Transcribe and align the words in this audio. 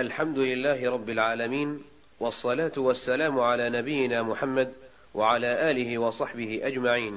الحمد 0.00 0.38
لله 0.38 0.90
رب 0.90 1.10
العالمين 1.10 1.82
والصلاة 2.20 2.72
والسلام 2.76 3.40
على 3.40 3.70
نبينا 3.70 4.22
محمد 4.22 4.72
وعلى 5.14 5.70
آله 5.70 5.98
وصحبه 5.98 6.60
أجمعين. 6.62 7.16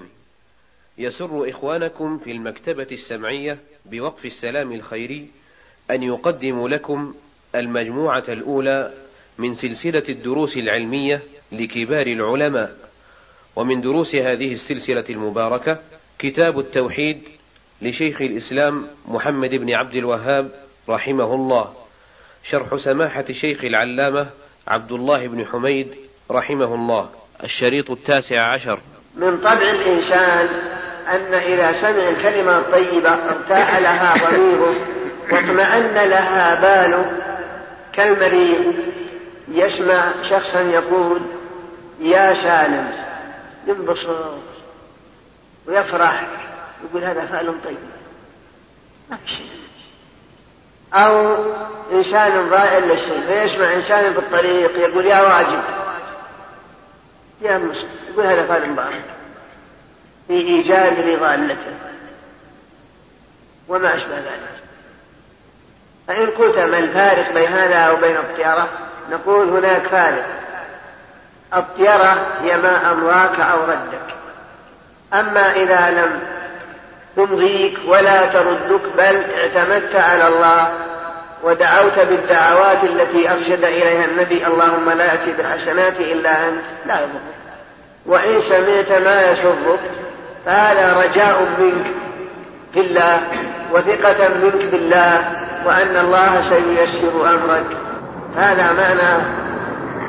يسر 0.97 1.49
إخوانكم 1.49 2.17
في 2.17 2.31
المكتبة 2.31 2.87
السمعية 2.91 3.57
بوقف 3.85 4.25
السلام 4.25 4.71
الخيري 4.71 5.27
أن 5.91 6.03
يقدموا 6.03 6.69
لكم 6.69 7.15
المجموعة 7.55 8.23
الأولى 8.29 8.93
من 9.37 9.55
سلسلة 9.55 10.03
الدروس 10.09 10.57
العلمية 10.57 11.21
لكبار 11.51 12.07
العلماء، 12.07 12.77
ومن 13.55 13.81
دروس 13.81 14.15
هذه 14.15 14.53
السلسلة 14.53 15.05
المباركة 15.09 15.79
كتاب 16.19 16.59
التوحيد 16.59 17.21
لشيخ 17.81 18.21
الإسلام 18.21 18.87
محمد 19.07 19.49
بن 19.49 19.73
عبد 19.73 19.95
الوهاب 19.95 20.51
رحمه 20.89 21.35
الله 21.35 21.82
شرح 22.43 22.75
سماحة 22.75 23.25
شيخ 23.31 23.63
العلامة 23.63 24.27
عبد 24.67 24.91
الله 24.91 25.27
بن 25.27 25.45
حميد 25.45 25.95
رحمه 26.31 26.75
الله 26.75 27.09
الشريط 27.43 27.91
التاسع 27.91 28.53
عشر. 28.53 28.79
من 29.15 29.37
طبع 29.37 29.71
الإنسان 29.71 30.47
أن 31.07 31.33
إذا 31.33 31.81
سمع 31.81 32.09
الكلمة 32.09 32.59
الطيبة 32.59 33.09
ارتاح 33.09 33.77
لها 33.77 34.29
ضميره 34.29 34.75
واطمأن 35.31 36.09
لها 36.09 36.61
باله. 36.61 37.11
كالمريض 37.93 38.73
يسمع 39.47 40.13
شخصا 40.29 40.61
يقول 40.61 41.21
يا 41.99 42.33
سالم 42.33 42.91
ينبسط 43.67 44.33
ويفرح 45.67 46.27
يقول 46.83 47.03
هذا 47.03 47.25
فعل 47.25 47.45
طيب. 47.65 47.77
ما 49.11 49.17
في 49.17 49.27
شيء. 49.27 49.62
أو 50.93 51.35
إنسان 51.91 52.49
ضائع 52.49 52.77
للشيء 52.77 53.21
فيسمع 53.27 53.73
إنسان 53.73 54.13
في 54.13 54.19
الطريق 54.19 54.77
يقول 54.77 55.05
يا 55.05 55.21
واجب. 55.21 55.63
يا 57.41 57.57
مسلم 57.57 57.89
يقول 58.09 58.25
هذا 58.25 58.47
فعل 58.47 58.69
مبارك 58.69 59.03
في 60.27 60.33
إيجاد 60.33 60.99
لضالته 60.99 61.73
وما 63.67 63.95
أشبه 63.95 64.15
ذلك. 64.15 64.53
فإن 66.07 66.29
قلت 66.29 66.57
ما 66.57 66.79
الفارق 66.79 67.33
بين 67.33 67.47
هذا 67.47 67.91
وبين 67.91 68.17
الطيرة 68.17 68.69
نقول 69.11 69.49
هناك 69.49 69.81
فارق. 69.81 70.25
الطيرة 71.53 72.27
هي 72.41 72.57
ما 72.57 72.91
أمضاك 72.91 73.39
أو 73.39 73.63
ردك. 73.63 74.15
أما 75.13 75.51
إذا 75.51 75.89
لم 75.91 76.19
تمضيك 77.17 77.79
ولا 77.87 78.25
تردك 78.25 78.81
بل 78.97 79.23
اعتمدت 79.37 79.95
على 79.95 80.27
الله 80.27 80.67
ودعوت 81.43 81.99
بالدعوات 81.99 82.83
التي 82.83 83.31
أرشد 83.31 83.63
إليها 83.63 84.05
النبي 84.05 84.47
اللهم 84.47 84.89
لا 84.89 85.05
يأتي 85.05 85.33
بالحسنات 85.37 85.99
إلا 85.99 86.49
أنت. 86.49 86.63
لا 86.85 86.95
يضرك 86.99 87.33
وإن 88.05 88.41
سمعت 88.41 89.01
ما 89.01 89.31
يسرك 89.31 89.79
فهذا 90.45 90.93
رجاء 90.93 91.47
منك 91.59 91.85
في 92.73 92.79
الله 92.79 93.21
وثقة 93.73 94.29
منك 94.43 94.65
بالله 94.71 95.31
وأن 95.65 95.97
الله 95.97 96.49
سييسر 96.49 97.29
أمرك. 97.29 97.77
هذا 98.37 98.73
معنى 98.73 99.23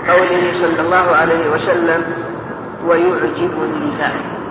قوله 0.09 0.53
صلى 0.61 0.81
الله 0.81 1.17
عليه 1.17 1.51
وسلم 1.51 2.05
ويعجبني 2.87 3.91
ذلك 3.99 4.44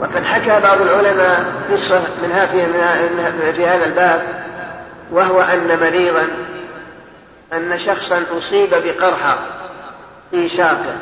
وقد 0.00 0.24
حكى 0.24 0.60
بعض 0.60 0.80
العلماء 0.80 1.44
قصة 1.70 2.02
منها 2.22 2.46
في, 2.46 3.64
هذا 3.66 3.84
الباب 3.86 4.22
وهو 5.10 5.40
أن 5.40 5.80
مريضا 5.80 6.28
أن 7.52 7.78
شخصا 7.78 8.24
أصيب 8.38 8.70
بقرحة 8.70 9.38
في 10.30 10.48
ساقه 10.48 10.96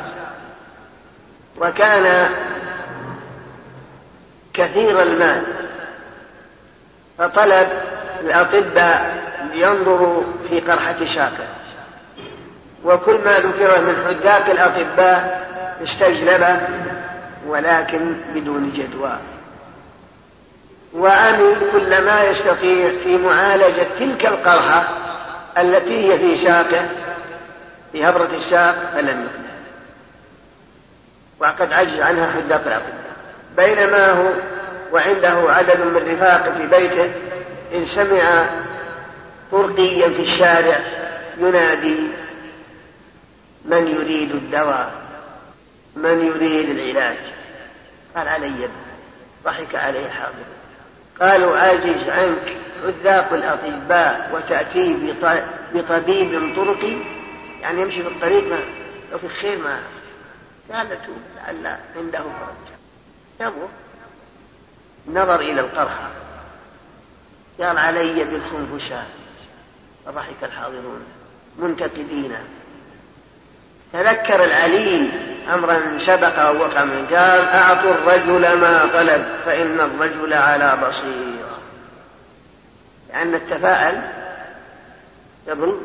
وكان 1.57 2.29
كثير 4.53 5.01
المال. 5.01 5.43
فطلب 7.17 7.67
الأطباء 8.21 9.23
لينظروا 9.53 10.23
في 10.49 10.59
قرحة 10.59 11.05
ساقه 11.05 11.47
وكل 12.83 13.19
ما 13.25 13.39
ذكر 13.39 13.81
من 13.81 13.95
حداق 14.07 14.49
الأطباء 14.49 15.47
استجلبه. 15.83 16.59
ولكن 17.47 18.15
بدون 18.35 18.71
جدوى. 18.71 19.17
وعمل 20.93 21.55
كل 21.71 22.01
ما 22.01 22.23
يستطيع 22.23 22.91
في 23.03 23.17
معالجة 23.17 23.87
تلك 23.99 24.25
القرحة 24.25 24.89
التي 25.57 26.13
هي 26.13 26.19
في 26.19 26.45
ساقه 26.45 26.89
في 27.91 28.05
هبرة 28.05 28.29
الساق 28.35 28.91
فلم 28.93 29.25
يفلح 29.25 29.47
وقد 31.39 31.73
عجز 31.73 31.99
عنها 31.99 32.31
حداق 32.31 32.61
الأطباء 32.67 33.07
بينما 33.57 34.11
هو 34.11 34.31
وعنده 34.91 35.51
عدد 35.53 35.79
من 35.79 36.13
رفاقه 36.13 36.51
في 36.51 36.67
بيته 36.67 37.11
إن 37.75 37.85
سمع 37.85 38.49
طرقيا 39.51 40.09
في 40.09 40.21
الشارع 40.21 40.79
ينادي 41.37 41.99
من 43.65 43.87
يريد 43.87 44.31
الدواء؟ 44.31 44.91
من 45.95 46.25
يريد 46.25 46.69
العلاج؟ 46.69 47.17
قال 48.17 48.27
علي 48.27 48.69
ضحك 49.43 49.75
عليه 49.75 50.09
حاضر. 50.09 50.45
قالوا 51.21 51.57
عاجز 51.57 52.09
عنك 52.09 52.57
عذاق 52.83 53.33
الأطباء 53.33 54.29
وتأتي 54.33 55.13
بطبيب 55.73 56.55
طرقي؟ 56.55 56.97
يعني 57.61 57.81
يمشي 57.81 58.03
في 58.03 58.09
الطريق 58.09 58.43
ما 58.43 58.59
لو 59.11 59.19
في 59.19 59.29
خير 59.29 59.57
ما 59.57 59.79
قال 60.71 60.89
توب 60.89 61.17
لعل 61.35 61.77
عنده 61.95 62.19
فرج 62.19 62.73
يبغى 63.39 63.67
نظر 65.07 65.39
إلى 65.39 65.61
القرحة. 65.61 66.09
قال 67.59 67.77
علي 67.77 68.25
بالخنفساء 68.25 69.07
فضحك 70.05 70.43
الحاضرون 70.43 71.03
منتقدين. 71.59 72.35
تذكر 73.93 74.43
العليم 74.43 75.11
أمرا 75.53 75.81
سبق 75.97 76.49
ووقع 76.49 76.83
من 76.83 77.07
قال 77.07 77.45
أعطوا 77.45 77.91
الرجل 77.91 78.59
ما 78.59 78.85
طلب 78.93 79.25
فإن 79.45 79.79
الرجل 79.79 80.33
على 80.33 80.77
بصيرة. 80.87 81.59
لأن 83.09 83.33
التفاءل 83.33 84.01
قبل 85.49 85.77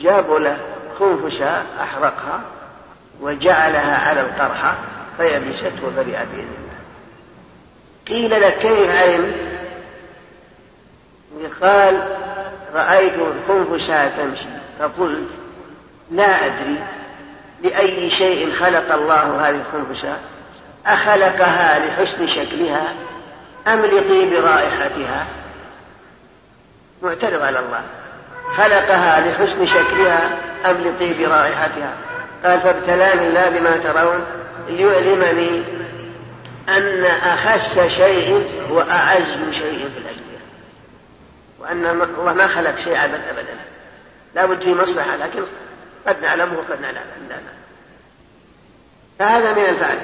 جابوا 0.00 0.38
له 0.38 0.60
خنفساء 0.98 1.66
أحرقها 1.80 2.40
وجعلها 3.20 4.08
على 4.08 4.20
القرحة 4.20 4.78
فيبست 5.16 5.72
وبرئ 5.84 6.04
بإذن 6.04 6.54
الله. 6.58 6.80
قيل 8.08 8.30
لك 8.30 8.58
كيف 8.58 8.90
علم؟ 8.90 9.50
قال 11.62 12.02
رأيت 12.74 13.14
الخنفساء 13.14 14.12
تمشي 14.16 14.48
فقلت 14.78 15.28
لا 16.10 16.46
أدري 16.46 16.78
لأي 17.62 18.10
شيء 18.10 18.52
خلق 18.52 18.92
الله 18.92 19.48
هذه 19.48 19.60
الخنفساء 19.60 20.20
أخلقها 20.86 21.78
لحسن 21.78 22.26
شكلها 22.26 22.94
أم 23.66 23.86
لطيب 23.86 24.32
رائحتها؟ 24.32 25.28
معترض 27.02 27.42
على 27.42 27.58
الله. 27.58 27.82
خلقها 28.56 29.20
لحسن 29.20 29.66
شكلها 29.66 30.38
أم 30.66 30.76
لطيب 30.76 31.30
رائحتها؟ 31.30 31.92
قال 32.44 32.60
فابتلاني 32.60 33.28
الله 33.28 33.48
بما 33.48 33.76
ترون 33.76 34.24
ليعلمني 34.68 35.62
أن 36.68 37.04
أخس 37.04 37.78
شيء 37.78 38.48
هو 38.70 38.80
أعز 38.80 39.36
شيء 39.50 39.88
في 39.94 39.98
الأشياء 39.98 40.40
وأن 41.58 41.86
الله 41.86 42.34
ما 42.34 42.46
خلق 42.46 42.78
شيء 42.78 43.04
أبدا 43.04 43.30
أبدا. 43.30 43.60
لا 44.34 44.46
بد 44.46 44.62
في 44.62 44.74
مصلحة 44.74 45.16
لكن 45.16 45.42
قد 46.06 46.22
نعلمه 46.22 46.58
وقد 46.58 46.80
لا 46.82 46.92
نعلم. 46.92 47.60
فهذا 49.18 49.52
من 49.52 49.64
الفعل 49.68 49.98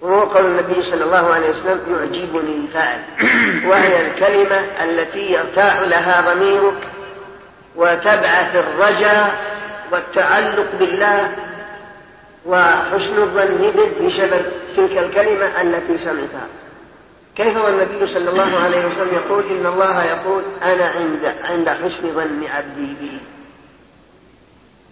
وهو 0.00 0.20
قول 0.20 0.46
النبي 0.46 0.82
صلى 0.82 1.04
الله 1.04 1.34
عليه 1.34 1.50
وسلم 1.50 1.80
يعجبني 1.90 2.56
الفعل 2.56 3.00
وهي 3.70 4.06
الكلمة 4.06 4.56
التي 4.84 5.32
يرتاح 5.32 5.80
لها 5.80 6.34
ضميرك 6.34 6.88
وتبعث 7.76 8.56
الرجاء 8.56 9.34
والتعلق 9.92 10.66
بالله 10.78 11.32
وحسن 12.46 13.18
الظن 13.18 13.72
به 13.76 14.06
بسبب 14.06 14.42
تلك 14.76 14.98
الكلمة 14.98 15.62
التي 15.62 15.98
سمعتها. 15.98 16.46
كيف 17.36 17.56
والنبي 17.56 18.06
صلى 18.06 18.30
الله 18.30 18.58
عليه 18.58 18.86
وسلم 18.86 19.14
يقول؟ 19.14 19.44
إن 19.46 19.66
الله 19.66 20.04
يقول 20.04 20.42
أنا 20.62 20.84
عند 20.84 21.34
عند 21.44 21.68
حسن 21.68 22.14
ظن 22.14 22.46
عبدي 22.46 22.94
بي 23.00 23.20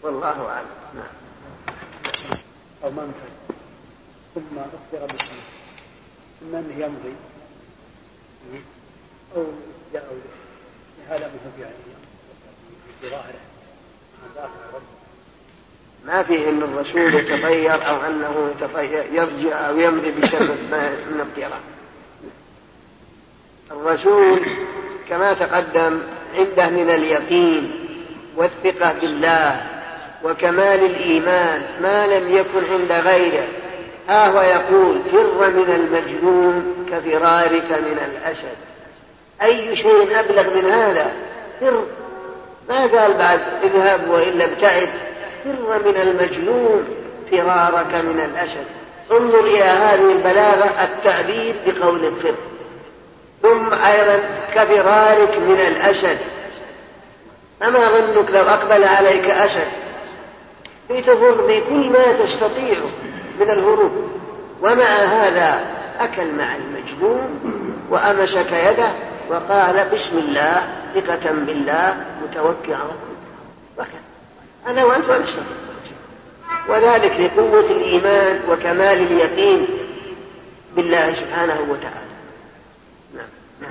والله 0.06 0.48
أعلم. 0.48 0.66
نعم. 0.94 2.38
أو 2.84 2.90
منفذ 2.90 3.30
ثم 4.34 4.58
أخبر 4.58 5.06
باسمه 5.06 5.42
ثم 6.40 6.56
أنه 6.56 6.84
يمضي. 6.84 7.14
أو 9.36 9.44
جاء 9.92 10.16
هذا 11.08 11.18
ما 11.18 11.26
هو 11.26 11.50
بعينه 11.58 11.96
ظاهره. 13.02 13.40
ما 16.04 16.22
فيه 16.22 16.48
أن 16.48 16.62
الرسول 16.62 17.14
يتغير 17.14 17.88
أو 17.88 18.06
أنه 18.06 18.54
يرجع 19.12 19.68
أو 19.68 19.78
يمضي 19.78 20.10
بشر 20.10 20.42
من 21.10 21.20
الطيران 21.20 21.60
الرسول 23.70 24.40
كما 25.08 25.32
تقدم 25.32 26.02
عنده 26.34 26.68
من 26.68 26.90
اليقين 26.90 27.86
والثقة 28.36 28.92
بالله. 28.92 29.75
وكمال 30.26 30.84
الإيمان 30.84 31.62
ما 31.82 32.06
لم 32.06 32.34
يكن 32.34 32.72
عند 32.72 32.92
غيره. 32.92 33.46
ها 34.08 34.28
هو 34.28 34.40
يقول 34.40 35.00
فر 35.12 35.50
من 35.50 35.74
المجنون 35.74 36.86
كفرارك 36.90 37.70
من 37.70 37.98
الأسد. 37.98 38.56
أي 39.42 39.76
شيء 39.76 40.20
أبلغ 40.20 40.56
من 40.56 40.70
هذا؟ 40.70 41.12
فر. 41.60 41.84
ما 42.68 42.80
قال 42.80 43.14
بعد 43.14 43.40
اذهب 43.62 44.08
وإلا 44.08 44.44
ابتعد 44.44 44.88
فر 45.44 45.78
من 45.88 45.96
المجنون 45.96 46.84
فرارك 47.30 47.94
من 47.94 48.20
الأسد. 48.20 48.64
انظر 49.12 49.40
إلى 49.40 49.64
هذه 49.64 50.12
البلاغة 50.12 50.84
التعبير 50.84 51.54
بقول 51.66 52.12
فر 52.22 52.34
ثم 53.42 53.74
أيضا 53.74 54.20
كفرارك 54.54 55.38
من 55.38 55.60
الأسد. 55.60 56.18
أما 57.62 57.88
ظنك 57.88 58.30
لو 58.30 58.42
أقبل 58.42 58.84
عليك 58.84 59.30
أسد؟ 59.30 59.85
لتفر 60.90 61.46
بكل 61.46 61.90
ما 61.90 62.12
تستطيع 62.12 62.78
من 63.40 63.50
الهروب. 63.50 64.10
ومع 64.62 64.84
هذا 65.04 65.60
أكل 66.00 66.32
مع 66.32 66.56
المجنون 66.56 67.40
وأمسك 67.90 68.52
يده 68.52 68.92
وقال 69.28 69.88
بسم 69.88 70.18
الله 70.18 70.68
ثقة 70.94 71.32
بالله 71.32 71.96
على 72.74 72.90
الله 73.76 73.86
أنا 74.66 74.84
وأنت 74.84 75.08
ونستطيع 75.08 75.56
وذلك 76.68 77.20
لقوة 77.20 77.70
الإيمان 77.70 78.40
وكمال 78.48 79.02
اليقين 79.02 79.66
بالله 80.76 81.14
سبحانه 81.14 81.60
وتعالى. 81.60 82.16
نعم. 83.14 83.26
نعم. 83.60 83.70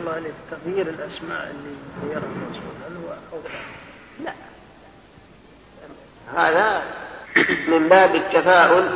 الله 0.00 0.12
عليه 0.12 0.30
تغيير 0.50 0.88
الأسماء 0.88 1.50
اللي 1.50 1.76
غيرها 2.02 2.18
الرسول 2.18 2.74
هل 2.86 2.96
هو 3.06 3.12
أو 3.32 3.42
لا. 4.24 4.32
هذا 6.36 6.82
من 7.68 7.88
باب 7.88 8.14
التفاؤل 8.14 8.88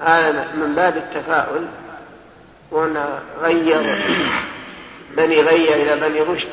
هذا 0.00 0.48
من 0.54 0.74
باب 0.74 0.96
التفاؤل. 0.96 1.66
وأن 2.70 3.04
غير 3.42 4.04
بني 5.16 5.40
غير 5.40 5.74
إلى 5.74 6.08
بني 6.08 6.20
رشد 6.20 6.48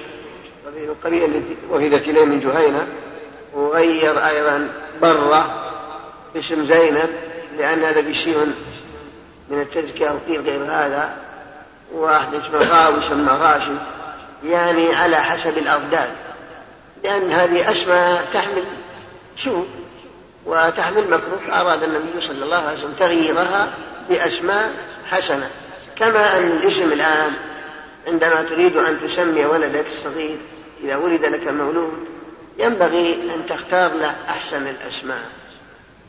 القرية 0.77 1.41
وفدت 1.69 2.07
إليه 2.07 2.25
من 2.25 2.39
جهينة. 2.39 2.87
وغير 3.53 4.25
أيضا 4.27 4.69
برة 5.01 5.71
اسم 6.35 6.65
زينب 6.65 7.09
لأن 7.57 7.83
هذا 7.83 8.13
شيء 8.13 8.53
من 9.49 9.61
التزكية 9.61 10.09
وقيل 10.09 10.41
غير 10.41 10.63
هذا. 10.63 11.27
واحد 11.93 12.33
اسمه 12.33 12.59
غاوي 12.59 13.27
غاشم 13.27 13.77
يعني 14.43 14.95
على 14.95 15.15
حسب 15.15 15.57
الأضداد 15.57 16.13
لأن 17.03 17.31
هذه 17.31 17.71
أسماء 17.71 18.27
تحمل 18.33 18.63
سوء 19.43 19.67
وتحمل 20.47 21.09
مكروه 21.09 21.61
أراد 21.61 21.83
النبي 21.83 22.21
صلى 22.21 22.45
الله 22.45 22.57
عليه 22.57 22.77
وسلم 22.77 22.93
تغييرها 22.99 23.73
بأسماء 24.09 24.71
حسنة. 25.05 25.49
كما 25.95 26.37
أن 26.37 26.47
الاسم 26.47 26.91
الآن 26.91 27.33
عندما 28.07 28.43
تريد 28.43 28.77
أن 28.77 29.01
تسمي 29.01 29.45
ولدك 29.45 29.85
الصغير 29.87 30.37
إذا 30.83 30.95
ولد 30.95 31.25
لك 31.25 31.47
مولود 31.47 32.07
ينبغي 32.57 33.13
أن 33.35 33.45
تختار 33.45 33.93
له 33.93 34.15
أحسن 34.29 34.67
الأسماء. 34.67 35.25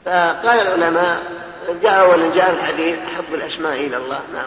فقال 0.05 0.61
العلماء 0.61 1.23
جاء 1.83 2.01
أولا 2.01 2.35
جاء 2.35 2.51
الحديث 2.51 2.99
أحب 2.99 3.35
الأسماء 3.35 3.73
إلى 3.73 3.97
الله 3.97 4.21
ما 4.33 4.45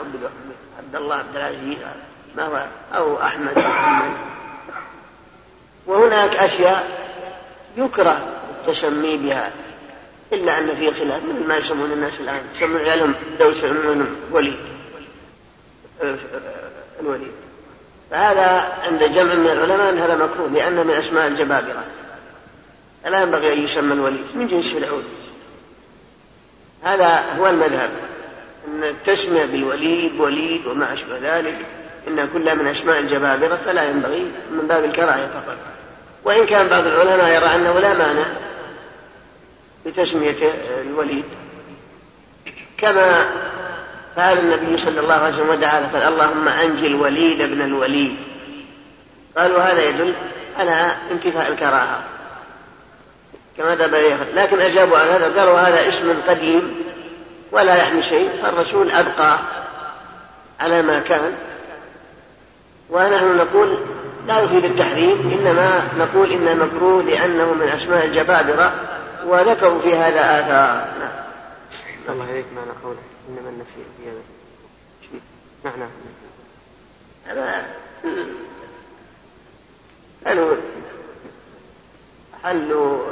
عبد 0.79 0.95
الله 0.95 1.15
عبد 1.15 1.35
العزيز 1.35 1.77
ما 2.35 2.43
هو 2.43 2.65
أو 2.95 3.21
أحمد 3.21 3.59
محمد. 3.59 4.11
وهناك 5.87 6.35
أشياء 6.35 6.87
يكره 7.77 8.27
التسمي 8.51 9.17
بها. 9.17 9.51
إلا 10.33 10.59
أن 10.59 10.75
في 10.75 10.91
خلاف 10.91 11.23
مثل 11.23 11.47
ما 11.47 11.57
يسمون 11.57 11.91
الناس 11.91 12.19
الآن. 12.19 12.41
يسمون 12.55 12.81
عيالهم 12.81 13.13
دوس 13.39 13.57
يسمونهم 13.57 14.15
وليد 14.31 14.59
الوليد 16.99 17.31
فهذا 18.11 18.73
عند 18.83 19.03
جمع 19.03 19.33
من 19.33 19.47
العلماء 19.47 19.89
أن 19.89 19.97
هذا 19.97 20.15
مكروه 20.15 20.49
لأنه 20.49 20.83
من 20.83 20.93
أسماء 20.93 21.27
الجبابرة. 21.27 21.83
فلا 23.03 23.21
ينبغي 23.21 23.53
أن 23.53 23.63
يسمى 23.63 23.93
الوليد 23.93 24.25
من 24.35 24.47
جنس 24.47 24.73
فرعون 24.73 25.03
هذا 26.83 27.35
هو 27.39 27.47
المذهب. 27.47 27.89
أن 28.67 28.83
التسمية 28.83 29.45
بالوليد 29.45 30.19
وليد 30.19 30.67
وما 30.67 30.93
أشبه 30.93 31.17
ذلك 31.21 31.65
إن 32.07 32.29
كل 32.33 32.55
من 32.55 32.67
أسماء 32.67 32.99
الجبابرة 32.99 33.59
فلا 33.65 33.83
ينبغي 33.83 34.31
من 34.51 34.67
باب 34.67 34.83
الكراهية 34.83 35.27
فقط. 35.27 35.57
وإن 36.23 36.45
كان 36.45 36.67
بعض 36.67 36.87
العلماء 36.87 37.27
يرى 37.27 37.55
أنه 37.55 37.79
لا 37.79 37.93
مانع 37.93 38.25
بتسمية 39.85 40.53
الوليد. 40.81 41.25
كما 42.77 43.25
فعل 44.15 44.37
النبي 44.37 44.77
صلى 44.77 44.99
الله 44.99 45.13
عليه 45.13 45.33
وسلم 45.33 45.49
ودعا 45.49 45.79
قال 45.93 46.01
اللهم 46.01 46.47
أنجي 46.47 46.87
الوليد 46.87 47.41
ابن 47.41 47.61
الوليد. 47.61 48.17
قالوا 49.37 49.59
هذا 49.61 49.89
يدل 49.89 50.13
على 50.59 50.91
انتفاء 51.11 51.51
الكراهة. 51.51 52.03
كما 53.57 53.75
ذهب 53.75 53.95
لكن 54.35 54.59
أجابوا 54.59 54.97
على 54.97 55.11
هذا 55.11 55.39
قالوا 55.39 55.59
هذا 55.59 55.87
اسم 55.87 56.21
قديم 56.27 56.75
ولا 57.51 57.75
يحمي 57.75 58.03
شيء 58.03 58.29
فالرسول 58.43 58.91
أبقى 58.91 59.39
على 60.59 60.81
ما 60.81 60.99
كان. 60.99 61.33
ونحن 62.89 63.37
نقول 63.37 63.77
لا 64.27 64.39
يفيد 64.39 64.65
التحريم 64.65 65.39
إنما 65.39 65.87
نقول 65.97 66.31
إن 66.31 66.57
مكروه 66.59 67.03
لأنه 67.03 67.53
من 67.53 67.67
أسماء 67.67 68.05
الجبابرة 68.05 68.73
وذكروا 69.25 69.81
في 69.81 69.95
هذا 69.95 70.39
آثار. 70.39 70.99
نعم. 70.99 71.25
الله 72.09 72.31
إليك 72.31 72.45
معنى 72.55 72.71
قوله. 72.83 73.01
إنما 73.29 73.49
النسيء 73.49 73.85
في 73.97 74.09
هذا 74.09 74.21
معنى 75.65 75.85
قالوا 80.25 80.55
حلوا 82.43 83.11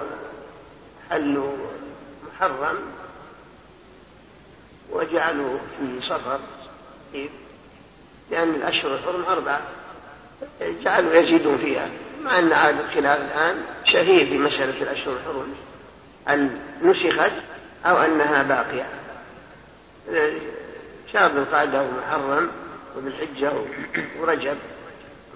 حلوا 1.09 1.57
محرم 2.27 2.77
وجعلوا 4.91 5.57
في 5.79 6.01
صفر. 6.01 6.39
لأن 8.31 8.49
الأشهر 8.49 8.95
الحرم 8.95 9.23
أربعة. 9.23 9.61
جعلوا 10.61 11.13
يزيدون 11.13 11.57
فيها. 11.57 11.89
مع 12.23 12.39
أن 12.39 12.53
عاد 12.53 12.79
الخلاف 12.79 13.21
الآن 13.21 13.65
شهير 13.83 14.27
في 14.29 14.37
مسألة 14.37 14.81
الأشهر 14.81 15.15
الحرم. 15.15 15.53
هل 16.29 16.49
نسخت 16.83 17.31
أو 17.85 17.97
أنها 17.97 18.43
باقية. 18.43 18.85
شهر 21.13 21.31
ذو 21.31 21.41
القعدة 21.41 21.81
ومحرم 21.81 22.49
وذي 22.95 23.07
الحجة 23.07 23.51
ورجب 24.19 24.57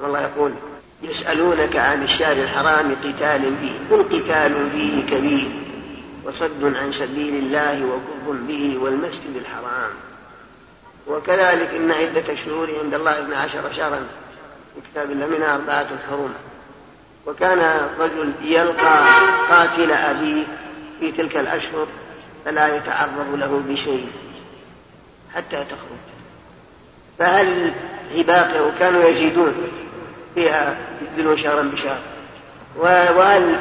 والله 0.02 0.22
يقول 0.22 0.54
يسألونك 1.02 1.76
عن 1.76 2.04
الشهر 2.04 2.32
الحرام 2.32 2.96
قتال 2.96 3.56
فيه 3.58 3.96
قل 3.96 4.04
قتال 4.04 4.72
فيه 4.72 5.06
كبير 5.06 5.52
وصد 6.24 6.76
عن 6.76 6.92
سبيل 6.92 7.36
الله 7.36 7.86
وكفر 7.86 8.42
به 8.48 8.78
والمسجد 8.82 9.36
الحرام. 9.36 9.92
وكذلك 11.08 11.70
إن 11.70 11.92
عدة 11.92 12.36
شهور 12.36 12.70
عند 12.84 12.94
الله 12.94 13.24
اثنا 13.24 13.38
عشر 13.38 13.74
شهرا 13.74 14.08
في 14.76 14.82
كتاب 14.92 15.12
الله 15.12 15.28
منها 15.28 15.56
أربعة 15.56 15.88
حرم. 16.10 16.34
وكان 17.26 17.60
الرجل 17.60 18.34
يلقى 18.42 19.20
قاتل 19.50 19.92
أبيه 19.92 20.46
في 21.04 21.12
تلك 21.12 21.38
الأشهر 21.38 21.88
فلا 22.46 22.76
يتعرض 22.76 23.36
له 23.36 23.64
بشيء 23.68 24.08
حتى 25.36 25.66
تخرج. 25.66 26.04
فهل 27.20 27.74
هي 28.12 28.24
باقية 28.24 28.62
وكانوا 28.62 29.04
يزيدون 29.04 29.54
فيها 30.36 30.78
يبدلون 31.02 31.38
شهرا 31.38 31.64
بشهر؟ 31.64 32.00
وهل 32.78 33.56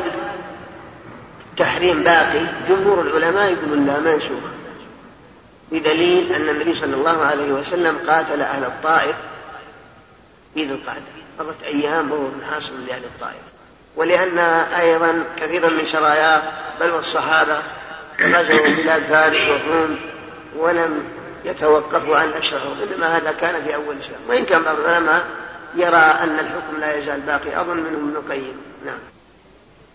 التحريم 1.50 2.02
باقي؟ 2.02 2.46
جمهور 2.68 3.00
العلماء 3.00 3.52
يقولون 3.52 3.86
لا 3.86 4.00
منسوخ 4.00 4.44
بدليل 5.72 6.32
أن 6.32 6.48
النبي 6.48 6.74
صلى 6.74 6.94
الله 6.94 7.24
عليه 7.24 7.52
وسلم 7.52 7.98
قاتل 8.06 8.42
أهل 8.42 8.64
الطائف 8.64 9.16
في 10.54 10.64
ذي 10.64 10.72
القعدة. 10.72 11.02
مرت 11.38 11.62
أيام 11.64 12.12
وهو 12.12 12.28
حاصل 12.50 12.86
لأهل 12.86 13.04
الطائف. 13.04 13.51
ولأن 13.96 14.38
أيضا 14.78 15.24
كثيرا 15.36 15.70
من 15.70 15.86
شراياه 15.86 16.42
بل 16.80 16.90
والصحابة 16.90 17.62
غزوا 18.20 18.68
بلاد 18.68 19.02
فارس 19.02 19.48
والروم 19.48 19.98
ولم 20.56 21.04
يتوقفوا 21.44 22.16
عن 22.16 22.28
الشهر 22.28 22.76
إنما 22.82 23.16
هذا 23.16 23.32
كان 23.32 23.64
في 23.64 23.74
أول 23.74 24.04
شهر. 24.04 24.18
وإن 24.28 24.44
كان 24.44 24.62
بعض 24.62 24.78
العلماء 24.78 25.24
يرى 25.74 25.96
أن 25.96 26.38
الحكم 26.38 26.80
لا 26.80 26.96
يزال 26.96 27.20
باقي 27.20 27.60
أظن 27.60 27.76
منهم 27.76 28.08
ابن 28.08 28.16
القيم. 28.16 28.62
نعم. 28.86 28.98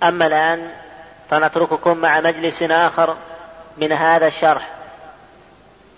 أما 0.04 0.28
الآن 0.28 0.72
فنترككم 1.30 1.98
مع 1.98 2.20
مجلس 2.20 2.64
آخر 2.64 3.18
من 3.78 3.92
هذا 3.92 4.28
الشرح. 4.28 4.70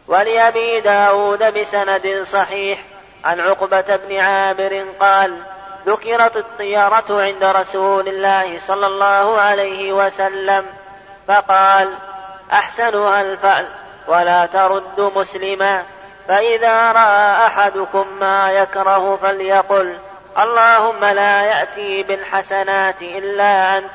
ولأبي 0.08 0.80
داود 0.80 1.44
بسند 1.60 2.24
صحيح 2.24 2.84
عن 3.24 3.40
عقبة 3.40 3.96
بن 3.96 4.16
عامر 4.16 4.86
قال 5.00 5.38
ذكرت 5.86 6.36
الطيرة 6.38 7.06
عند 7.10 7.44
رسول 7.44 8.08
الله 8.08 8.60
صلى 8.60 8.88
الله 8.88 9.42
عليه 9.42 9.94
وسلم 9.94 10.66
فقال 11.28 11.94
أحسنها 12.54 13.22
الفعل 13.22 13.66
ولا 14.08 14.46
ترد 14.46 15.12
مسلما 15.16 15.84
فإذا 16.28 16.92
رأى 16.92 17.46
أحدكم 17.48 18.06
ما 18.20 18.52
يكره 18.52 19.16
فليقل 19.22 19.98
اللهم 20.40 21.06
لا 21.06 21.42
يأتي 21.42 22.04
بالحسنات 22.04 23.02
إلا 23.02 23.78
أنت 23.78 23.90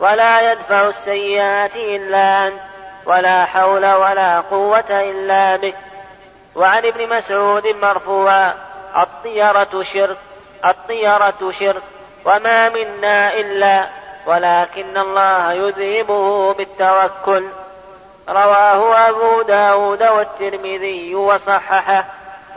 ولا 0.00 0.52
يدفع 0.52 0.88
السيئات 0.88 1.76
إلا 1.76 2.46
أنت 2.46 2.60
ولا 3.06 3.44
حول 3.44 3.86
ولا 3.94 4.40
قوة 4.40 4.90
إلا 4.90 5.56
بك. 5.56 5.74
وعن 6.54 6.86
ابن 6.86 7.16
مسعود 7.16 7.66
مرفوعا 7.66 8.54
الطيرة 8.96 9.82
شرك 9.82 10.16
الطيرة 10.64 11.52
شرك 11.58 11.82
وما 12.24 12.68
منا 12.68 13.40
إلا 13.40 13.88
ولكن 14.26 14.96
الله 14.96 15.52
يذهبه 15.52 16.54
بالتوكل. 16.54 17.44
رواه 18.28 19.08
أبو 19.08 19.42
داود 19.42 20.02
والترمذي 20.02 21.14
وصححه 21.14 22.04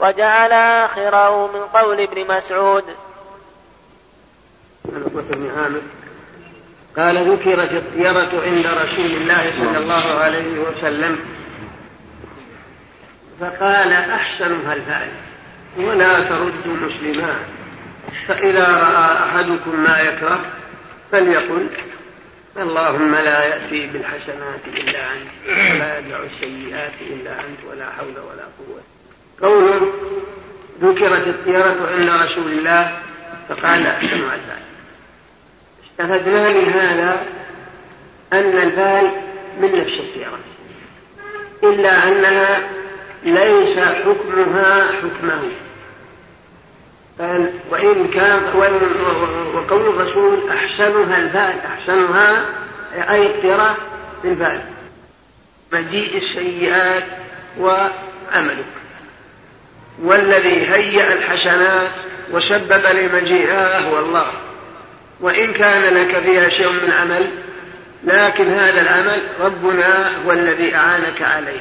وجعل 0.00 0.52
آخره 0.52 1.46
من 1.46 1.60
قول 1.60 2.00
ابن 2.00 2.36
مسعود. 2.36 2.84
قال 6.96 7.30
ذكرت 7.30 7.72
الطيرة 7.72 8.42
عند 8.42 8.66
رسول 8.66 9.06
الله 9.06 9.52
صلى 9.58 9.78
الله 9.78 10.14
عليه 10.20 10.58
وسلم. 10.58 11.18
فقال 13.40 13.92
أحسنها 13.92 14.74
الفعل 14.74 15.08
ولا 15.78 16.20
ترد 16.20 16.66
مسلما 16.66 17.36
فإذا 18.28 18.66
رأى 18.66 19.24
أحدكم 19.24 19.80
ما 19.82 20.00
يكره 20.00 20.40
فليقل 21.12 21.66
اللهم 22.56 23.14
لا 23.14 23.44
يأتي 23.44 23.86
بالحسنات 23.86 24.60
إلا 24.66 25.12
أنت 25.12 25.48
ولا 25.48 25.98
يدع 25.98 26.18
السيئات 26.18 26.92
إلا 27.00 27.30
أنت 27.30 27.58
ولا 27.70 27.90
حول 27.90 28.18
ولا 28.18 28.44
قوة. 28.58 28.82
قوله 29.42 29.92
ذكرت 30.80 31.26
الطيرة 31.26 31.90
عند 31.94 32.08
رسول 32.08 32.52
الله 32.52 32.98
فقال 33.48 33.86
أحسن 33.86 34.16
البال 34.16 34.62
استفدنا 35.90 36.48
من 36.48 36.64
هذا 36.64 37.26
أن 38.32 38.58
البال 38.58 39.10
من 39.60 39.80
نفس 39.80 39.98
الطيرة 39.98 40.38
إلا 41.62 42.08
أنها 42.08 42.60
ليس 43.24 43.78
حكمها 43.78 44.86
حكمه. 44.86 45.42
وإن 47.70 48.08
كان 48.14 48.42
وقول 49.54 49.88
الرسول 49.88 50.50
أحسنها 50.50 51.18
الفعل 51.18 51.54
أحسنها 51.66 52.44
أي 53.10 53.26
الطيرة 53.26 53.76
بالفعل 54.24 54.60
مجيء 55.72 56.18
السيئات 56.18 57.04
وعملك. 57.58 58.64
والذي 60.02 60.66
هيأ 60.70 61.12
الحسنات 61.12 61.90
وسبب 62.32 62.86
لمجيئها 62.86 63.78
هو 63.78 63.98
الله 63.98 64.26
وإن 65.20 65.52
كان 65.52 65.94
لك 65.94 66.18
فيها 66.18 66.48
شيء 66.48 66.72
من 66.72 66.92
عمل 66.92 67.30
لكن 68.04 68.52
هذا 68.52 68.80
العمل 68.80 69.22
ربنا 69.40 70.10
هو 70.26 70.32
الذي 70.32 70.74
أعانك 70.74 71.22
عليه. 71.22 71.60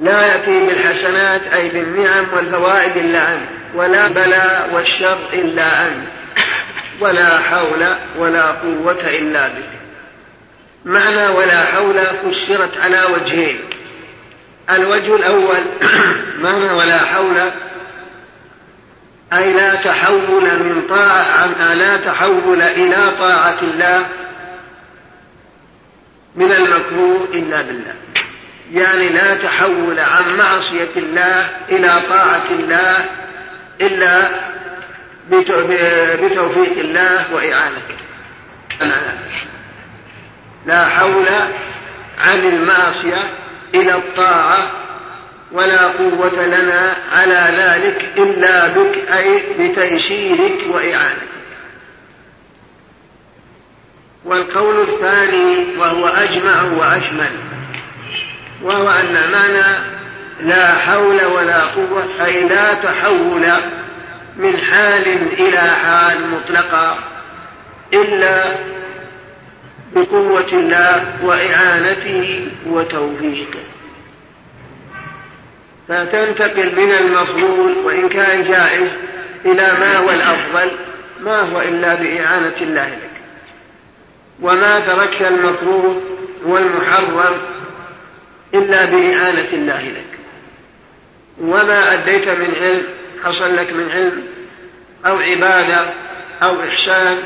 لا 0.00 0.26
يأتي 0.26 0.66
بالحسنات 0.66 1.40
أي 1.42 1.68
بالنعم 1.68 2.26
والفوائد 2.36 2.96
إلا 2.96 3.34
أنت 3.34 3.48
ولا 3.74 4.08
بلاء 4.08 4.70
والشر 4.74 5.18
إلا 5.32 5.88
أنت 5.88 6.06
ولا 7.00 7.38
حول 7.38 7.96
ولا 8.18 8.50
قوة 8.50 9.08
إلا 9.08 9.48
بك. 9.48 9.70
معنى 10.84 11.28
ولا 11.28 11.64
حول 11.64 11.94
فسرت 12.06 12.78
على 12.78 13.02
وجهين. 13.04 13.60
الوجه 14.70 15.16
الأول 15.16 15.64
معنى 16.44 16.70
ولا 16.72 16.98
حول 16.98 17.50
أي 19.32 19.52
لا 19.52 19.74
تحول 19.74 20.44
من 20.44 20.86
طاعة 20.88 21.74
لا 21.74 21.96
تحول 21.96 22.62
إلى 22.62 23.12
طاعة 23.18 23.58
الله 23.62 24.06
من 26.36 26.52
المكروه 26.52 27.28
إلا 27.34 27.62
بالله. 27.62 27.94
يعني 28.72 29.08
لا 29.08 29.34
تحول 29.34 29.98
عن 29.98 30.36
معصية 30.36 30.88
الله 30.96 31.50
إلى 31.68 32.02
طاعة 32.08 32.46
الله 32.50 33.04
إلا 33.80 34.30
بتوفيق 36.20 36.78
الله 36.78 37.34
وإعانته 37.34 37.96
لا 40.66 40.88
حول 40.88 41.26
عن 42.18 42.38
المعصية 42.38 43.30
إلى 43.74 43.94
الطاعة 43.94 44.70
ولا 45.52 45.86
قوة 45.86 46.46
لنا 46.46 46.96
على 47.12 47.54
ذلك 47.58 48.18
إلا 48.18 48.68
بك 48.68 49.12
أي 49.12 49.42
بتيسيرك 49.58 50.74
وإعانتك. 50.74 51.26
والقول 54.24 54.88
الثاني 54.88 55.76
وهو 55.76 56.08
أجمع 56.08 56.62
وأشمل. 56.62 57.30
وهو 58.66 58.90
أن 58.90 59.30
معنى 59.32 59.78
لا 60.40 60.74
حول 60.74 61.24
ولا 61.24 61.64
قوة 61.64 62.24
أي 62.24 62.48
لا 62.48 62.74
تحول 62.74 63.46
من 64.36 64.58
حال 64.58 65.06
إلى 65.32 65.58
حال 65.58 66.18
مطلقة 66.30 66.98
إلا 67.92 68.44
بقوة 69.94 70.48
الله 70.52 71.04
وإعانته 71.22 72.48
وتوفيقه. 72.66 73.60
فتنتقل 75.88 76.76
من 76.76 76.92
المفضول 76.92 77.72
وإن 77.84 78.08
كان 78.08 78.44
جائز 78.44 78.88
إلى 79.44 79.72
ما 79.80 79.96
هو 79.96 80.10
الأفضل 80.10 80.70
ما 81.20 81.40
هو 81.40 81.60
إلا 81.60 81.94
بإعانة 81.94 82.56
الله 82.60 82.88
لك. 82.88 83.10
وما 84.42 84.80
تركت 84.80 85.22
المكروه 85.22 86.02
والمحرم 86.44 87.36
إلا 88.54 88.84
بإعانة 88.84 89.48
الله 89.52 89.82
لك. 89.88 90.18
وما 91.40 91.92
أديت 91.92 92.28
من 92.28 92.54
علم 92.60 92.86
حصل 93.24 93.56
لك 93.56 93.72
من 93.72 93.90
علم 93.90 94.26
أو 95.06 95.18
عبادة 95.18 95.94
أو 96.42 96.62
إحسان 96.64 97.22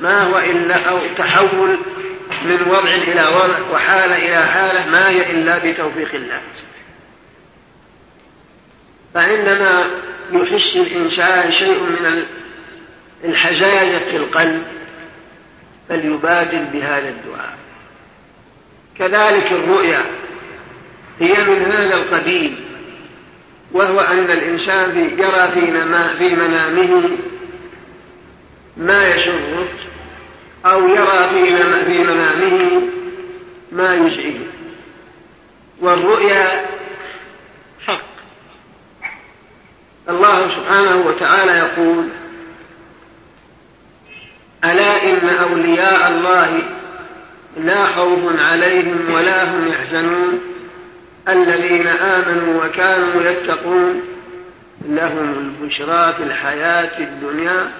ما 0.00 0.22
هو 0.22 0.38
إلا 0.38 0.88
أو 0.88 0.98
تحول 1.18 1.78
من 2.44 2.62
وضع 2.70 2.94
إلى 2.94 3.26
وضع 3.26 3.70
وحالة 3.72 4.16
إلى 4.16 4.46
حالة 4.46 4.90
ما 4.90 5.08
هي 5.08 5.30
إلا 5.30 5.58
بتوفيق 5.58 6.14
الله. 6.14 6.40
فعندما 9.14 9.84
يحس 10.32 10.76
الإنسان 10.76 11.52
شيء 11.52 11.82
من 11.82 12.26
الحزاية 13.24 13.98
في 13.98 14.16
القلب 14.16 14.62
فليبادر 15.88 16.64
بهذا 16.72 17.08
الدعاء. 17.08 17.56
كذلك 18.98 19.52
الرؤيا. 19.52 20.04
هي 21.20 21.44
من 21.44 21.62
هذا 21.62 21.94
القبيل 21.94 22.56
وهو 23.72 24.00
أن 24.00 24.30
الإنسان 24.30 24.98
يرى 25.18 25.52
في 26.18 26.36
منامه 26.36 27.10
ما 28.76 29.08
يسره 29.08 29.68
أو 30.66 30.88
يرى 30.88 31.28
في 31.84 32.04
منامه 32.04 32.82
ما 33.72 33.94
يزعجه 33.94 34.48
والرؤيا 35.80 36.66
حق. 37.86 38.00
الله 40.08 40.50
سبحانه 40.50 40.96
وتعالى 40.96 41.52
يقول 41.52 42.08
ألا 44.64 45.04
إن 45.04 45.28
أولياء 45.28 46.08
الله 46.08 46.62
لا 47.56 47.86
خوف 47.86 48.40
عليهم 48.40 49.12
ولا 49.14 49.44
هم 49.44 49.68
يحزنون؟ 49.68 50.47
الذين 51.28 51.86
آمنوا 51.86 52.64
وكانوا 52.64 53.22
يتقون 53.22 54.02
لهم 54.88 55.34
البشرى 55.38 56.14
في 56.14 56.22
الحياة 56.22 56.98
الدنيا 56.98 57.70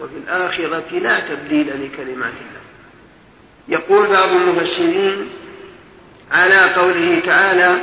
وفي 0.00 0.16
الآخرة 0.16 0.98
لا 0.98 1.20
تبديل 1.20 1.66
لكلمات 1.66 2.32
الله. 2.32 2.64
يقول 3.68 4.06
بعض 4.06 4.28
المفسرين 4.28 5.30
على 6.32 6.74
قوله 6.74 7.20
تعالى 7.20 7.78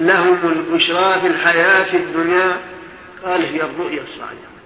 لهم 0.00 0.38
البشرى 0.44 1.20
في 1.20 1.26
الحياة 1.26 1.94
الدنيا 1.94 2.56
قال 3.24 3.42
هي 3.42 3.62
الرؤيا 3.62 4.02
الصالحة. 4.02 4.58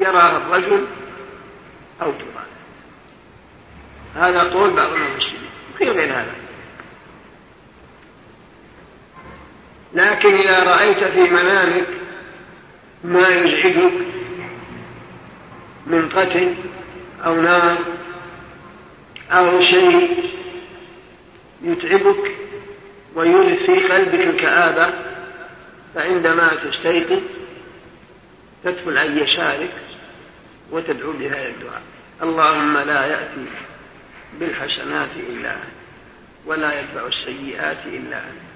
يراها 0.00 0.36
الرجل 0.36 0.86
أو 2.02 2.12
ترابا 2.12 2.48
هذا 4.16 4.42
قول 4.42 4.70
بعض 4.70 4.92
المسلمين 4.92 5.50
في 5.78 5.84
غير 5.84 6.12
هذا. 6.12 6.47
لكن 9.94 10.34
إذا 10.34 10.62
رأيت 10.62 11.04
في 11.04 11.20
منامك 11.20 11.86
ما 13.04 13.28
يزعجك 13.28 13.92
من 15.86 16.08
قتل 16.08 16.54
أو 17.24 17.40
نار 17.40 17.78
أو 19.30 19.60
شيء 19.60 20.30
يتعبك 21.62 22.32
ويورث 23.14 23.62
في 23.62 23.80
قلبك 23.80 24.20
الكآبة 24.20 24.94
فعندما 25.94 26.50
تستيقظ 26.64 27.20
تدخل 28.64 28.98
عن 28.98 29.18
يسارك 29.18 29.70
وتدعو 30.70 31.12
بهذا 31.12 31.48
الدعاء. 31.48 31.82
اللهم 32.22 32.78
لا 32.78 33.06
يأتي 33.06 33.46
بالحسنات 34.40 35.08
إلا 35.28 35.52
أنت 35.52 35.78
ولا 36.46 36.80
يدفع 36.80 37.06
السيئات 37.06 37.86
إلا 37.86 38.16
أنت. 38.16 38.47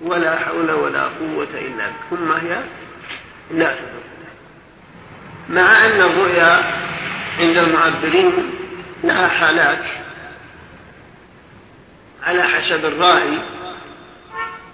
ولا 0.00 0.38
حول 0.38 0.70
ولا 0.70 1.02
قوة 1.02 1.48
إلا 1.54 1.86
بك 1.86 2.18
ثم 2.18 2.32
هي 2.32 2.62
لا 3.50 3.74
مع 5.48 5.86
أن 5.86 6.00
الرؤيا 6.00 6.64
عند 7.38 7.56
المعبرين 7.56 8.50
لها 9.04 9.28
حالات. 9.28 9.84
على 12.22 12.42
حسب 12.42 12.84
الرائي 12.84 13.38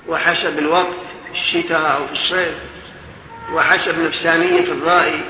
وحسب 0.09 0.59
الوقت 0.59 0.95
في 1.27 1.33
الشتاء 1.33 1.97
أو 1.97 2.07
في 2.07 2.13
الصيف. 2.13 2.55
وحسب 3.53 3.99
نفسانية 3.99 4.73
الرائي 4.73 5.25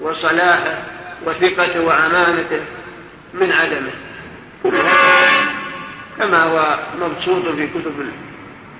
وصلاحه 0.00 0.82
وثقته 1.26 1.80
وأمانته 1.80 2.60
من 3.34 3.52
عدمه. 3.52 3.92
كما 6.18 6.42
هو 6.42 6.78
مبسوط 7.00 7.48
في 7.48 7.66
كتب 7.66 8.10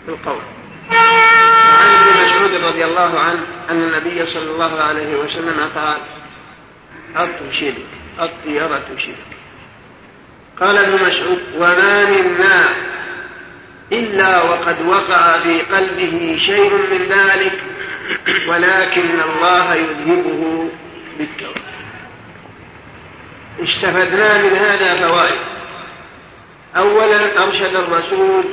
القول. 0.08 0.42
عن 0.90 1.94
ابن 1.94 2.24
مسعود 2.24 2.64
رضي 2.64 2.84
الله 2.84 3.20
عنه 3.20 3.42
أن 3.70 3.82
النبي 3.82 4.26
صلى 4.26 4.50
الله 4.50 4.82
عليه 4.82 5.16
وسلم 5.16 5.70
قال 5.74 5.96
الطيرة 7.16 7.52
شرك 7.52 7.86
الطيرة 8.20 8.86
شرك. 8.98 9.28
قال 10.60 10.76
ابن 10.76 11.06
مسعود 11.06 11.42
وما 11.56 12.04
منا 12.04 12.74
إلا 13.92 14.42
وقد 14.42 14.82
وقع 14.82 15.38
في 15.38 15.60
قلبه 15.60 16.38
شيء 16.46 16.72
من 16.74 17.06
ذلك 17.08 17.62
ولكن 18.48 19.20
الله 19.20 19.74
يذهبه 19.74 20.68
بالتوبة. 21.18 21.60
استفدنا 23.62 24.42
من 24.42 24.56
هذا 24.56 25.08
فوائد. 25.08 25.40
أولا 26.76 27.44
أرشد 27.44 27.76
الرسول 27.76 28.44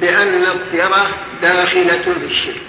بأن 0.00 0.42
الطيرة 0.42 1.08
داخلة 1.42 2.02
في 2.02 2.24
الشرك. 2.24 2.62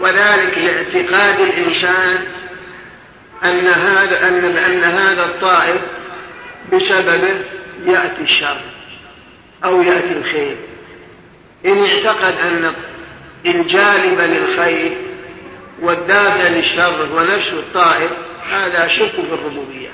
وذلك 0.00 0.58
لاعتقاد 0.58 1.40
الإنسان 1.40 2.18
أن 3.44 3.66
هذا 3.66 4.28
أن 4.28 4.44
أن 4.44 4.84
هذا 4.84 5.24
الطائر 5.24 5.80
بسببه 6.72 7.34
يأتي 7.86 8.22
الشر 8.22 8.60
أو 9.64 9.82
يأتي 9.82 10.12
الخير. 10.12 10.56
إن 11.66 11.84
اعتقد 11.84 12.38
أن 12.38 12.72
الجالب 13.46 14.20
للخير 14.20 14.96
والدافع 15.82 16.48
للشر 16.48 17.08
ونفس 17.14 17.52
الطائر 17.52 18.10
هذا 18.50 18.88
شرك 18.88 19.10
في 19.10 19.32
الربوبية. 19.32 19.88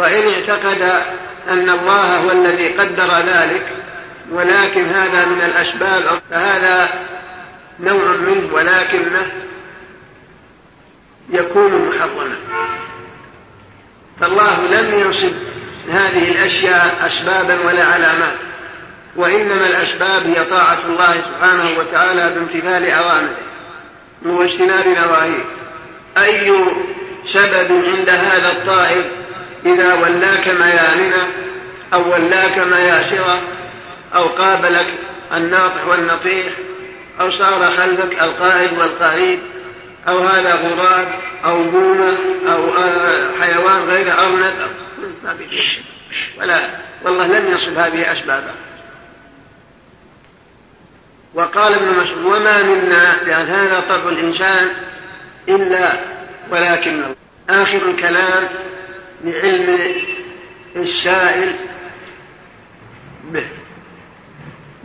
وإن 0.00 0.28
اعتقد 0.28 0.82
أن 1.48 1.70
الله 1.70 2.16
هو 2.16 2.30
الذي 2.30 2.68
قدر 2.68 3.18
ذلك 3.18 3.66
ولكن 4.30 4.84
هذا 4.88 5.24
من 5.24 5.40
الأسباب 5.40 6.20
فهذا 6.30 6.88
نوع 7.80 8.16
منه 8.16 8.54
ولكنه 8.54 9.26
يكون 11.30 11.88
محرما. 11.88 12.36
فالله 14.20 14.60
لم 14.60 14.94
ينصب 14.94 15.32
هذه 15.90 16.30
الأشياء 16.30 16.96
أسبابا 17.06 17.66
ولا 17.66 17.84
علامات 17.84 18.36
وإنما 19.16 19.66
الأسباب 19.66 20.26
هي 20.26 20.44
طاعة 20.44 20.78
الله 20.88 21.14
سبحانه 21.20 21.78
وتعالى 21.78 22.34
بامتثال 22.34 22.90
أوامره 22.90 23.36
واجتناب 24.26 24.86
نواهيه. 24.86 25.44
أي 26.18 26.54
سبب 27.26 27.84
عند 27.96 28.08
هذا 28.08 28.52
الطائر 28.52 29.19
إذا 29.66 29.94
ولاك 29.94 30.48
ميامنة 30.48 31.28
أو 31.94 32.12
ولاك 32.12 32.58
مياسرة 32.58 33.42
أو 34.14 34.26
قابلك 34.26 34.86
الناطح 35.34 35.86
والنطيح 35.86 36.46
أو 37.20 37.30
صار 37.30 37.70
خلفك 37.76 38.22
القائد 38.22 38.78
والقعيد 38.78 39.40
أو 40.08 40.18
هذا 40.18 40.54
غراب 40.54 41.08
أو 41.44 41.62
بومة 41.62 42.18
أو 42.48 42.72
حيوان 43.40 43.84
غير 43.84 44.12
أرنب 44.12 44.54
ما 45.24 45.36
ولا 46.38 46.68
والله 47.04 47.26
لم 47.26 47.52
يصف 47.52 47.78
هذه 47.78 48.12
أسبابا 48.12 48.54
وقال 51.34 51.74
ابن 51.74 52.00
مسعود 52.02 52.24
وما 52.24 52.62
منا 52.62 53.16
لأن 53.26 53.46
هذا 53.46 53.80
طبع 53.88 54.08
الإنسان 54.08 54.68
إلا 55.48 56.00
ولكن 56.50 57.02
آخر 57.50 57.90
الكلام 57.90 58.48
لعلم 59.24 59.94
السائل 60.76 61.56
به. 63.32 63.46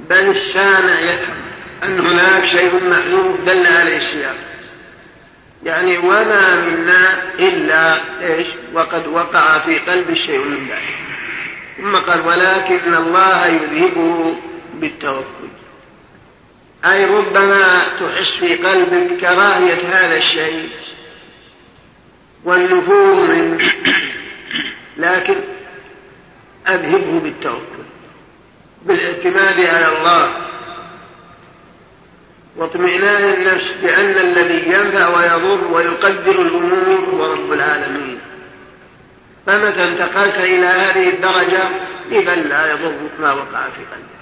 بل 0.09 0.29
السامع 0.29 0.99
يفهم 0.99 1.37
أن 1.83 1.99
هناك 1.99 2.45
شيء 2.45 2.89
محذوف 2.89 3.41
دل 3.41 3.67
عليه 3.67 3.97
السياق 3.97 4.37
يعني 5.63 5.97
وما 5.97 6.55
منا 6.55 7.23
إلا 7.39 8.01
إيش؟ 8.21 8.47
وقد 8.73 9.07
وقع 9.07 9.59
في 9.59 9.79
قلب 9.79 10.09
الشيء 10.09 10.39
من 10.39 10.67
ذلك 10.67 10.95
ثم 11.77 11.95
قال 11.95 12.27
ولكن 12.27 12.95
الله 12.95 13.47
يذهبه 13.47 14.35
بالتوكل. 14.73 15.47
أي 16.85 17.05
ربما 17.05 17.87
تحس 17.99 18.35
في 18.39 18.55
قلبك 18.55 19.19
كراهية 19.19 19.87
هذا 19.89 20.17
الشيء 20.17 20.69
والنفور 22.43 23.15
منه. 23.15 23.73
لكن 24.97 25.35
أذهبه 26.67 27.19
بالتوكل 27.19 27.85
بالاعتماد 28.85 29.59
على 29.59 29.97
الله. 29.97 30.33
واطمئنان 32.57 33.33
النفس 33.33 33.71
بأن 33.81 34.17
الذي 34.17 34.71
ينفع 34.71 35.07
ويضر 35.07 35.67
ويقدر 35.67 36.41
الأمور 36.41 37.07
هو 37.13 37.33
رب 37.33 37.53
العالمين. 37.53 38.19
فمتى 39.45 39.83
انتقلت 39.83 40.35
إلى 40.35 40.65
هذه 40.65 41.09
الدرجة؟ 41.09 41.69
إذا 42.11 42.35
لا 42.35 42.71
يضرك 42.71 43.11
ما 43.19 43.33
وقع 43.33 43.61
في 43.61 43.81
قلبك 43.91 44.15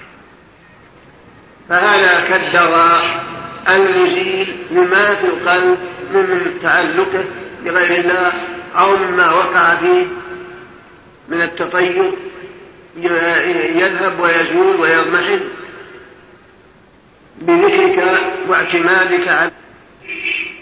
فهذا 1.69 2.27
كالدواء 2.27 3.23
المزيل 3.69 4.55
لما 4.71 5.15
في 5.15 5.25
القلب 5.25 5.77
من 6.13 6.59
تعلقه 6.63 7.25
بغير 7.65 7.99
الله 7.99 8.31
أو 8.77 8.97
مما 8.97 9.31
وقع 9.31 9.75
فيه 9.75 10.05
من 11.27 11.41
التطير 11.41 12.11
يذهب 13.75 14.19
ويزول 14.19 14.75
ويضمحل 14.81 15.49
بذكرك 17.41 18.23
واعتمادك 18.47 19.27
على 19.27 19.51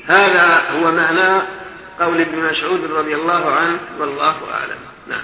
هذا 0.08 0.70
هو 0.70 0.92
معنى 0.92 1.42
قول 2.00 2.22
ابن 2.22 2.40
مسعود 2.40 2.92
رضي 2.92 3.16
الله 3.16 3.52
عنه 3.52 3.80
والله 4.00 4.54
أعلم 4.54 4.80
نعم 5.08 5.24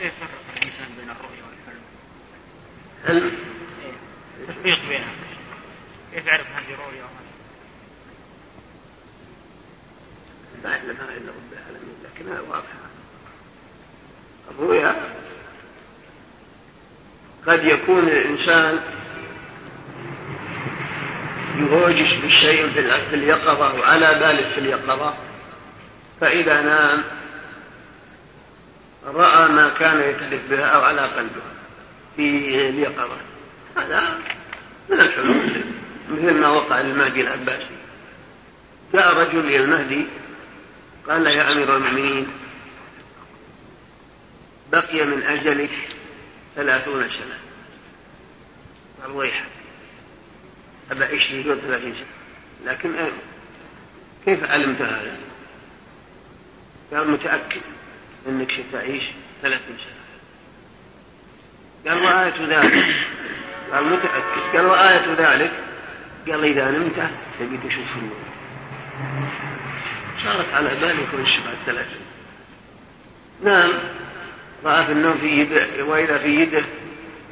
كيف 0.00 0.06
يفرق 0.06 0.30
الإنسان 0.56 0.86
بين 0.98 1.10
الرؤيا 1.10 1.44
والحلم؟ 1.46 1.82
حلم 3.06 3.32
تفريق 4.48 4.78
بينها 4.88 5.12
كيف 6.14 6.26
يعرف 6.26 6.46
هذه 6.56 6.76
رؤيا 6.86 7.02
وهذه؟ 7.02 7.34
لا 10.64 10.70
يعلمها 10.70 11.16
إلا 11.16 11.32
رب 11.32 11.52
العالمين 11.52 11.94
لكنها 12.04 12.40
واضحة 12.40 12.73
الرؤيا 14.50 14.96
قد 17.46 17.64
يكون 17.64 18.08
الإنسان 18.08 18.80
يهوجس 21.58 22.14
بالشيء 22.14 22.72
في 23.10 23.14
اليقظة 23.14 23.74
وعلى 23.74 24.06
باله 24.06 24.50
في 24.54 24.58
اليقظة 24.58 25.14
فإذا 26.20 26.62
نام 26.62 27.02
رأى 29.06 29.48
ما 29.48 29.68
كان 29.68 30.00
يكلف 30.00 30.50
بها 30.50 30.64
أو 30.64 30.80
على 30.80 31.00
قلبه 31.00 31.42
في 32.16 32.28
اليقظة. 32.68 33.16
هذا 33.76 34.18
من 34.88 35.00
الحلول 35.00 35.64
مثل 36.10 36.34
ما 36.34 36.48
وقع 36.48 36.80
للمهدي 36.80 37.20
العباسي. 37.20 37.76
جاء 38.92 39.14
رجل 39.14 39.38
إلى 39.38 39.64
المهدي 39.64 40.06
قال 41.08 41.24
له 41.24 41.30
يا 41.30 41.52
أمير 41.52 41.76
المؤمنين 41.76 42.28
بقي 44.74 45.04
من 45.04 45.22
أجلك 45.22 45.70
ثلاثون 46.56 47.08
سنة. 47.08 47.38
قال 49.02 49.10
ويحك 49.10 49.48
أبا 50.90 51.04
لي 51.04 51.42
ثلاثين 51.60 51.94
سنة. 51.94 52.72
لكن 52.72 52.94
كيف 54.24 54.44
علمت 54.44 54.82
هذا؟ 54.82 55.16
قال 56.92 57.10
متأكد 57.10 57.60
أنك 58.28 58.52
ستعيش 58.52 59.04
ثلاثين 59.42 59.76
سنة. 59.76 60.04
قال 61.86 62.02
وآية 62.02 62.46
ذلك. 62.46 62.94
قال 63.72 63.84
متأكد. 63.84 64.56
قال 64.56 64.66
وآية 64.66 65.14
ذلك. 65.14 65.52
قال 66.28 66.44
إذا 66.44 66.70
نمت 66.70 67.10
تبي 67.40 67.68
تشوف 67.68 67.96
النور. 67.96 68.24
صارت 70.24 70.54
على 70.54 70.68
بالي 70.68 71.06
كل 71.12 71.20
الشبهات 71.20 71.56
ثلاثة 71.66 71.96
نام 73.42 73.70
في 74.64 74.92
النوم 74.92 75.18
في 75.18 75.26
يده 75.26 75.84
وإذا 75.84 76.18
في 76.18 76.40
يده 76.40 76.64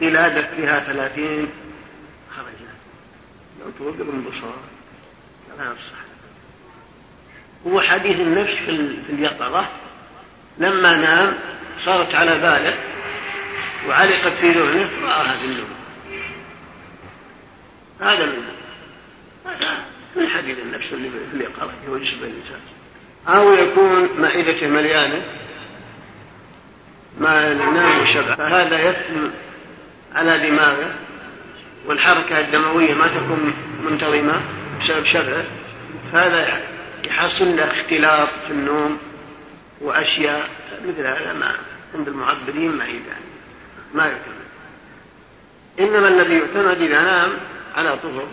قلادة 0.00 0.48
فيها 0.56 0.80
ثلاثين 0.80 1.48
خرج 2.36 2.54
لو 3.60 3.70
توقف 3.78 4.14
البصار 4.14 4.56
لا 5.58 5.64
يصح. 5.64 6.02
هو 7.66 7.80
حديث 7.80 8.20
النفس 8.20 8.54
في 8.54 8.70
اليقظة. 9.12 9.66
لما 10.58 10.96
نام 10.96 11.38
صارت 11.84 12.14
على 12.14 12.38
باله 12.38 12.78
وعلقت 13.88 14.32
في 14.32 14.50
ذهنه 14.50 14.90
رآها 15.02 15.36
في 15.36 15.44
النوم 15.44 15.70
هذا 18.00 18.26
من 18.26 18.42
هذا 19.46 19.84
من 20.16 20.28
حديث 20.28 20.58
النفس 20.58 20.92
اللي 20.92 21.10
في 21.10 21.36
اليقظة 21.36 21.72
هو 21.88 21.96
يشبه 21.96 22.26
الإنسان 22.26 22.60
أو 23.28 23.52
يكون 23.52 24.20
معدته 24.20 24.68
مليانة. 24.68 25.22
ما 27.18 27.54
نام 27.54 28.02
وشبع 28.02 28.34
فهذا 28.34 28.88
يثم 28.90 29.28
على 30.14 30.48
دماغه 30.48 30.94
والحركة 31.86 32.40
الدموية 32.40 32.94
ما 32.94 33.06
تكون 33.06 33.54
منتظمة 33.84 34.40
بسبب 34.80 35.04
شبعه. 35.04 35.44
فهذا 36.12 36.62
يحصل 37.04 37.56
له 37.56 37.80
اختلاط 37.80 38.28
في 38.46 38.52
النوم 38.52 38.98
وأشياء 39.80 40.50
مثل 40.88 41.06
هذا 41.06 41.32
ما 41.32 41.54
عند 41.94 42.08
المعبرين 42.08 42.72
ما 42.72 42.84
يعني 42.84 43.04
ما 43.94 44.04
يعتمد 44.06 44.42
إنما 45.80 46.08
الذي 46.08 46.34
يعتمد 46.34 46.80
إذا 46.82 47.02
نام 47.02 47.32
على 47.76 47.96
طهر 47.96 48.28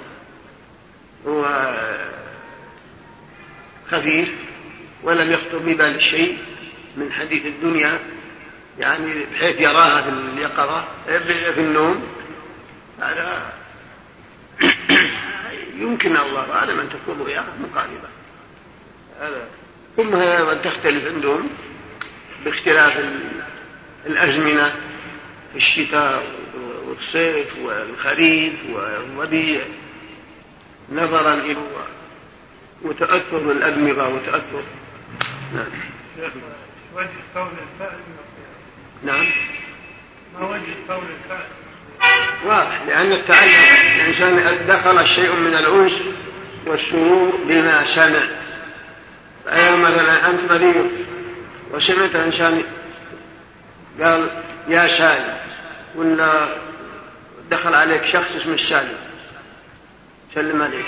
هو 1.27 1.69
خفيف 3.91 4.29
ولم 5.03 5.31
يخطر 5.31 5.57
ببال 5.57 5.95
الشيء 5.95 6.37
من 6.97 7.11
حديث 7.11 7.45
الدنيا 7.45 7.99
يعني 8.79 9.25
بحيث 9.33 9.59
يراها 9.59 10.01
في 10.01 10.09
اليقظة 10.09 10.83
في 11.53 11.59
النوم. 11.59 12.03
هذا 12.99 13.53
يمكن 15.83 16.17
الله 16.17 16.53
أعلم 16.53 16.79
أن 16.79 16.89
تكون 16.89 17.19
رؤيا 17.19 17.43
مقاربة. 17.59 18.09
هذا. 19.21 19.47
ثم 19.97 20.09
تختلف 20.69 21.07
عندهم 21.13 21.49
باختلاف 22.45 23.05
الأزمنة 24.05 24.75
في 25.51 25.57
الشتاء 25.57 26.23
والصيف 26.87 27.57
والخريف 27.57 28.53
والربيع. 28.69 29.61
نظرا 30.91 31.33
إلى 31.33 31.57
وتأثر 32.81 33.51
الأدمغة 33.51 34.13
وتأثر. 34.13 34.63
نعم. 35.53 35.67
وجه 36.95 37.09
قول 37.35 37.49
نعم. 39.03 39.25
ما 40.39 40.47
وجه 40.47 40.73
قول 40.89 41.03
واضح 42.45 42.81
لأن 42.87 43.11
التعلم 43.11 43.51
الإنسان 43.95 44.67
دخل 44.67 45.07
شيء 45.07 45.33
من 45.33 45.55
الأنس 45.55 46.01
والسرور 46.65 47.39
بما 47.47 47.95
سمع. 47.95 48.21
فأيضا 49.45 49.75
مثلا 49.77 50.29
أنت 50.29 50.51
مريض 50.51 50.91
وسمعت 51.71 52.15
إنسان 52.15 52.63
قال 54.01 54.29
يا 54.67 54.87
سالم 54.87 55.37
ولا 55.95 56.47
دخل 57.51 57.73
عليك 57.73 58.05
شخص 58.05 58.31
اسمه 58.35 58.53
السالم 58.53 58.97
سلم 60.35 60.61
عليك. 60.61 60.85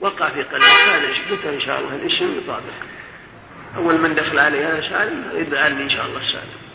وقع 0.00 0.28
في 0.28 0.42
قلبك 0.42 0.64
هذا 0.64 1.08
قلت 1.30 1.44
إن 1.44 1.60
شاء 1.60 1.80
الله؟ 1.80 1.94
الاسم 1.94 2.38
يطابق. 2.38 2.76
أول 3.76 4.00
من 4.00 4.14
دخل 4.14 4.38
علي 4.38 4.72
أنا 4.72 4.88
سالم 4.88 5.24
يدعى 5.34 5.70
لي 5.70 5.82
إن 5.82 5.90
شاء 5.90 6.06
الله 6.06 6.20
سالم. 6.32 6.65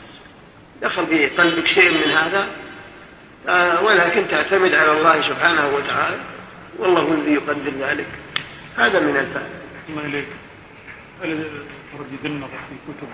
دخل 0.81 1.07
في 1.07 1.27
قلبك 1.27 1.65
شيء 1.65 1.91
من 1.91 2.11
هذا 2.11 2.47
ولكن 3.81 4.27
تعتمد 4.27 4.73
على 4.73 4.91
الله 4.91 5.21
سبحانه 5.29 5.75
وتعالى. 5.75 6.21
والله 6.79 7.13
الذي 7.13 7.33
يقدر 7.33 7.71
ذلك. 7.79 8.07
هذا 8.77 8.99
من 8.99 9.17
الفائدة. 9.17 9.61
الله 9.89 10.05
إليك. 10.05 10.27
هل 11.23 11.47
ترديد 11.93 12.25
النظر 12.25 12.59
في 12.69 12.75
كتب 12.87 13.07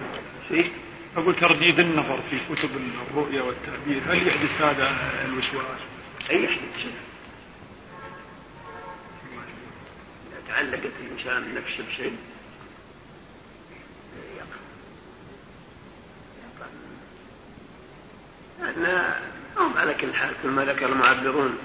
شيء؟ 0.50 0.72
أقول 1.18 1.36
ترديد 1.36 1.80
النظر 1.80 2.20
في 2.30 2.40
كتب 2.56 2.70
الرؤيا 3.12 3.42
والتعبير. 3.42 4.02
هل 4.10 4.28
يحدث 4.28 4.62
هذا 4.62 4.96
الوسواس؟ 5.26 5.80
أي 6.30 6.44
يحدث. 6.44 6.78
شيء 6.82 6.92
تعلقت 10.48 10.92
الإنسان 11.06 11.56
نفسه 11.56 11.84
بشيء 11.90 12.16
يقع 14.38 14.58
لأن 18.60 19.14
هم 19.58 19.78
على 19.78 19.94
كل 19.94 20.14
حال 20.14 20.34
كل 20.44 20.50
ما 20.50 20.66
ذكر 20.66 20.86
المعبرون 20.86 21.58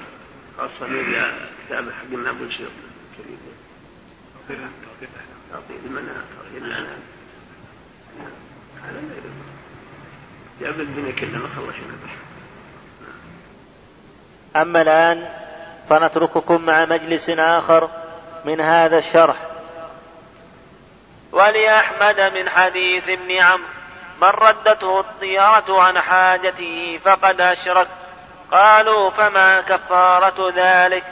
خاصة 0.59 0.87
في 0.87 1.33
كتاب 1.67 1.91
حق 1.91 2.05
ابن 2.13 2.45
الشيخ 2.47 2.69
الكريم. 3.19 3.39
تعطيل 5.51 5.77
المنام 5.85 6.25
تعطيل 6.37 6.65
الأنام 6.65 6.99
هذا 8.83 9.01
لا 9.01 10.67
جاب 10.67 10.81
الدنيا 10.81 11.13
كلها 11.13 11.39
ما 11.39 11.49
خلصنا 11.57 12.13
أما 14.57 14.83
الآن 14.83 15.29
فنترككم 15.89 16.65
مع 16.65 16.85
مجلس 16.85 17.29
آخر 17.29 17.91
من 18.45 18.61
هذا 18.61 18.99
الشرح. 18.99 19.37
ولأحمد 21.33 22.21
من 22.21 22.49
حديث 22.49 23.09
ابن 23.09 23.33
عمرو 23.33 23.82
من 24.23 24.29
ردته 24.29 25.01
الطيرة 25.01 25.83
عن 25.83 25.99
حاجته 25.99 27.01
فقد 27.05 27.41
أشرك. 27.41 27.89
قالوا 28.53 29.11
فما 29.11 29.61
كفارة 29.61 30.53
ذلك؟ 30.57 31.05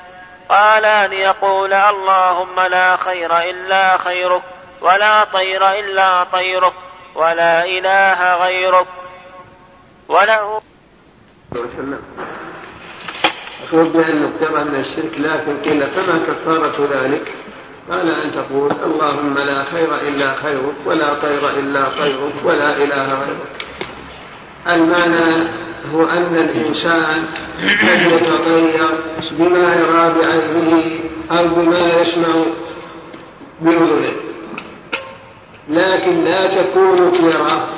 قال 0.48 0.84
أن 0.84 1.12
يقول 1.12 1.72
اللهم 1.72 2.60
لا 2.60 2.96
خير 2.96 3.38
إلا 3.38 3.96
خيرك 3.96 4.42
ولا 4.80 5.24
طير 5.24 5.70
إلا 5.70 6.24
طيرك 6.24 6.74
ولا 7.14 7.64
إله 7.64 8.34
غيرك. 8.34 8.86
وله 10.08 10.62
أخبر 13.64 13.82
بأن 13.82 14.24
التبع 14.24 14.64
من 14.64 14.80
الشرك 14.80 15.18
لكن 15.18 15.62
قيل 15.62 15.90
فما 15.90 16.18
كفارة 16.26 16.88
ذلك؟ 16.92 17.34
قال 17.90 18.08
أن 18.08 18.32
تقول 18.32 18.72
اللهم 18.84 19.34
لا 19.34 19.64
خير 19.64 20.08
إلا 20.08 20.34
خيرك 20.34 20.74
ولا 20.86 21.14
طير 21.14 21.50
إلا 21.50 21.84
طيرك 21.88 22.34
ولا 22.44 22.76
إله 22.76 23.06
غيرك. 23.06 23.66
المعنى 24.68 25.48
هو 25.94 26.04
أن 26.04 26.36
الإنسان 26.36 27.24
قد 27.82 28.12
يتطير 28.12 28.88
بما 29.30 29.74
يرى 29.74 30.14
بعينه 30.18 30.82
أو 31.30 31.48
بما 31.48 32.00
يسمع 32.00 32.34
بأذنه. 33.60 34.12
لكن 35.68 36.24
لا 36.24 36.62
تكون 36.62 37.10
طيرة 37.10 37.68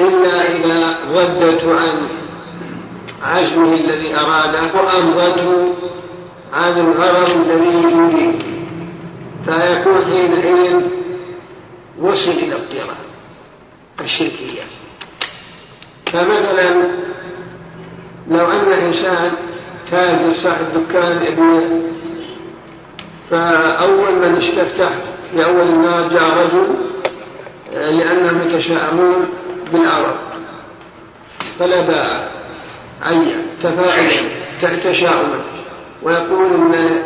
إلا 0.00 0.56
إذا 0.56 0.98
ردت 1.14 1.64
عن 1.64 2.08
عزمه 3.22 3.74
الذي 3.74 4.16
أراده 4.16 4.70
وأمضته 4.74 5.74
عن 6.52 6.80
الغرض 6.80 7.30
الذي 7.30 7.82
يريد 7.82 8.61
فيكون 9.44 10.04
حينئذ 10.04 10.80
وصل 12.00 12.30
إلى 12.30 12.56
الطيرة 12.56 12.96
الشركية 14.00 14.62
فمثلا 16.12 16.70
لو 18.30 18.46
أن 18.50 18.72
إنسان 18.72 19.32
تاجر 19.90 20.34
صاحب 20.42 20.66
دكان 20.74 21.22
يبيع 21.22 21.60
فأول 23.30 24.12
من 24.12 24.36
استفتح 24.36 24.98
في 25.32 25.44
أول 25.44 25.68
النار 25.68 26.08
جاء 26.08 26.44
رجل 26.44 26.68
لأنهم 27.72 28.42
يتشاءمون 28.42 29.28
بالعرب 29.72 30.16
فلا 31.58 31.80
باع 31.80 32.28
عين 33.02 33.42
تفاعلا 33.62 34.22
تشاؤما 34.82 35.40
ويقول 36.02 36.74
إن 36.74 37.02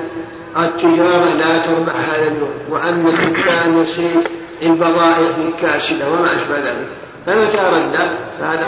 التجارة 0.65 1.35
لا 1.35 1.59
تربح 1.59 1.95
هذا 1.95 2.23
اليوم 2.23 2.55
وأن 2.71 3.07
الإنسان 3.07 3.85
يصير 3.85 4.21
البضائع 4.63 5.31
الكاسدة 5.49 6.11
وما 6.11 6.35
أشبه 6.35 6.59
ذلك. 6.59 6.89
فمتى 7.27 7.59
رد؟ 7.59 7.97
هذا 8.41 8.67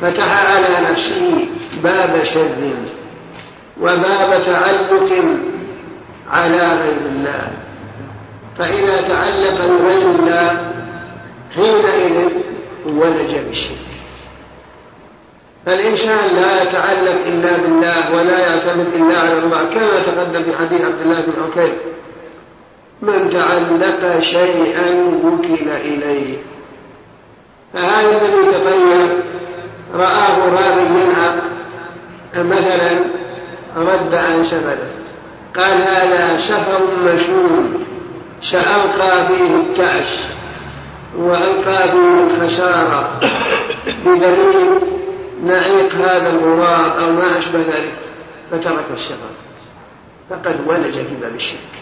فتح 0.00 0.46
على 0.46 0.90
نفسه 0.90 1.48
باب 1.82 2.24
شر 2.24 2.72
وباب 3.80 4.42
تعلق 4.46 5.12
على 6.30 6.58
غير 6.58 7.06
الله. 7.06 7.50
فإذا 8.58 9.08
تعلق 9.08 9.66
بغير 9.66 10.10
الله 10.10 10.72
حينئذ 11.54 12.28
ولج 12.86 13.36
بالشرك 13.46 13.93
فالإنسان 15.66 16.34
لا 16.34 16.62
يتعلق 16.62 17.16
إلا 17.26 17.56
بالله 17.56 18.16
ولا 18.16 18.38
يعتمد 18.38 18.86
إلا 18.94 19.18
على 19.18 19.38
الله 19.38 19.64
كما 19.64 19.98
تقدم 20.06 20.42
في 20.42 20.58
حديث 20.58 20.80
عبد 20.80 21.00
الله 21.02 21.20
بن 21.20 21.32
عكير. 21.42 21.74
من 23.02 23.28
تعلق 23.30 24.18
شيئا 24.18 24.94
وكل 25.24 25.68
إليه. 25.68 26.36
فهذا 27.72 28.20
الذي 28.22 28.52
تغير 28.52 29.08
رآه 29.94 30.38
راوي 30.38 30.82
ينعق 30.82 31.36
مثلا 32.36 32.90
رد 33.76 34.14
عن 34.14 34.44
سفره. 34.44 34.90
قال 35.56 35.82
هذا 35.82 36.38
سفر 36.38 36.80
مشهور 37.04 37.64
سألقى 38.42 39.26
فيه 39.28 39.54
التعس 39.56 40.34
وألقى 41.16 41.88
فيه 41.88 42.24
الخسارة. 42.26 43.20
بدليل 44.06 44.93
نعيق 45.44 45.94
هذا 45.94 46.30
الغراب 46.30 46.96
أو 46.98 47.12
ما 47.12 47.38
أشبه 47.38 47.58
ذلك 47.58 47.94
فترك 48.50 48.84
السفر 48.94 49.34
فقد 50.30 50.60
ولج 50.66 50.94
في 50.94 51.14
باب 51.20 51.34
الشرك. 51.34 51.74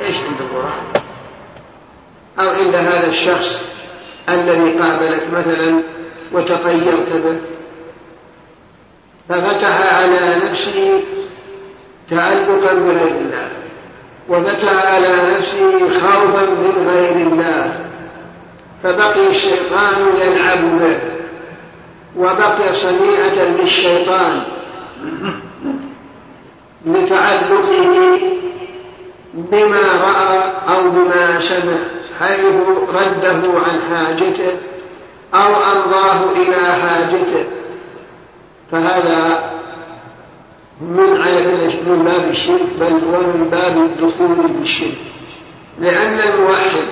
إيش 0.00 0.16
عند 0.16 0.40
الغراب 0.40 1.02
أو 2.40 2.48
عند 2.50 2.74
هذا 2.74 3.06
الشخص 3.06 3.60
الذي 4.28 4.70
قابلك 4.70 5.22
مثلا 5.32 5.82
وتطيرت 6.32 7.12
به. 7.12 7.40
ففتح 9.28 9.94
على 9.94 10.36
نفسه 10.50 11.02
تعلقا 12.10 12.74
بغير 12.74 13.08
الله 13.08 13.50
وفتح 14.28 14.86
على 14.86 15.36
نفسه 15.36 15.92
خوفا 15.92 16.42
من 16.42 16.88
غير 16.88 17.26
الله 17.26 17.80
فبقي 18.82 19.26
الشيطان 19.26 19.94
يلعب 20.20 20.78
به. 20.80 21.17
وبقي 22.18 22.74
صنيعة 22.74 23.44
للشيطان 23.44 24.42
لتعلقه 26.86 28.20
بما 29.34 29.92
رأى 30.00 30.52
أو 30.68 30.90
بما 30.90 31.38
سمع 31.40 31.78
حيث 32.20 32.54
رده 32.88 33.40
عن 33.60 33.80
حاجته 33.90 34.52
أو 35.34 35.54
أمضاه 35.72 36.30
إلى 36.32 36.74
حاجته. 36.82 37.44
فهذا 38.72 39.50
من 40.80 41.10
من 41.86 42.02
باب 42.04 42.30
الشرك 42.30 42.66
بل 42.80 42.92
ومن 42.92 43.48
باب 43.50 43.76
الدخول 43.76 44.52
بالشرك 44.58 44.98
لأن 45.80 46.20
الموحد 46.20 46.86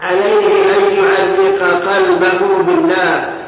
عليه 0.00 0.64
أن 0.76 1.04
يعلق 1.04 1.84
قلبه 1.88 2.62
بالله 2.62 3.39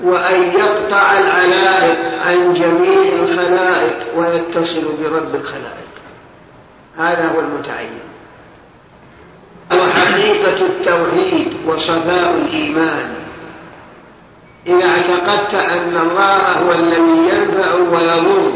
وأن 0.00 0.42
يقطع 0.42 1.18
العلائق 1.18 2.22
عن 2.26 2.54
جميع 2.54 3.12
الخلائق 3.12 3.96
ويتصل 4.16 4.84
برب 5.02 5.34
الخلائق. 5.34 5.86
هذا 6.98 7.28
هو 7.34 7.40
المتعين. 7.40 8.00
وحقيقة 9.72 10.66
التوحيد 10.66 11.56
وصفاء 11.66 12.34
الإيمان. 12.34 13.14
إذا 14.66 14.86
اعتقدت 14.88 15.54
أن 15.54 15.96
الله 15.96 16.52
هو 16.52 16.72
الذي 16.72 17.28
ينفع 17.28 17.74
ويضر 17.74 18.52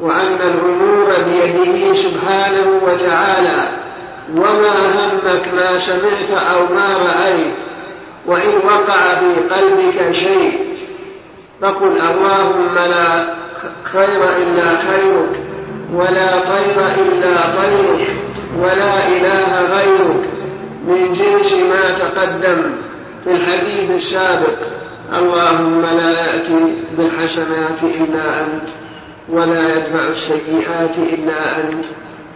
وأن 0.00 0.34
الأمور 0.34 1.12
بيده 1.24 1.94
سبحانه 2.02 2.80
وتعالى 2.82 3.68
وما 4.36 4.74
همك 4.94 5.48
ما 5.54 5.78
سمعت 5.78 6.30
أو 6.30 6.74
ما 6.74 6.96
رأيت 6.96 7.54
وإن 8.28 8.56
وقع 8.56 9.14
في 9.14 9.54
قلبك 9.54 10.12
شيء 10.12 10.58
فقل 11.60 11.92
اللهم 12.10 12.74
لا 12.74 13.34
خير 13.92 14.36
إلا 14.36 14.78
خيرك 14.80 15.40
ولا 15.94 16.38
طير 16.38 16.86
إلا 16.86 17.62
طيرك 17.62 18.16
ولا 18.60 19.08
إله 19.08 19.62
غيرك. 19.62 20.28
من 20.88 21.12
جنس 21.12 21.52
ما 21.52 21.98
تقدم 21.98 22.62
في 23.24 23.30
الحديث 23.30 23.90
السابق 23.90 24.58
اللهم 25.18 25.80
لا 25.82 26.10
يأتي 26.10 26.74
بالحسنات 26.98 27.82
إلا 27.82 28.40
أنت 28.40 28.68
ولا 29.28 29.76
يدفع 29.76 30.08
السيئات 30.08 30.98
إلا 30.98 31.56
أنت 31.56 31.84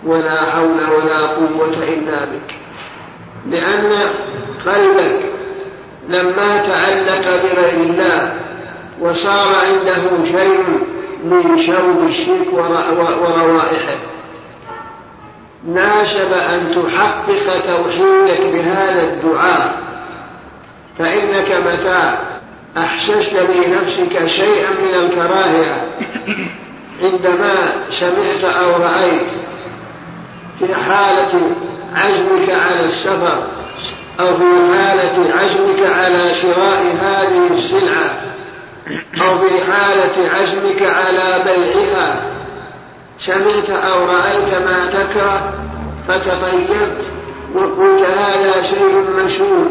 ولا 0.07 0.51
حول 0.51 0.91
ولا 0.91 1.27
قوة 1.27 1.83
إلا 1.83 2.25
بك. 2.25 2.55
لأن 3.51 3.93
قلبك 4.67 5.33
لما 6.13 6.57
تعلق 6.57 7.43
بغير 7.43 7.81
الله 7.81 8.35
وصار 9.01 9.55
عنده 9.67 10.25
شيء 10.25 10.65
من 11.25 11.59
شوب 11.59 12.09
الشرك 12.09 12.53
وروائحه. 13.23 13.99
ناشب 15.67 16.33
أن 16.33 16.75
تحقق 16.75 17.61
توحيدك 17.67 18.47
بهذا 18.47 19.03
الدعاء 19.03 19.79
فإنك 20.99 21.51
متى 21.51 22.19
أحسست 22.77 23.33
لنفسك 23.33 24.27
شيئا 24.27 24.71
من 24.71 24.95
الكراهية. 24.95 25.87
عندما 27.03 27.73
سمعت 27.91 28.45
أو 28.45 28.83
رأيت 28.83 29.27
في 30.59 30.75
حالة 30.75 31.51
عزمك 31.95 32.51
على 32.51 32.85
السفر 32.85 33.47
أو 34.21 34.37
في 34.37 34.75
حالة 34.75 35.35
عزمك 35.35 35.87
على 35.87 36.35
شراء 36.35 36.97
هذه 37.01 37.55
السلعة. 37.55 38.21
أو 39.21 39.39
في 39.39 39.65
حالة 39.65 40.31
عزمك 40.31 40.83
على 40.83 41.43
بيعها. 41.45 42.17
سمعت 43.19 43.71
أو 43.71 44.05
رأيت 44.05 44.55
ما 44.55 44.87
تكره 44.87 45.53
فتطيبت 46.09 46.97
وقلت 47.55 48.03
هذا 48.03 48.63
شيء 48.63 49.05
مشهور. 49.25 49.67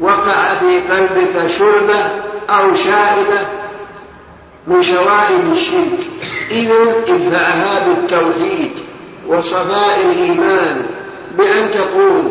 وقع 0.00 0.54
في 0.54 0.80
قلبك 0.80 1.46
شربة 1.46 2.10
أو 2.50 2.74
شائبة 2.74 3.46
من 4.66 4.82
شوائب 4.82 5.52
الشرك. 5.52 6.06
إذا 6.50 6.74
ادفعها 7.08 7.88
بالتوحيد 7.88 8.72
وصفاء 9.26 10.00
الإيمان. 10.04 10.82
بأن 11.38 11.70
تقول 11.70 12.24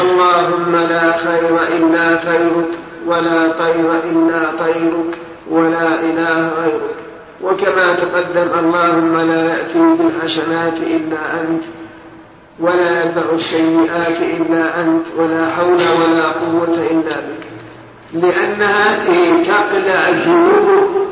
اللهم 0.00 0.76
لا 0.76 1.16
خير 1.16 1.62
إلا 1.76 2.18
خيرك 2.18 2.70
ولا 3.06 3.52
طير 3.52 3.92
إلا 4.10 4.50
طيرك 4.58 5.18
ولا 5.50 6.00
إله 6.00 6.50
غيرك. 6.62 6.94
وكما 7.42 7.94
تقدم 7.94 8.58
اللهم 8.58 9.20
لا 9.20 9.54
يأتي 9.54 9.96
بالحسنات 9.98 10.76
إلا 10.76 11.40
أنت 11.40 11.62
ولا 12.60 13.04
يدفع 13.04 13.32
السيئات 13.32 14.16
إلا 14.16 14.80
أنت 14.80 15.06
ولا 15.18 15.50
حول 15.50 15.74
ولا 15.74 16.26
قوة 16.26 16.86
إلا 16.90 17.16
بك. 17.16 17.44
لأن 18.12 18.62
هذه 18.62 19.42
تقلع 19.42 20.10
جنوب 20.10 21.06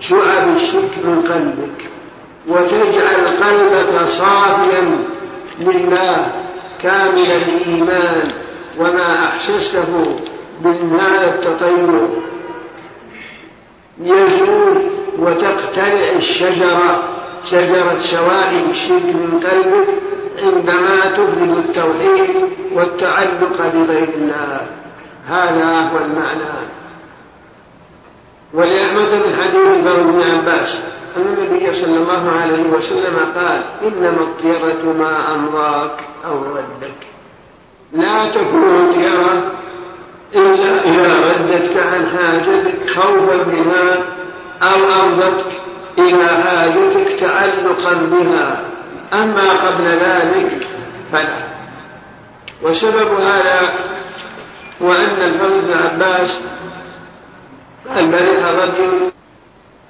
شعب 0.00 0.48
الشرك 0.48 0.98
من 1.04 1.22
قلبك 1.22 1.84
وتجعل 2.48 3.26
قلبك 3.42 4.08
صافيا 4.08 4.98
لله. 5.60 6.45
كامل 6.82 7.30
الإيمان 7.30 8.28
وما 8.78 9.24
أحسسته 9.24 10.16
من 10.64 10.98
هذا 11.00 11.34
التطير. 11.34 12.08
يزول 14.00 14.82
وتقتلع 15.18 16.12
الشجرة 16.16 17.08
شجرة 17.44 18.00
شوائب 18.00 18.70
الشرك 18.70 19.04
من 19.04 19.40
قلبك 19.44 19.88
عندما 20.42 21.00
تفرد 21.00 21.56
التوحيد 21.58 22.36
والتعلق 22.72 23.72
بغير 23.74 24.08
الله. 24.08 24.60
هذا 25.26 25.80
هو 25.80 25.98
المعنى. 26.04 26.66
ولأحمد 28.54 29.08
من 29.08 29.36
حديث 29.42 29.84
بن 29.84 30.22
عباس 30.34 30.78
أن 31.16 31.36
النبي 31.38 31.74
صلى 31.74 31.96
الله 31.96 32.30
عليه 32.30 32.62
وسلم 32.62 33.18
قال 33.34 33.64
إنما 33.82 34.20
الطيرة 34.20 34.92
ما 34.98 35.34
أمضاك 35.34 36.04
أو 36.26 36.42
ردك. 36.42 37.06
لا 37.92 38.30
تكون 38.30 38.80
الطيرة 38.80 39.52
إلا 40.34 40.84
إذا 40.84 41.14
ردتك 41.24 41.76
عن 41.76 42.06
حاجتك 42.16 42.90
خوفا 42.90 43.36
منها 43.46 43.98
أو 44.62 44.78
أرضتك 45.02 45.60
إلى 45.98 46.28
حاجتك 46.28 47.20
تعلقا 47.20 47.94
بها. 47.94 48.60
أما 49.12 49.52
قبل 49.52 49.84
ذلك 49.84 50.66
فلا. 51.12 51.46
وسبب 52.62 53.20
هذا 53.20 53.74
هو 54.82 54.92
أن 54.92 55.22
الفضل 55.22 55.60
بن 55.60 55.72
عباس 55.72 56.38
البريح 57.96 58.44
رجل 58.46 59.10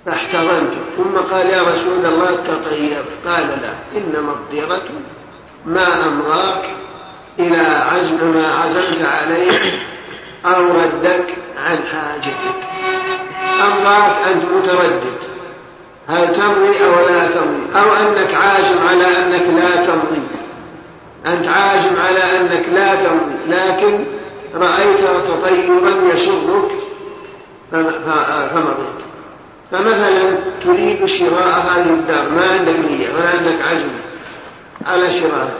فاحتضنته 0.06 0.78
ثم 0.96 1.18
قال 1.18 1.46
يا 1.46 1.62
رسول 1.62 2.06
الله 2.06 2.36
تطيب 2.36 3.04
قال 3.26 3.46
لا. 3.62 3.74
إنما 3.96 4.32
الطيرة 4.32 4.82
ما 5.66 6.06
أمضاك 6.06 6.70
إلى 7.38 7.56
عزم 7.56 8.34
ما 8.34 8.46
عزمت 8.54 9.02
عليه 9.02 9.80
أو 10.46 10.62
ردك 10.62 11.34
عن 11.64 11.78
حاجتك. 11.92 12.68
أمضاك 13.64 14.16
أنت 14.32 14.44
متردد. 14.44 15.18
هل 16.08 16.36
تمضي 16.36 16.84
أو 16.84 17.06
لا 17.08 17.26
تمضي؟ 17.26 17.78
أو 17.78 17.92
أنك 17.92 18.34
عازم 18.34 18.78
على 18.78 19.18
أنك 19.18 19.62
لا 19.62 19.86
تمضي. 19.86 20.22
أنت 21.26 21.46
عازم 21.46 21.96
على 22.06 22.18
أنك 22.18 22.68
لا 22.72 22.94
تمضي. 22.94 23.36
لكن 23.48 24.04
رأيت 24.54 25.00
تطيرا 25.00 26.14
يسرك 26.14 26.78
فمضيت. 28.52 29.05
فمثلا 29.70 30.38
تريد 30.64 31.06
شراء 31.06 31.60
هذه 31.60 31.92
الدار 31.92 32.28
ما 32.30 32.46
عندك 32.46 32.78
نية 32.78 33.14
ولا 33.14 33.30
عندك 33.30 33.62
عزم 33.62 33.88
على 34.86 35.12
شراء 35.12 35.54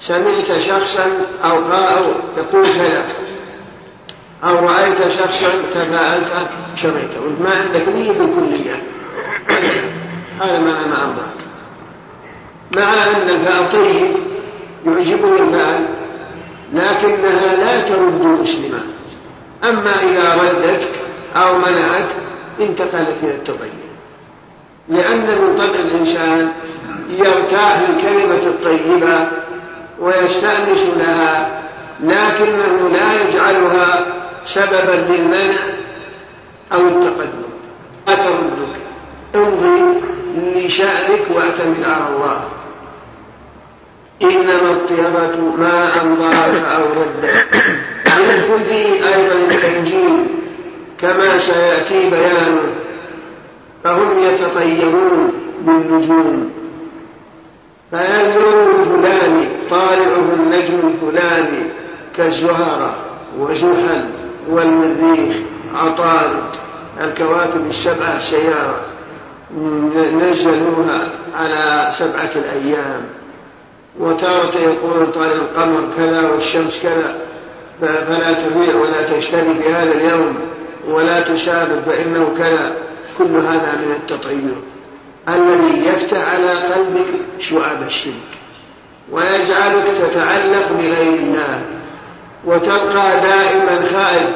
سمعت 0.00 0.60
شخصا 0.60 1.12
أو 1.44 1.72
أو 1.72 2.04
يقول 2.36 2.66
كذا 2.66 3.04
أو 4.44 4.54
رأيت 4.54 5.08
شخصا 5.08 5.52
تفاءلت 5.74 6.48
شريته. 6.76 7.20
وأنت 7.20 7.40
ما 7.40 7.50
عندك 7.50 7.88
نية 7.88 8.12
بالكلية 8.12 8.82
هذا 10.40 10.60
معنى 10.60 10.86
ما 10.86 11.02
أرضاك 11.02 11.44
مع 12.76 12.92
أن 13.04 13.30
الفاء 13.30 13.70
طيب 13.72 14.16
يعجبني 14.86 15.40
الفعل 15.42 15.86
لكنها 16.72 17.56
لا 17.56 17.88
ترد 17.88 18.22
مسلما 18.22 18.82
أما 19.64 20.02
إذا 20.02 20.34
ردت 20.34 20.88
أو 21.36 21.58
منعت 21.58 22.23
انتقلت 22.60 23.16
إلى 23.22 23.34
التطيب 23.34 23.72
لأن 24.88 25.18
من 25.18 25.54
طبع 25.58 25.80
الإنسان 25.80 26.52
يرتاح 27.10 27.80
الكلمة 27.88 28.46
الطيبة 28.46 29.28
ويستأنس 30.00 30.80
لها 30.96 31.62
لكنه 32.00 32.88
لا 32.92 33.22
يجعلها 33.22 34.04
سببا 34.44 35.12
للمنع 35.12 35.58
أو 36.72 36.80
التقدم. 36.80 37.44
لا 38.08 38.14
تردك. 38.14 38.80
امضي 39.34 40.00
لشأنك 40.36 41.20
واعتمد 41.34 41.84
على 41.84 42.06
الله. 42.14 42.44
إنما 44.22 44.70
الطيرة 44.70 45.54
ما 45.58 46.02
أمضاك 46.02 46.64
أو 46.64 46.82
ردك. 46.92 47.46
يدخل 48.06 48.64
فيه 48.64 49.14
أيضا 49.14 49.54
التنجيل 49.54 50.26
كما 51.04 51.38
سيأتي 51.38 52.10
بيانه 52.10 52.74
فهم 53.84 54.18
يتطيرون 54.22 55.32
بالنجوم. 55.60 56.50
فينظر 57.90 58.70
الفلاني 58.70 59.48
طالعه 59.70 60.34
النجم 60.36 60.80
الفلاني 60.88 61.62
كالزهرة 62.16 62.96
وزحل 63.38 64.04
والمريخ 64.48 65.36
عطارد 65.74 66.44
الكواكب 67.00 67.66
السبعة 67.70 68.18
سيارة 68.18 68.80
نزلوها 70.12 71.10
على 71.38 71.92
سبعة 71.98 72.32
الأيام. 72.36 73.02
وتارة 74.00 74.58
يقولون 74.58 75.06
طالع 75.06 75.32
القمر 75.32 75.88
كذا 75.96 76.30
والشمس 76.30 76.80
كذا 76.82 77.18
فلا 77.80 78.32
تبيع 78.32 78.74
ولا 78.74 79.18
تشتري 79.18 79.54
في 79.54 79.72
هذا 79.72 79.92
اليوم. 79.94 80.36
ولا 80.88 81.20
تسافر 81.20 81.82
فإنه 81.86 82.34
كذا 82.38 82.72
كل 83.18 83.36
هذا 83.36 83.72
من 83.72 83.96
التطير. 84.00 84.54
الذي 85.28 85.86
يفتح 85.86 86.34
على 86.34 86.50
قلبك 86.50 87.06
شعب 87.40 87.82
الشرك 87.86 88.30
ويجعلك 89.10 89.86
تتعلق 89.86 90.72
بغير 90.72 91.14
الله 91.14 91.62
وتبقى 92.44 93.20
دائما 93.20 93.92
خائف. 93.92 94.30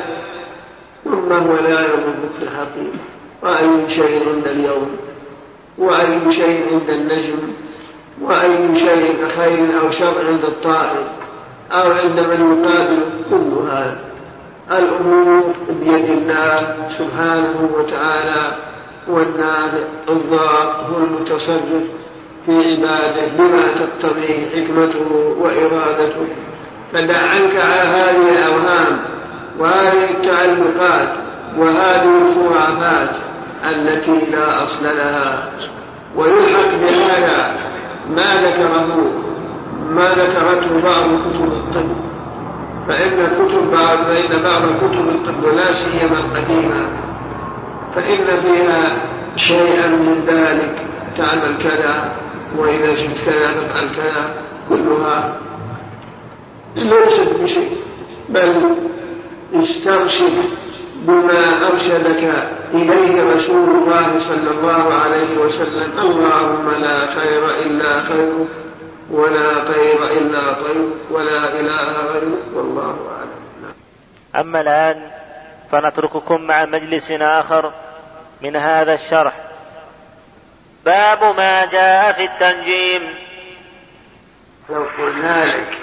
ثم 1.05 1.33
هو 1.33 1.55
لا 1.55 1.81
يضرك 1.81 2.35
الحقيقة. 2.43 2.99
وأي 3.43 3.89
شيء 3.89 4.29
عند 4.29 4.47
اليوم 4.47 4.97
وأي 5.79 6.33
شيء 6.33 6.67
عند 6.73 6.91
النجم 6.91 7.39
وأي 8.23 8.77
شيء 8.77 9.29
خير 9.37 9.81
أو 9.81 9.91
شر 9.91 10.27
عند 10.29 10.45
الطائر 10.45 11.05
أو 11.73 11.91
عند 11.91 12.21
من 12.21 12.63
يقابل 12.65 13.01
كل 13.31 13.71
هذا. 13.71 14.08
الأمور 14.73 15.55
بيد 15.81 16.11
الله 16.11 16.75
سبحانه 16.99 17.71
وتعالى 17.75 18.53
والنافع 19.09 19.85
الضار 20.09 20.87
هو 20.91 21.05
المتصرف 21.05 21.85
في 22.47 22.53
عباده 22.53 23.27
بما 23.39 23.63
تقتضيه 23.63 24.47
حكمته 24.47 25.37
وإرادته. 25.39 26.27
فدع 26.93 27.19
عنك 27.19 27.57
على 27.57 27.83
هذه 27.83 28.31
الأوهام 28.31 28.99
وهذه 29.59 30.11
التعلقات 30.11 31.09
وهذه 31.59 32.11
الخرافات 32.29 33.11
التي 33.65 34.21
لا 34.33 34.65
أصل 34.65 34.85
لها. 34.85 35.49
ويلحق 36.17 36.71
بهذا 36.81 37.57
ما 38.17 38.35
ذكره 38.43 39.13
ما 39.91 40.09
ذكرته 40.09 40.81
بعض 40.85 41.05
كتب 41.05 41.53
الطب. 41.53 42.08
فإن 42.89 43.11
كتب 43.39 43.71
فإن 43.75 44.43
بعض 44.43 44.63
كتب 44.83 45.09
الطب 45.09 45.45
ولا 45.45 45.75
سيما 45.75 46.19
القديمة 46.19 46.87
فإن 47.95 48.27
فيها 48.45 48.97
شيئا 49.37 49.87
من 49.87 50.25
ذلك. 50.27 50.85
تعمل 51.17 51.59
كذا 51.63 52.13
وإذا 52.59 52.95
جئت 52.95 53.25
كذا 53.27 53.53
تفعل 53.53 53.89
كذا 53.97 54.31
كلها. 54.69 55.37
ليست 56.77 57.31
بشيء 57.43 57.77
بل 58.29 58.55
استرشد 59.55 60.45
بما 61.07 61.67
أرشدك 61.73 62.33
إليه 62.75 63.35
رسول 63.35 63.69
الله 63.69 64.21
صلى 64.21 64.51
الله 64.51 64.95
عليه 64.95 65.39
وسلم. 65.39 65.91
اللهم 65.99 66.71
لا 66.81 66.99
خير 67.07 67.43
إلا 67.67 68.03
خيرك 68.05 68.68
ولا 69.11 69.65
طير 69.65 70.05
إلا 70.05 70.53
طير 70.53 70.91
ولا 71.11 71.61
إله 71.61 71.93
غيرك 71.93 72.45
والله 72.55 73.17
أعلم. 73.17 73.75
أما 74.37 74.61
الآن 74.61 75.11
فنترككم 75.73 76.43
مع 76.43 76.65
مجلس 76.65 77.11
آخر 77.11 77.73
من 78.43 78.57
هذا 78.57 78.95
الشرح. 78.95 79.35
باب 80.85 81.37
ما 81.37 81.65
جاء 81.65 82.13
في 82.13 82.25
التنجيم. 82.25 83.15
لو 84.71 84.87
قلنا 84.99 85.45
لك 85.45 85.79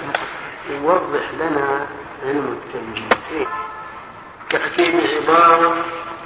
يوضح 0.70 1.30
لنا 1.40 1.86
علم 2.26 2.58
التنجيم. 2.62 3.08
تأتي 4.50 4.92
بعبارة 4.92 5.76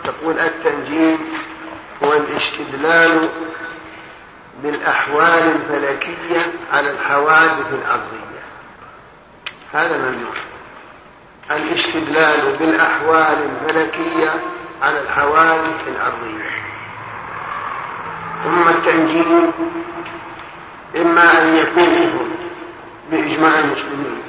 تقول 0.04 0.38
التنجيم 0.38 1.18
هو 2.04 2.12
الاستدلال 2.12 3.28
بالأحوال 4.62 5.56
الفلكية 5.56 6.52
على 6.72 6.90
الحوادث 6.90 7.66
الأرضية. 7.72 8.40
هذا 9.72 9.98
ممنوع 9.98 10.34
الاستدلال 11.50 12.56
بالأحوال 12.58 13.50
الفلكية 13.50 14.40
على 14.82 15.00
الحوادث 15.00 15.88
الأرضية. 15.88 16.50
ثم 18.44 18.68
التنجيم 18.68 19.52
إما 20.96 21.42
أن 21.42 21.56
يكون 21.56 22.28
بإجماع 23.10 23.58
المسلمين. 23.58 24.22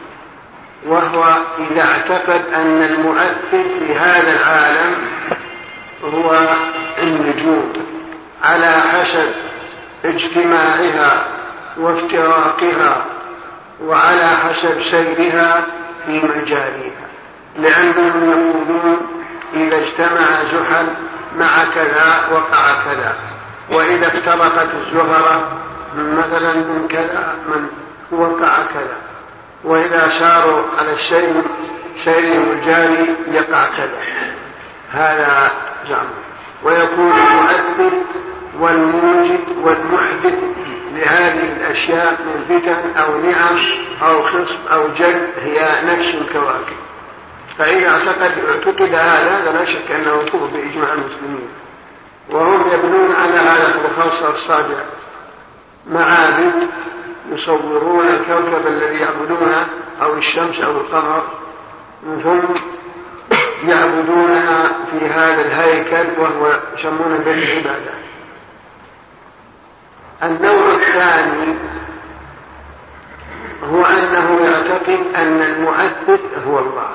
وهو 0.85 1.37
إذا 1.59 1.81
اعتقد 1.81 2.41
أن 2.53 2.83
المؤثر 2.83 3.63
في 3.79 3.95
هذا 3.95 4.39
العالم 4.39 4.95
هو 6.03 6.55
النجوم 7.03 7.73
على 8.43 8.71
حسب 8.71 9.50
اجتماعها 10.05 11.25
وافتراقها 11.77 13.05
وعلى 13.83 14.35
حسب 14.35 14.81
سيرها 14.91 15.65
في 16.05 16.11
مجاريها. 16.11 17.07
لأنهم 17.59 18.29
يقولون 18.31 18.97
إذا 19.53 19.77
اجتمع 19.77 20.43
زحل 20.43 20.87
مع 21.37 21.65
كذا 21.75 22.27
وقع 22.31 22.83
كذا. 22.85 23.13
وإذا 23.71 24.07
افترقت 24.07 24.69
الزهرة 24.73 25.47
مثلا 25.95 26.53
من 26.53 26.87
كذا 26.89 27.35
من 27.47 27.67
وقع 28.11 28.57
كذا. 28.73 28.97
وإذا 29.63 30.19
ساروا 30.19 30.63
على 30.79 30.93
السير 30.93 31.33
سيرهم 32.03 32.51
الجاري 32.51 33.15
يقع 33.31 33.65
كذا. 33.77 34.01
هذا 34.91 35.51
زعم 35.89 36.07
ويكون 36.63 37.11
المؤثر 37.11 37.97
والموجد 38.59 39.39
والمحدث 39.63 40.39
لهذه 40.95 41.53
الأشياء 41.57 42.17
من 42.21 42.45
فتن 42.49 42.99
أو 42.99 43.21
نعم 43.21 43.57
أو 44.01 44.23
خصب 44.23 44.67
أو 44.71 44.87
جد 44.87 45.27
هي 45.43 45.81
نفس 45.83 46.15
الكواكب. 46.15 46.77
فإذا 47.57 47.89
اعتقد 47.89 48.31
اعتقد 48.49 48.95
هذا 48.95 49.41
فلا 49.45 49.65
شك 49.65 49.91
أنه 49.91 50.23
كفر 50.23 50.45
بإجماع 50.45 50.93
المسلمين. 50.93 51.49
وهم 52.29 52.71
يبنون 52.73 53.15
على 53.15 53.37
هذا 53.37 53.75
الخاصة 53.85 54.35
الصادع 54.35 54.79
معابد 55.89 56.67
يصورون 57.31 58.05
الكوكب 58.07 58.67
الذي 58.67 58.99
يعبدونه 58.99 59.65
أو 60.01 60.13
الشمس 60.13 60.59
أو 60.59 60.71
القمر. 60.71 61.23
ثم 62.23 62.39
يعبدونها 63.67 64.71
في 64.91 65.05
هذا 65.05 65.41
الهيكل 65.41 66.21
وهو 66.21 66.59
يسمونه 66.77 67.17
بالعبادة 67.25 68.00
النوع 70.23 70.73
الثاني 70.73 71.55
هو 73.63 73.85
أنه 73.85 74.39
يعتقد 74.45 74.99
أن 75.15 75.41
المؤثر 75.41 76.19
هو 76.47 76.59
الله 76.59 76.89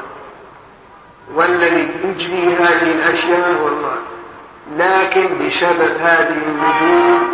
والذي 1.34 1.90
يجري 2.04 2.54
هذه 2.54 2.82
الأشياء 2.82 3.52
هو 3.62 3.68
الله. 3.68 3.96
لكن 4.76 5.26
بسبب 5.38 5.96
هذه 6.00 6.42
النجوم 6.46 7.28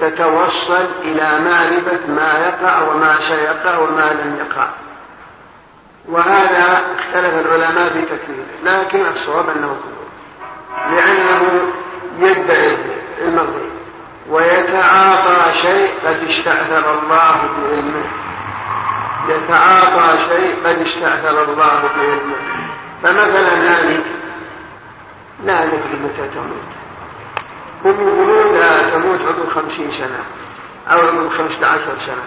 تتوصل 0.00 0.86
إلى 1.02 1.40
معرفة 1.40 2.06
ما 2.08 2.32
يقع 2.32 2.82
وما 2.82 3.18
سيقع 3.28 3.78
وما 3.78 4.12
لم 4.12 4.36
يقع. 4.38 4.68
وهذا 6.08 6.80
اختلف 6.98 7.46
العلماء 7.46 7.90
في 7.90 8.02
تكفيره 8.02 8.46
لكن 8.64 9.06
الصواب 9.06 9.48
أنه 9.48 9.76
كفر 9.76 10.06
لأنه 10.94 11.42
يدعي 12.18 12.78
المغرب 13.20 13.70
ويتعاطى 14.30 15.54
شيء 15.54 15.90
قد 16.06 16.28
استأثر 16.28 16.98
الله 16.98 17.40
بعلمه. 17.62 18.04
يتعاطى 19.28 20.18
شيء 20.28 20.56
قد 20.64 20.78
استأثر 20.78 21.44
الله 21.44 21.82
بعلمه. 21.96 22.36
فمثلا 23.02 23.54
هذه 23.54 24.00
لا 25.44 25.64
ندري 25.64 25.98
متى 26.04 26.28
تموت؟ 26.34 26.76
هم 27.84 28.08
يقولون 28.08 28.54
لا 28.54 28.90
تموت 28.90 29.20
عقب 29.20 29.48
خمسين 29.54 29.90
سنة 29.90 30.20
أو 30.92 31.00
عقب 31.00 31.28
خمسة 31.28 31.66
عشر 31.66 31.96
سنة. 32.06 32.24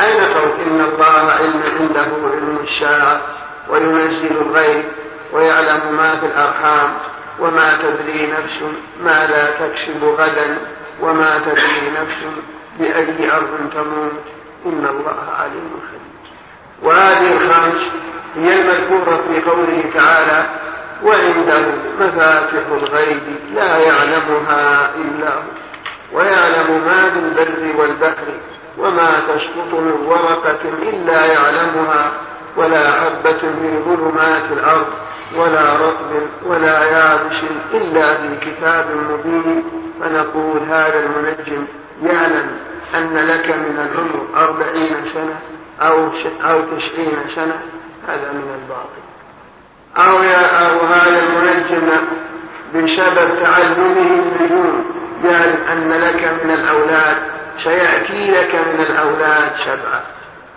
أين 0.00 0.20
قول 0.20 0.50
إن 0.66 0.80
الله 0.80 1.32
علم 1.32 1.62
عنده 1.78 2.10
علم 2.32 2.58
الساعة 2.62 3.20
وينزل 3.68 4.36
الغيب 4.40 4.84
ويعلم 5.32 5.96
ما 5.96 6.16
في 6.16 6.26
الأرحام 6.26 6.94
وما 7.40 7.74
تدري 7.74 8.26
نفس 8.26 8.58
ماذا 9.04 9.50
تكسب 9.60 10.04
غدا؟ 10.04 10.58
وما 11.00 11.38
تدري 11.38 11.90
نفس 11.90 12.16
بأي 12.78 13.32
أرض 13.32 13.70
تموت. 13.74 14.12
إن 14.66 14.86
الله 14.90 15.34
عليم 15.38 15.70
خبير. 15.88 16.00
وهذه 16.82 17.32
الخمس 17.36 17.82
هي 18.36 18.60
المذكورة 18.60 19.24
في 19.28 19.50
قوله 19.50 19.84
تعالى 19.94 20.46
وعنده 21.04 21.62
مفاتح 22.00 22.66
الغيب 22.72 23.22
لا 23.54 23.76
يعلمها 23.76 24.90
إلا 24.96 25.34
هو. 25.34 25.42
ويعلم 26.12 26.84
ما 26.86 27.10
في 27.10 27.18
البر 27.18 27.80
والبحر 27.80 28.26
وما 28.78 29.20
تسقط 29.28 29.72
من 29.72 30.04
ورقة 30.06 30.58
إلا 30.82 31.26
يعلمها 31.26 32.12
ولا 32.56 32.92
حبة 32.92 33.38
في 33.38 33.78
ظلمات 33.86 34.44
الأرض 34.52 34.86
ولا 35.36 35.72
رطب 35.74 36.10
ولا 36.46 36.84
يابس 36.84 37.42
إلا 37.74 38.16
في 38.16 38.36
كتاب 38.36 38.86
مبين. 39.10 39.64
فنقول 40.00 40.62
هذا 40.68 41.04
المنجم 41.04 41.64
يعلم 42.02 42.46
أن 42.94 43.16
لك 43.16 43.48
من 43.50 43.90
العمر 43.90 44.26
أربعين 44.36 45.12
سنة 45.12 45.38
أو 45.80 46.10
أو 46.42 46.60
تسعين 46.60 47.18
سنة. 47.34 47.60
هذا 48.08 48.32
من 48.32 48.60
الباطل. 48.62 49.04
أو 49.96 50.22
يا 50.22 50.66
أو 50.66 50.80
هذا 50.86 51.22
المنجم 51.22 51.88
بسبب 52.74 53.42
تعلمه 53.42 53.96
النجوم 54.00 54.84
يعلم 55.24 55.58
أن 55.72 55.92
لك 55.92 56.40
من 56.44 56.50
الأولاد 56.50 57.16
سيأتي 57.64 58.30
لك 58.30 58.54
من 58.54 58.80
الأولاد 58.80 59.52
سبعة 59.64 60.02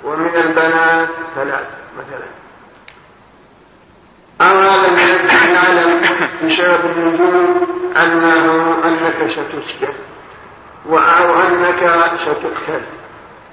ومن 0.04 0.32
البنات 0.36 1.08
ثلاث 1.36 1.68
مثلا. 1.98 2.47
أو 4.42 4.60
هذا 4.60 4.88
المنجم 4.88 5.54
يعلم 5.54 6.02
بسبب 6.44 6.80
النجوم 6.86 7.68
أنه 7.98 8.78
أنك 8.86 9.32
ستسجن 9.32 9.94
أو 10.90 11.42
أنك 11.42 12.12
ستقتل 12.22 12.82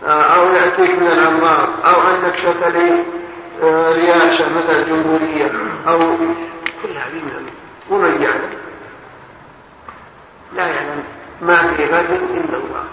أو 0.07 0.53
يأتيك 0.53 0.91
من 0.91 1.07
الأمراض 1.07 1.68
أو 1.85 2.01
أنك 2.01 2.39
ستلي 2.39 3.05
آه، 3.62 3.93
رئاسة 3.93 4.49
مثلا 4.49 4.82
جمهورية 4.82 5.51
أو 5.89 5.99
كل 6.82 6.91
هذه 6.91 7.14
من 7.14 7.51
ومن 7.91 8.22
يعلم؟ 8.22 8.51
لا 10.57 10.66
يعلم. 10.66 11.05
ما 11.43 11.74
في 11.76 11.85
غد 11.85 12.11
إلا 12.11 12.57
الله. 12.57 12.85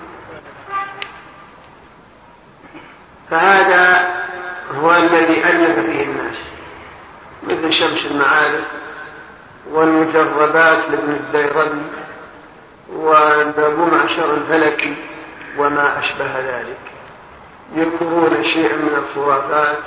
فهذا 3.29 4.09
هو 4.81 4.95
الذي 4.95 5.45
ألف 5.45 5.79
فيه 5.79 6.03
الناس. 6.03 6.37
مثل 7.43 7.73
شمس 7.73 8.05
المعارف 8.11 8.63
والمجربات 9.71 10.79
لابن 10.91 11.11
الديربي 11.11 11.81
وأبو 12.93 13.85
معشر 13.85 14.33
الفلكي 14.33 14.95
وما 15.57 15.99
أشبه 15.99 16.39
ذلك. 16.39 16.77
يذكرون 17.75 18.43
شيئا 18.43 18.75
من 18.75 19.03
الخرافات 19.03 19.77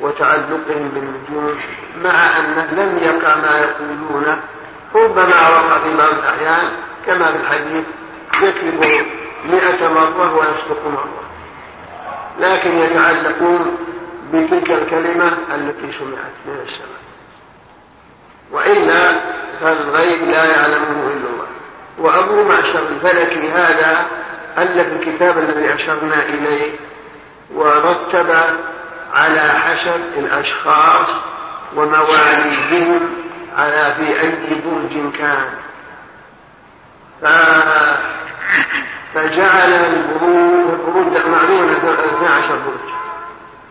وتعلقهم 0.00 0.88
بالنجوم 0.94 1.60
مع 2.04 2.36
أنه 2.36 2.68
لم 2.72 2.98
يقع 2.98 3.36
ما 3.36 3.58
يقولونه 3.58 4.40
ربما 4.94 5.48
وقع 5.48 5.78
في 5.78 5.96
بعض 5.96 6.12
الأحيان 6.12 6.70
كما 7.06 7.32
في 7.32 7.36
الحديث 7.36 7.84
يكذب 8.42 9.06
مئة 9.44 9.88
مرة 9.88 10.34
ويصدق 10.34 10.86
مرة. 10.86 11.22
لكن 12.40 12.78
يتعلقون 12.78 13.78
بتلك 14.32 14.70
الكلمة 14.70 15.38
التي 15.54 15.98
سمعت 15.98 16.34
من 16.46 16.60
السماء. 16.66 17.00
وإلا 18.52 19.20
فالغيب 19.60 20.28
لا 20.28 20.44
يعلمه 20.44 21.06
إلا 21.06 21.28
الله. 21.30 21.46
وأبو 21.98 22.44
معشر 22.48 22.88
الفلكي 22.88 23.50
هذا 23.50 24.06
ألف 24.58 24.92
الكتاب 24.92 25.38
الذي 25.38 25.74
أشرنا 25.74 26.22
إليه 26.22 26.72
ورتب 27.54 28.30
على 29.14 29.40
حسب 29.40 30.00
الأشخاص 30.16 31.08
ومواليدهم 31.76 33.00
على 33.56 33.94
في 33.98 34.20
أي 34.20 34.60
برج 34.64 35.12
كان. 35.18 35.50
فجعل 39.14 39.72
البروج 39.72 41.16
معلومة 41.26 41.76
12 41.76 42.48
برج. 42.48 42.99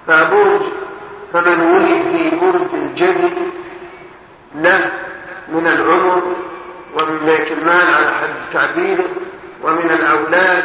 فبرج 0.10 0.62
فمن 1.34 1.60
ولد 1.60 2.18
في 2.18 2.36
برج 2.36 2.74
الجد 2.74 3.32
له 4.56 4.92
من 5.48 5.68
العمر 5.68 6.24
ومن 6.94 7.20
بيت 7.26 7.52
المال 7.52 7.94
على 7.96 8.12
حد 8.12 8.30
تعبيره 8.54 9.06
ومن 9.64 9.92
الأولاد 9.92 10.64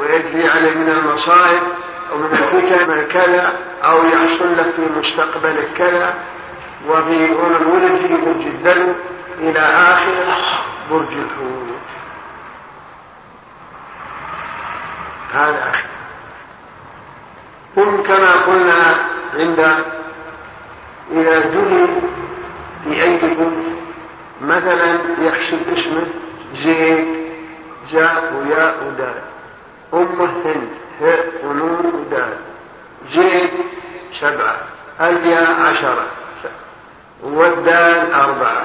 ويجري 0.00 0.48
عليه 0.48 0.74
من 0.74 0.88
المصائب 0.88 1.62
أو 2.12 2.18
من 2.18 2.26
الفتن 2.32 3.06
كذا 3.12 3.52
أو 3.84 4.04
يحصل 4.04 4.58
لك 4.58 4.66
في 4.76 4.98
مستقبل 4.98 5.56
كذا. 5.78 6.14
وفي 6.88 7.34
ومن 7.34 7.66
ولد 7.66 8.06
في 8.06 8.16
برج 8.16 8.46
الدلو 8.46 8.92
إلى 9.38 9.60
آخر 9.60 10.14
برج 10.90 11.12
الحوت. 11.12 11.76
هذا 15.34 15.70
أخي. 15.70 15.95
ثم 17.76 17.96
كما 17.96 18.32
قلنا 18.32 19.08
عند 19.34 19.84
إذا 21.12 21.40
جلي 21.40 21.86
في 22.84 23.02
أي 23.02 23.18
برج 23.34 23.52
مثلا 24.42 24.98
يحسب 25.18 25.58
اسمه 25.72 26.06
زيد 26.64 27.06
جاء 27.90 28.32
وياء 28.34 28.76
ودال 28.86 29.14
أمه 29.94 30.30
هند 30.44 30.68
هاء 31.00 31.32
ونون 31.44 31.92
ودال 31.94 32.36
زيد 33.12 33.50
سبعة. 34.20 34.56
الياء 35.00 35.60
عشرة. 35.60 36.06
والدال 37.22 38.12
أربعة. 38.12 38.64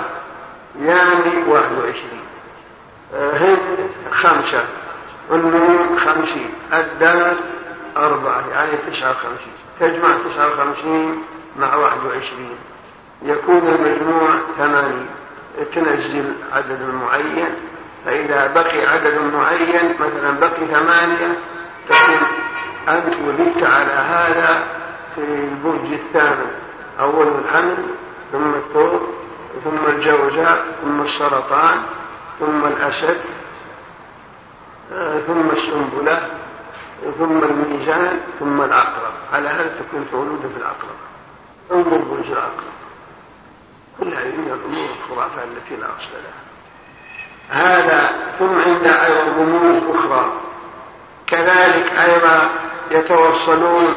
يعني 0.81 1.43
واحد 1.47 1.71
وعشرين. 1.71 2.21
هند 3.13 3.89
خمسة. 4.11 4.63
النون 5.31 5.99
خمسين. 5.99 6.49
الدال 6.73 7.37
أربعة 7.97 8.43
يعني 8.51 8.71
تسعة 8.91 9.11
وخمسين. 9.11 9.53
تجمع 9.79 10.17
تسعة 10.29 10.47
وخمسين 10.47 11.23
مع 11.59 11.75
واحد 11.75 11.97
وعشرين. 12.05 12.57
يكون 13.21 13.57
المجموع 13.57 14.29
ثمانين. 14.57 15.07
تنزل 15.75 16.33
عدد 16.53 16.79
معين. 17.01 17.55
فإذا 18.05 18.47
بقي 18.53 18.87
عدد 18.87 19.21
معين 19.33 19.95
مثلا 19.99 20.39
بقي 20.39 20.67
ثمانية 20.67 21.35
تكون 21.89 22.27
أنت 22.89 23.13
ولدت 23.27 23.63
على 23.63 23.93
هذا 23.93 24.63
في 25.15 25.21
البرج 25.21 25.93
الثامن 25.93 26.51
أول 26.99 27.27
الحمل 27.27 27.77
ثم 28.31 28.53
الثور 28.53 29.07
ثم 29.63 29.85
الجوزاء 29.87 30.65
ثم 30.83 31.01
السرطان 31.01 31.81
ثم 32.39 32.65
الأسد 32.65 33.17
آه، 34.93 35.19
ثم 35.19 35.49
السنبلة. 35.49 36.29
ثم 37.19 37.43
الميزان 37.43 38.19
ثم 38.39 38.61
العقرب 38.61 39.13
على 39.33 39.49
هذا 39.49 39.75
تكون 39.79 40.07
مولودة 40.13 40.49
في 40.49 40.57
العقرب 40.57 40.97
انظر 41.71 41.97
برج 41.97 42.31
العقرب 42.31 42.71
كل 43.99 44.07
هذه 44.07 44.35
من 44.37 44.59
الأمور 44.59 44.89
الخرافة 44.89 45.43
التي 45.43 45.75
لا 45.75 45.85
أصل 45.85 46.11
لها. 46.23 46.41
هذا 47.49 48.15
ثم 48.39 48.61
عند 48.61 48.87
أيضا 48.87 49.23
رموز 49.23 49.95
أخرى. 49.95 50.33
كذلك 51.27 51.91
أيضا 51.91 52.49
يتوصلون 52.91 53.95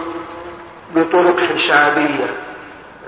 بطرق 0.95 1.41
حسابية. 1.41 2.37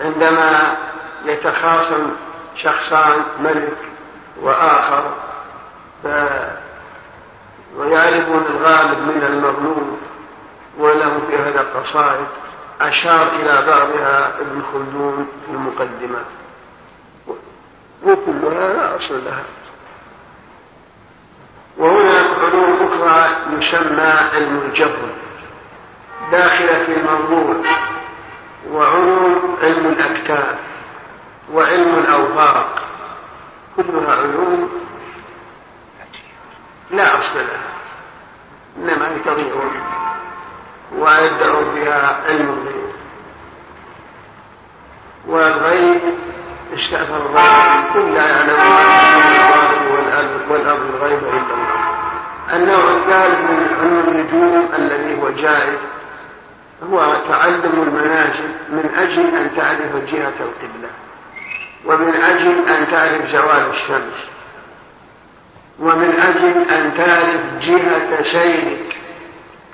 عندما 0.01 0.77
يتخاصم 1.25 2.11
شخصان 2.57 3.23
ملك 3.41 3.79
وآخر 4.41 5.15
ف 6.03 6.07
ويعرفون 7.77 8.45
الغالب 8.51 8.99
من 8.99 9.23
المغلوب 9.29 9.99
وله 10.79 11.21
في 11.31 11.37
هذا 11.37 11.67
قصائد 11.75 12.27
أشار 12.81 13.29
إلى 13.29 13.67
بعضها 13.67 14.33
ابن 14.41 14.63
خلدون 14.73 15.29
في 15.47 15.53
المقدمة 15.53 16.19
وكلها 18.05 18.73
لا 18.73 18.97
أصل 18.97 19.25
لها. 19.25 19.45
وهناك 21.79 22.27
علوم 22.41 22.91
أخرى 22.93 23.37
يسمى 23.59 24.13
علم 24.35 24.61
الجبر 24.69 25.09
داخلة 26.33 26.85
في 26.85 26.93
الموضوع 26.97 27.57
وعلوم 28.71 29.57
علم 29.63 29.87
الأكتاف 29.87 30.55
وعلم 31.53 31.99
الأوفاق 31.99 32.83
كلها 33.77 34.13
علوم 34.17 34.71
لا 36.91 37.21
أصل 37.21 37.35
لها 37.35 37.77
إنما 38.77 39.09
هي 39.09 39.19
تضيع 39.25 39.55
ويدعون 40.99 41.75
بها 41.75 42.21
علم 42.27 42.49
الغيب. 42.49 42.87
والغيب 45.27 46.03
استأثر 46.75 47.27
الله 47.27 47.85
كل 47.95 48.15
لا 48.15 48.29
يعلم 48.29 48.57
والأرض 50.51 50.81
الغيب 50.95 51.19
إلا 51.19 51.55
الله. 51.55 51.77
النوع 52.53 52.85
الثالث 52.97 53.39
من 53.39 53.77
علم 53.81 54.05
النجوم 54.09 54.69
الذي 54.79 55.23
هو 55.23 55.31
جائز 55.31 55.79
هو 56.93 57.23
تعلم 57.29 57.83
المنازل 57.83 58.49
من 58.69 58.91
أجل 58.99 59.37
أن 59.37 59.57
تعرف 59.57 59.93
جهة 60.13 60.35
القبلة 60.41 60.91
ومن 61.85 62.15
أجل 62.15 62.69
أن 62.69 62.91
تعرف 62.91 63.31
زوال 63.31 63.71
الشمس. 63.71 64.36
ومن 65.81 66.15
أجل 66.21 66.71
أن 66.71 66.95
تعرف 66.97 67.41
جهة 67.61 68.23
سيرك 68.23 68.97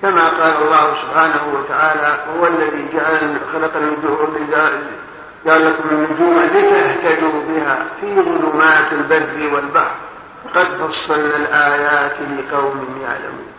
كما 0.02 0.28
قال 0.28 0.62
الله 0.62 0.94
سبحانه 1.02 1.42
وتعالى 1.54 2.18
هو 2.34 2.46
الذي 2.46 2.86
جعل 2.94 3.36
خلق 3.52 3.76
النجوم 3.76 4.48
جعل 4.50 5.66
لكم 5.66 5.88
النجوم 5.90 6.42
لتهتدوا 6.42 7.42
بها 7.48 7.78
في 8.00 8.14
ظلمات 8.14 8.92
البر 8.92 9.54
والبحر. 9.54 9.94
قد 10.54 10.66
فصلنا 10.66 11.36
الآيات 11.36 12.16
لقوم 12.20 13.02
يعلمون. 13.02 13.52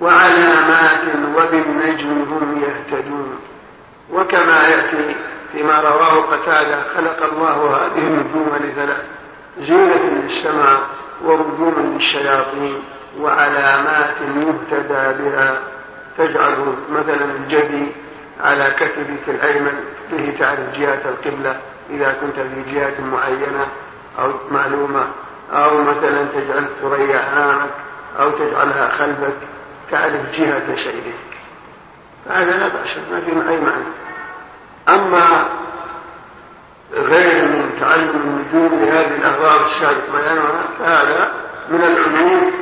وعلامات 0.00 1.04
وبالنجم 1.36 2.08
هم 2.08 2.62
يهتدون. 2.62 3.38
وكما 4.12 4.68
يأتي 4.68 5.16
فيما 5.52 5.80
رواه 5.80 6.20
قتادة 6.20 6.82
خلق 6.96 7.32
الله 7.32 7.76
هذه 7.76 7.98
النجوم 7.98 8.52
لثلاث 8.60 9.02
زينة 9.60 10.22
للسماء 10.22 10.80
ورجوما 11.24 11.80
للشياطين 11.80 12.82
وعلامات 13.20 14.14
يهتدى 14.36 15.22
بها. 15.22 15.58
تجعل 16.18 16.56
مثلا 16.90 17.24
الجدي 17.24 17.86
على 18.40 18.70
كتفك 18.70 19.28
الأيمن 19.28 19.84
به 20.12 20.34
تعرف 20.38 20.78
جهة 20.78 21.00
القبلة 21.04 21.56
إذا 21.90 22.16
كنت 22.20 22.34
في 22.34 22.74
جهة 22.74 23.00
معينة 23.12 23.66
أو 24.18 24.32
معلومة. 24.50 25.06
أو 25.52 25.82
مثلا 25.82 26.24
تجعل 26.34 26.64
ثريا 26.82 27.32
أمامك 27.32 27.70
أو 28.20 28.30
تجعلها 28.30 28.88
خلفك 28.98 29.36
تعرف 29.90 30.38
جهة 30.38 30.76
سيرك 30.76 31.14
فهذا 32.28 32.50
لا 32.56 32.68
بأس 32.68 32.96
ما 33.10 33.20
في 33.20 33.30
أي 33.30 33.60
معنى. 33.60 33.84
أما 34.88 35.46
غير 36.92 37.44
من 37.44 37.63
تعلم 37.84 38.10
النجوم 38.10 38.80
لهذه 38.80 39.14
الأغراض 39.16 39.60
السابق 39.60 40.10
بيانها 40.12 40.62
فهذا 40.78 41.32
من 41.68 41.80
العلوم 41.84 42.52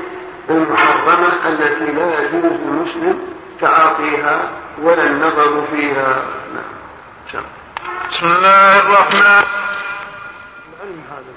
المحرمة 0.50 1.48
التي 1.48 1.92
لا 1.92 2.20
يجوز 2.20 2.52
للمسلم 2.52 3.18
تعاطيها 3.60 4.50
ولا 4.82 5.06
النظر 5.06 5.66
فيها. 5.70 6.22
نعم. 6.54 7.44
بسم 8.10 8.26
الله 8.26 8.78
الرحمن. 8.78 9.44
العلم 10.82 11.02
هذا 11.10 11.32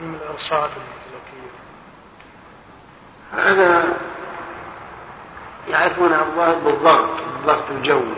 من 0.00 0.14
الأرصاد 0.22 0.70
الزكية 0.70 1.52
هذا 3.36 3.84
يعرفون 5.68 6.12
الله 6.12 6.54
بالضغط 6.64 7.10
بالضغط 7.36 7.70
الجوي 7.70 8.14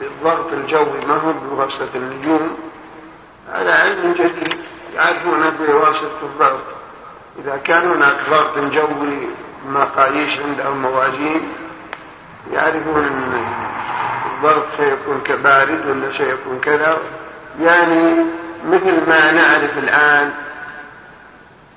بالضغط 0.00 0.52
الجوي 0.52 1.04
ما 1.06 1.14
هو 1.14 1.32
بواسطة 1.32 1.88
النجوم. 1.94 2.67
هذا 3.52 3.74
علم 3.74 4.12
جديد 4.12 4.58
يعرفون 4.94 5.50
بواسطة 5.50 6.22
الضغط. 6.22 6.64
إذا 7.38 7.56
كان 7.64 7.90
هناك 7.90 8.16
ضغط 8.30 8.58
جوي 8.58 9.18
مقاييس 9.68 10.38
عندهم 10.38 10.82
موازين 10.82 11.40
يعرفون 12.52 13.04
أن 13.04 13.44
الضغط 14.34 14.64
سيكون 14.76 15.20
كبارد 15.24 15.86
ولا 15.86 16.12
سيكون 16.12 16.60
كذا. 16.62 16.98
يعني 17.60 18.14
مثل 18.64 19.08
ما 19.08 19.32
نعرف 19.32 19.78
الآن 19.78 20.32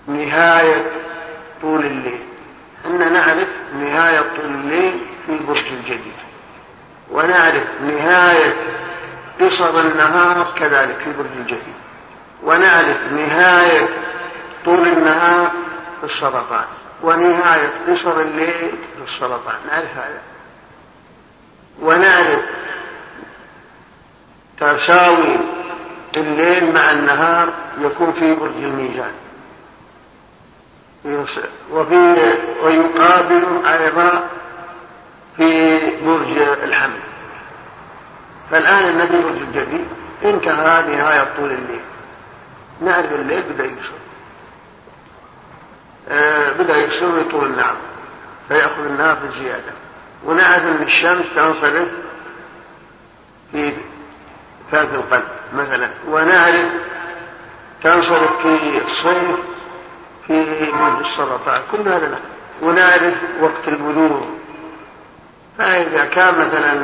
نهاية 0.08 0.86
طول 1.62 1.86
الليل. 1.86 2.20
أن 2.86 3.14
نعرف 3.14 3.48
نهاية 3.80 4.20
طول 4.20 4.46
الليل 4.46 5.00
في 5.28 5.40
برج 5.48 5.66
الجديد. 5.80 6.14
ونعرف 7.12 7.64
نهاية 7.82 8.54
قصر 9.42 9.80
النهار 9.80 10.54
كذلك 10.56 10.98
في 10.98 11.14
برج 11.14 11.38
الجديد 11.38 11.76
ونعرف 12.44 13.12
نهاية 13.12 13.90
طول 14.66 14.88
النهار 14.88 15.52
في 16.02 16.06
السرطان 16.08 16.66
ونهاية 17.04 17.70
قصر 17.88 18.22
الليل 18.22 18.72
في 18.98 19.14
السرطان. 19.14 19.56
نعرف 19.72 19.98
هذا. 19.98 20.22
ونعرف 21.82 22.40
تساوي 24.60 25.38
الليل 26.18 26.74
مع 26.74 26.92
النهار 26.92 27.54
يكون 27.80 28.14
في 28.14 28.36
برج 28.36 28.64
الميزان. 28.64 29.12
وفي 31.72 32.16
ويقابل 32.64 33.66
أيضا 33.66 34.24
في 35.38 35.80
برج 36.06 36.38
الحمل. 36.64 37.11
فالآن 38.52 38.90
النبي 38.90 39.22
برج 39.22 39.38
الجديد 39.38 39.88
انتهى 40.24 40.96
نهاية 40.96 41.28
طول 41.38 41.52
الليل. 41.52 41.82
نعرف 42.82 43.12
الليل 43.12 43.42
بدأ 43.42 43.64
يقصر 43.66 43.92
آه 46.10 46.52
بدأ 46.52 46.78
يقصر 46.78 47.06
ويطول 47.06 47.46
النهار. 47.46 47.76
فيأخذ 48.48 48.86
النهار 48.86 49.18
بزيادة 49.24 49.72
ونعرف 50.26 50.64
أن 50.64 50.84
الشمس 50.84 51.26
تنصرف 51.36 51.88
في 53.52 53.74
ثالث 54.72 54.94
القلب 54.94 55.28
مثلا. 55.54 55.90
ونعرف 56.08 56.70
تنصرف 57.84 58.42
في 58.42 58.82
الصيف 58.86 59.40
في 60.28 60.72
برج 60.72 61.06
السرطان. 61.06 61.62
كل 61.72 61.90
هذا 61.90 62.20
ونعرف 62.62 63.14
وقت 63.42 63.68
البلوغ. 63.68 64.22
فإذا 65.58 66.06
كان 66.06 66.48
مثلا 66.48 66.82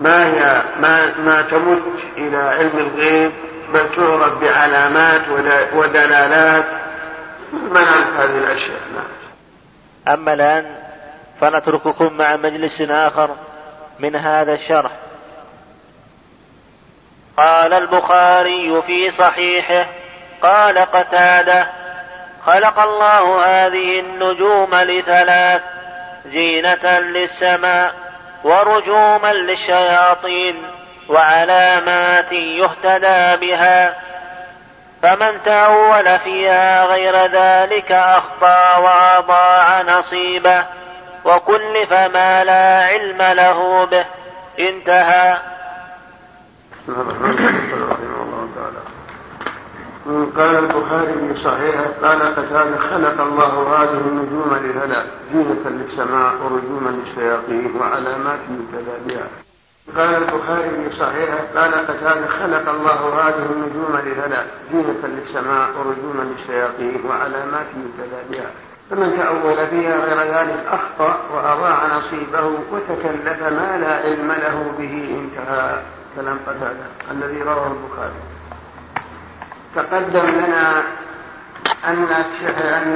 ما 0.00 0.26
هي 0.26 0.62
ما 0.80 1.12
ما 1.18 1.42
تمت 1.42 1.82
إلى 2.16 2.36
علم 2.36 2.78
الغيب 2.78 3.32
بل 3.72 3.96
تعرف 3.96 4.38
بعلامات 4.38 5.22
ودلالات. 5.74 6.64
ما 7.52 7.80
نعرف 7.80 8.20
هذه 8.20 8.38
الأشياء؟ 8.38 8.80
نعم. 8.94 10.14
أما 10.14 10.32
الآن 10.32 10.64
فنترككم 11.40 12.16
مع 12.18 12.36
مجلس 12.36 12.80
آخر 12.80 13.30
من 13.98 14.16
هذا 14.16 14.54
الشرح. 14.54 14.90
قال 17.36 17.72
البخاري 17.72 18.82
في 18.86 19.10
صحيحه 19.10 19.86
قال 20.42 20.78
قتادة 20.78 21.66
خلق 22.46 22.78
الله 22.78 23.44
هذه 23.46 24.00
النجوم 24.00 24.74
لثلاث 24.74 25.62
زينة 26.26 26.98
للسماء 26.98 28.07
ورجوما 28.44 29.32
للشياطين 29.32 30.62
وعلامات 31.08 32.32
يهتدى 32.32 33.46
بها 33.46 33.94
فمن 35.02 35.42
تأول 35.44 36.18
فيها 36.18 36.84
غير 36.84 37.16
ذلك 37.16 37.92
أخطأ 37.92 38.76
وأضاع 38.76 39.82
نصيبه 39.82 40.64
وكلف 41.24 41.92
ما 41.92 42.44
لا 42.44 42.86
علم 42.86 43.22
له 43.22 43.84
به. 43.84 44.04
انتهى. 44.58 45.36
قال 50.08 50.58
البخاري 50.58 51.12
في 51.12 51.42
صحيحه 51.44 51.84
قال 52.02 52.22
قتادة 52.22 52.76
خلق 52.76 53.20
الله 53.20 53.82
هذه 53.82 54.00
النجوم 54.06 54.58
لثلاث 54.64 55.06
زينة 55.32 55.64
للسماء 55.64 56.34
ورجوما 56.42 56.90
للشياطين 56.90 57.74
وعلامات 57.80 58.38
يهتدى 58.50 58.96
بها. 59.06 59.26
قال 59.96 60.14
البخاري 60.22 60.70
في 60.70 60.96
صحيحه 60.98 61.38
قال 61.56 61.74
قتادة 61.74 62.26
خلق 62.26 62.70
الله 62.70 63.28
هذه 63.28 63.46
النجوم 63.50 63.98
لثلاث 64.06 64.46
زينة 64.72 65.02
للسماء 65.04 65.68
ورجوما 65.78 66.22
للشياطين 66.22 67.00
وعلامات 67.08 67.66
يهتدى 67.66 68.20
بها. 68.30 68.50
فمن 68.90 69.16
تأول 69.18 69.66
فيها 69.66 70.04
غير 70.04 70.34
ذلك 70.34 70.66
أخطأ 70.70 71.18
وأضاع 71.34 71.96
نصيبه 71.96 72.44
وتكلف 72.72 73.42
ما 73.42 73.78
لا 73.80 73.96
علم 73.96 74.32
له 74.32 74.72
به 74.78 75.18
انتهى 75.20 75.82
كلام 76.16 76.38
قتادة 76.46 76.86
الذي 77.10 77.42
رواه 77.42 77.66
البخاري. 77.66 78.37
تقدم 79.78 80.26
لنا 80.26 80.82
أن 81.84 82.04
أن 82.04 82.86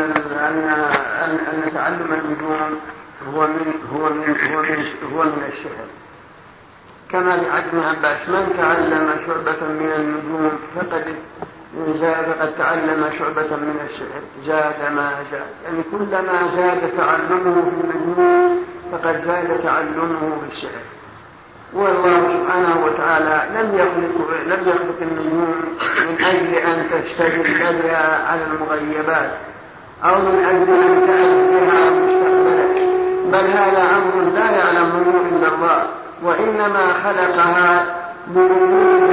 أن 0.48 1.38
أن, 1.52 1.72
تعلم 1.74 2.10
النجوم 2.12 2.80
هو 3.34 3.46
من 3.46 3.74
هو 3.92 4.08
من 4.08 4.36
هو 4.50 4.62
من 4.62 4.86
هو 5.12 5.22
من 5.22 5.42
الشهر. 5.52 5.86
كما 7.10 7.34
ابن 7.34 7.78
عباس 7.78 8.28
من 8.28 8.54
تعلم 8.58 9.10
شعبة 9.26 9.60
من 9.80 9.92
النجوم 9.96 10.58
فقد 10.76 11.04
زاد 12.00 12.24
فقد 12.24 12.52
تعلم 12.58 13.10
شعبة 13.18 13.56
من 13.56 13.88
الشعر 13.90 14.22
زاد 14.46 14.92
ما 14.92 15.12
زاد 15.30 15.46
يعني 15.64 15.82
كلما 15.92 16.56
زاد 16.56 16.80
تعلمه 16.96 17.70
في 17.70 17.84
النجوم 17.84 18.64
فقد 18.92 19.24
زاد 19.26 19.60
تعلمه 19.62 20.38
في 20.40 20.56
الشعر 20.56 20.82
والله 21.74 22.20
سبحانه 22.32 22.84
وتعالى 22.86 23.42
لم 23.54 23.74
يخلق 23.74 24.30
لم 24.46 24.68
يخلق 24.68 24.98
النجوم 25.02 25.54
من 26.08 26.24
أجل 26.24 26.54
أن 26.54 26.86
تشتغل 26.90 27.42
بها 27.82 28.26
على 28.28 28.40
المغيبات 28.44 29.30
أو 30.04 30.14
من 30.18 30.44
أجل 30.44 30.72
أن 30.72 31.00
بها 31.50 31.90
مستقبلك 31.90 32.88
بل 33.32 33.50
هذا 33.50 33.82
أمر 33.96 34.32
لا 34.34 34.50
يعلمه 34.50 35.04
إلا 35.30 35.48
الله 35.54 35.82
وإنما 36.22 36.92
خلقها 36.92 37.86
بوجود 38.26 39.12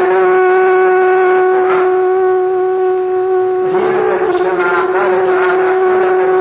السماء 4.30 4.76
قال 4.94 5.12
تعالى 5.28 5.70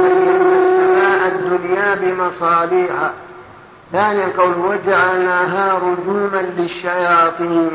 زينا 0.03 0.59
السماء 0.59 1.29
الدنيا 1.29 1.95
بمصابيح 1.95 2.91
ثانيا 3.93 4.29
قول 4.39 4.55
وجعلناها 4.59 5.79
رجوما 5.79 6.43
للشياطين. 6.57 7.71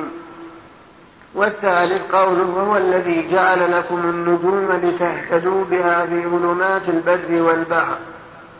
والثالث 1.36 2.11
قوله 2.11 2.43
وهو 2.55 2.78
الذي 2.78 3.28
جعل 3.32 3.72
لكم 3.78 3.95
النجوم 3.95 4.82
لتهتدوا 4.84 5.66
بها 5.72 6.05
في 6.05 6.28
ظلمات 6.28 6.82
البر 6.88 7.41
والبحر. 7.41 7.97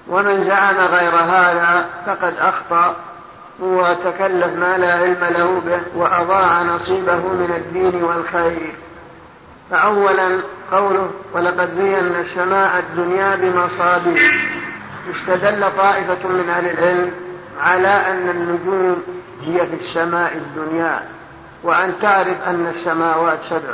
ومن 0.08 0.44
زعم 0.44 0.76
غير 0.76 1.16
هذا 1.16 1.86
فقد 2.06 2.34
أخطأ 2.40 2.96
وتكلف 3.60 4.60
ما 4.60 4.78
لا 4.78 4.94
علم 4.94 5.24
له 5.24 5.62
به 5.66 5.80
وأضاع 5.96 6.62
نصيبه 6.62 7.16
من 7.16 7.54
الدين 7.56 8.04
والخير. 8.04 8.76
فأولا 9.72 10.40
قوله 10.72 11.12
ولقد 11.34 11.70
زينا 11.76 12.20
السماء 12.20 12.80
الدنيا 12.80 13.36
بمصابيح. 13.36 14.50
استدل 15.16 15.72
طائفة 15.78 16.28
من 16.30 16.50
أهل 16.50 16.66
العلم 16.66 17.12
على 17.60 17.88
أن 17.88 18.30
النجوم 18.30 19.04
هي 19.42 19.68
في 19.68 19.76
السماء 19.76 20.34
الدنيا 20.34 21.04
وأن 21.64 21.94
تعرف 22.02 22.48
أن 22.48 22.74
السماوات 22.76 23.40
سبع 23.50 23.74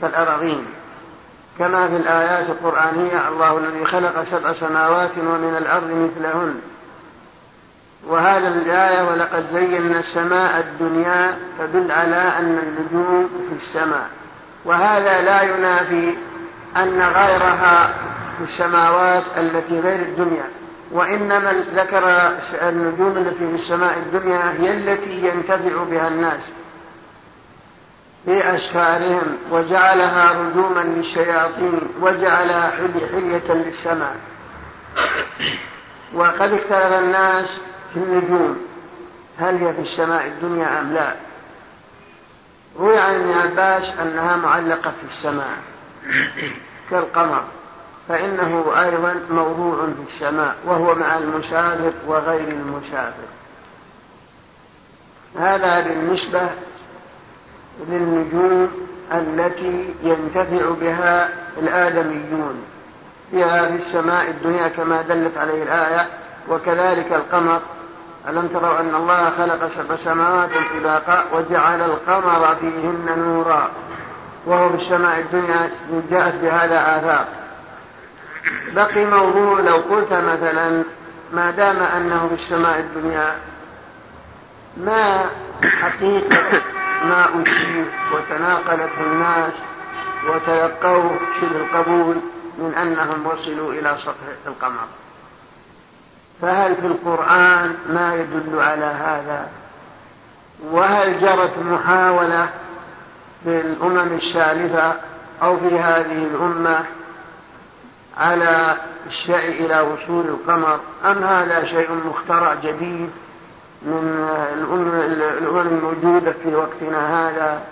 كالأراضين. 0.00 0.66
كما 1.58 1.88
في 1.88 1.96
الآيات 1.96 2.50
القرآنية 2.50 3.28
الله 3.28 3.58
الذي 3.58 3.84
خلق 3.84 4.24
سبع 4.30 4.52
سماوات 4.60 5.10
ومن 5.18 5.54
الأرض 5.58 5.90
مثلهن. 5.90 6.60
وهذا 8.06 8.48
الآية 8.48 9.08
ولقد 9.08 9.46
زينا 9.54 10.00
السماء 10.00 10.60
الدنيا 10.60 11.38
تدل 11.58 11.92
على 11.92 12.16
أن 12.16 12.58
النجوم 12.62 13.28
في 13.48 13.66
السماء. 13.66 14.08
وهذا 14.64 15.22
لا 15.22 15.42
ينافي 15.42 16.14
أن 16.76 17.02
غيرها 17.02 17.94
في 18.38 18.52
السماوات 18.52 19.24
التي 19.36 19.80
غير 19.80 19.98
الدنيا. 19.98 20.44
وإنما 20.90 21.52
ذكر 21.74 22.08
النجوم 22.68 23.16
التي 23.16 23.38
في 23.38 23.62
السماء 23.62 23.98
الدنيا 23.98 24.52
هي 24.52 24.70
التي 24.76 25.28
ينتفع 25.28 25.82
بها 25.90 26.08
الناس 26.08 26.40
في 28.24 28.54
أسفارهم 28.56 29.36
وجعلها 29.50 30.32
رجوما 30.32 30.80
للشياطين 30.80 31.80
وجعلها 32.00 32.70
حلية 32.70 33.52
للسماء. 33.52 34.16
وقد 36.14 36.52
اختلف 36.52 36.92
الناس 36.92 37.48
في 37.94 37.96
النجوم 37.96 38.66
هل 39.38 39.56
هي 39.56 39.72
في 39.72 39.80
السماء 39.80 40.26
الدنيا 40.26 40.80
أم 40.80 40.92
لا؟ 40.92 41.14
روي 42.78 42.98
عن 42.98 43.14
ابن 43.14 43.32
عباس 43.32 43.98
أنها 43.98 44.36
معلقة 44.36 44.90
في 44.90 45.16
السماء 45.16 45.58
كالقمر. 46.90 47.44
فإنه 48.08 48.64
أيضا 48.80 49.14
موضوع 49.30 49.76
في 49.76 50.14
السماء 50.14 50.54
وهو 50.66 50.94
مع 50.94 51.18
المسافر 51.18 51.92
وغير 52.06 52.48
المسافر 52.48 53.26
هذا 55.38 55.80
بالنسبة 55.80 56.40
للنجوم 57.88 58.68
التي 59.12 59.94
ينتفع 60.02 60.70
بها 60.80 61.28
الآدميون. 61.58 62.64
فيها 63.30 63.66
في 63.66 63.74
السماء 63.74 64.30
الدنيا 64.30 64.68
كما 64.68 65.02
دلت 65.02 65.38
عليه 65.38 65.62
الآية 65.62 66.06
وكذلك 66.48 67.12
القمر. 67.12 67.60
ألم 68.28 68.48
تروا 68.48 68.80
أن 68.80 68.94
الله 68.94 69.30
خلق 69.30 69.70
سبع 69.76 69.96
سماوات 70.04 70.50
طباقا 70.80 71.24
وجعل 71.32 71.80
القمر 71.80 72.56
فيهن 72.60 73.18
نورا. 73.18 73.68
وهو 74.46 74.68
في 74.68 74.74
السماء 74.74 75.18
الدنيا 75.18 75.70
جاءت 76.10 76.34
بهذا 76.34 76.98
آثار. 76.98 77.24
بقي 78.74 79.06
موضوع 79.06 79.60
لو 79.60 79.76
قلت 79.76 80.12
مثلا 80.12 80.82
ما 81.32 81.50
دام 81.50 81.76
أنه 81.76 82.28
في 82.28 82.42
السماء 82.42 82.78
الدنيا 82.78 83.36
ما 84.76 85.26
حقيقة 85.62 86.62
ما 87.04 87.42
أشير 87.42 87.84
وتناقلته 88.12 89.00
الناس 89.00 89.52
وتلقوه 90.28 91.18
شبه 91.40 91.56
القبول 91.56 92.16
من 92.58 92.74
أنهم 92.74 93.26
وصلوا 93.26 93.72
إلى 93.72 93.96
سطح 94.02 94.46
القمر؟ 94.46 94.86
فهل 96.42 96.74
في 96.74 96.86
القرآن 96.86 97.76
ما 97.88 98.14
يدل 98.14 98.60
على 98.60 98.84
هذا؟ 98.84 99.48
وهل 100.70 101.20
جرت 101.20 101.58
محاولة 101.58 102.48
في 103.44 103.60
الأمم 103.60 104.18
السالفة 104.22 104.92
أو 105.42 105.56
في 105.56 105.78
هذه 105.78 106.26
الأمة 106.34 106.84
على 108.16 108.76
الشيء 109.06 109.66
إلى 109.66 109.80
وصول 109.80 110.24
القمر. 110.24 110.80
أم 111.04 111.24
هذا 111.24 111.64
شيء 111.64 111.90
مخترع 112.06 112.54
جديد 112.54 113.10
من 113.82 114.28
الأمم 115.38 115.68
الموجودة 115.68 116.32
في 116.32 116.54
وقتنا 116.54 117.28
هذا؟ 117.28 117.62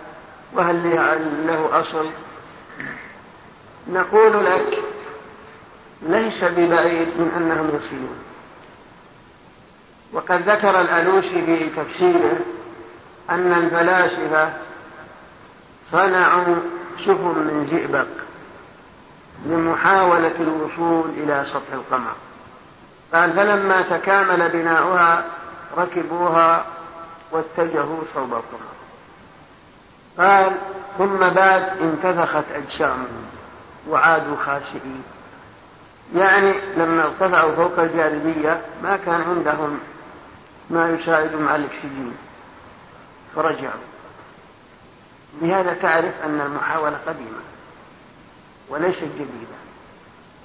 وهل 0.52 0.96
له 1.46 1.80
أصل؟ 1.80 2.10
نقول 3.88 4.44
لك 4.44 4.78
ليس 6.02 6.44
ببعيد 6.44 7.08
من 7.08 7.30
أنهم 7.36 7.68
يصلون. 7.68 8.18
وقد 10.12 10.48
ذكر 10.48 10.80
الألوسي 10.80 11.46
في 11.46 11.70
تفسيره 11.70 12.36
أن 13.30 13.52
الفلاسفة 13.52 14.52
صنعوا 15.92 16.56
سفن 17.04 17.38
من 17.38 17.68
زئبق 17.70 18.23
لمحاولة 19.44 20.34
الوصول 20.40 21.10
إلى 21.10 21.46
سطح 21.48 21.72
القمر. 21.72 22.12
قال 23.14 23.32
فلما 23.32 23.82
تكامل 23.82 24.48
بناؤها 24.48 25.24
ركبوها 25.78 26.64
واتجهوا 27.30 28.02
صوب 28.14 28.32
القمر. 28.32 28.74
قال 30.18 30.52
ثم 30.98 31.18
بعد 31.28 31.62
انتفخت 31.80 32.44
أجسامهم 32.54 33.26
وعادوا 33.88 34.36
خاشئين 34.36 35.02
يعني 36.14 36.54
لما 36.76 37.04
ارتفعوا 37.04 37.54
فوق 37.54 37.78
الجاذبية 37.78 38.60
ما 38.82 38.96
كان 38.96 39.20
عندهم 39.20 39.78
ما 40.70 40.90
يساعدهم 40.90 41.48
على 41.48 41.64
الأكسجين. 41.64 42.16
فرجعوا. 43.36 43.84
بهذا 45.42 45.74
تعرف 45.74 46.14
أن 46.24 46.40
المحاولة 46.40 46.98
قديمة. 47.06 47.53
وليست 48.68 49.02
جديدة 49.14 49.58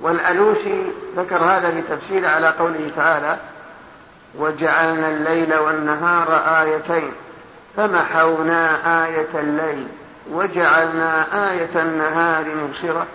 والألوسي 0.01 0.91
ذكر 1.15 1.43
هذا 1.43 1.71
في 1.71 1.81
تفسير 1.81 2.27
على 2.27 2.49
قوله 2.49 2.91
تعالى 2.95 3.37
وجعلنا 4.35 5.07
الليل 5.07 5.55
والنهار 5.55 6.35
آيتين 6.61 7.11
فمحونا 7.77 8.75
آية 9.05 9.39
الليل 9.39 9.87
وجعلنا 10.31 11.25
آية 11.51 11.81
النهار 11.81 12.45
مبصرة 12.55 13.07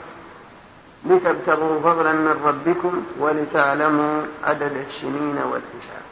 لتبتغوا 1.07 1.81
فضلا 1.81 2.13
من 2.13 2.41
ربكم 2.45 3.05
ولتعلموا 3.19 4.23
عدد 4.45 4.87
السنين 4.89 5.39
والحساب. 5.39 6.05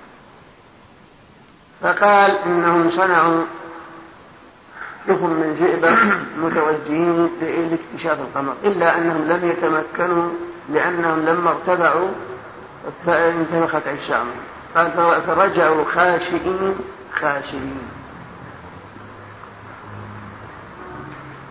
فقال 1.83 2.31
إنهم 2.31 2.91
صنعوا 2.91 3.45
سفن 5.07 5.27
من 5.27 5.57
زئبة 5.61 5.97
متوجهين 6.37 7.31
لاكتشاف 7.71 8.19
القمر. 8.21 8.55
إلا 8.65 8.99
أنهم 8.99 9.29
لم 9.29 9.51
يتمكنوا 9.51 10.31
لأنهم 10.69 11.21
لما 11.21 11.51
ارتفعوا 11.51 12.09
انتفخت 13.09 13.83
قال 14.75 15.23
فرجعوا 15.27 15.85
خاشئين 15.85 16.77
خاشئين. 17.21 17.89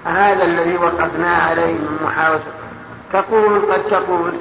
هذا 0.05 0.43
الذي 0.43 0.77
وقفنا 0.77 1.33
عليه 1.33 1.73
من 1.73 1.99
محاولة 2.03 2.43
تقول 3.13 3.71
قد 3.71 3.83
تقول 3.83 4.33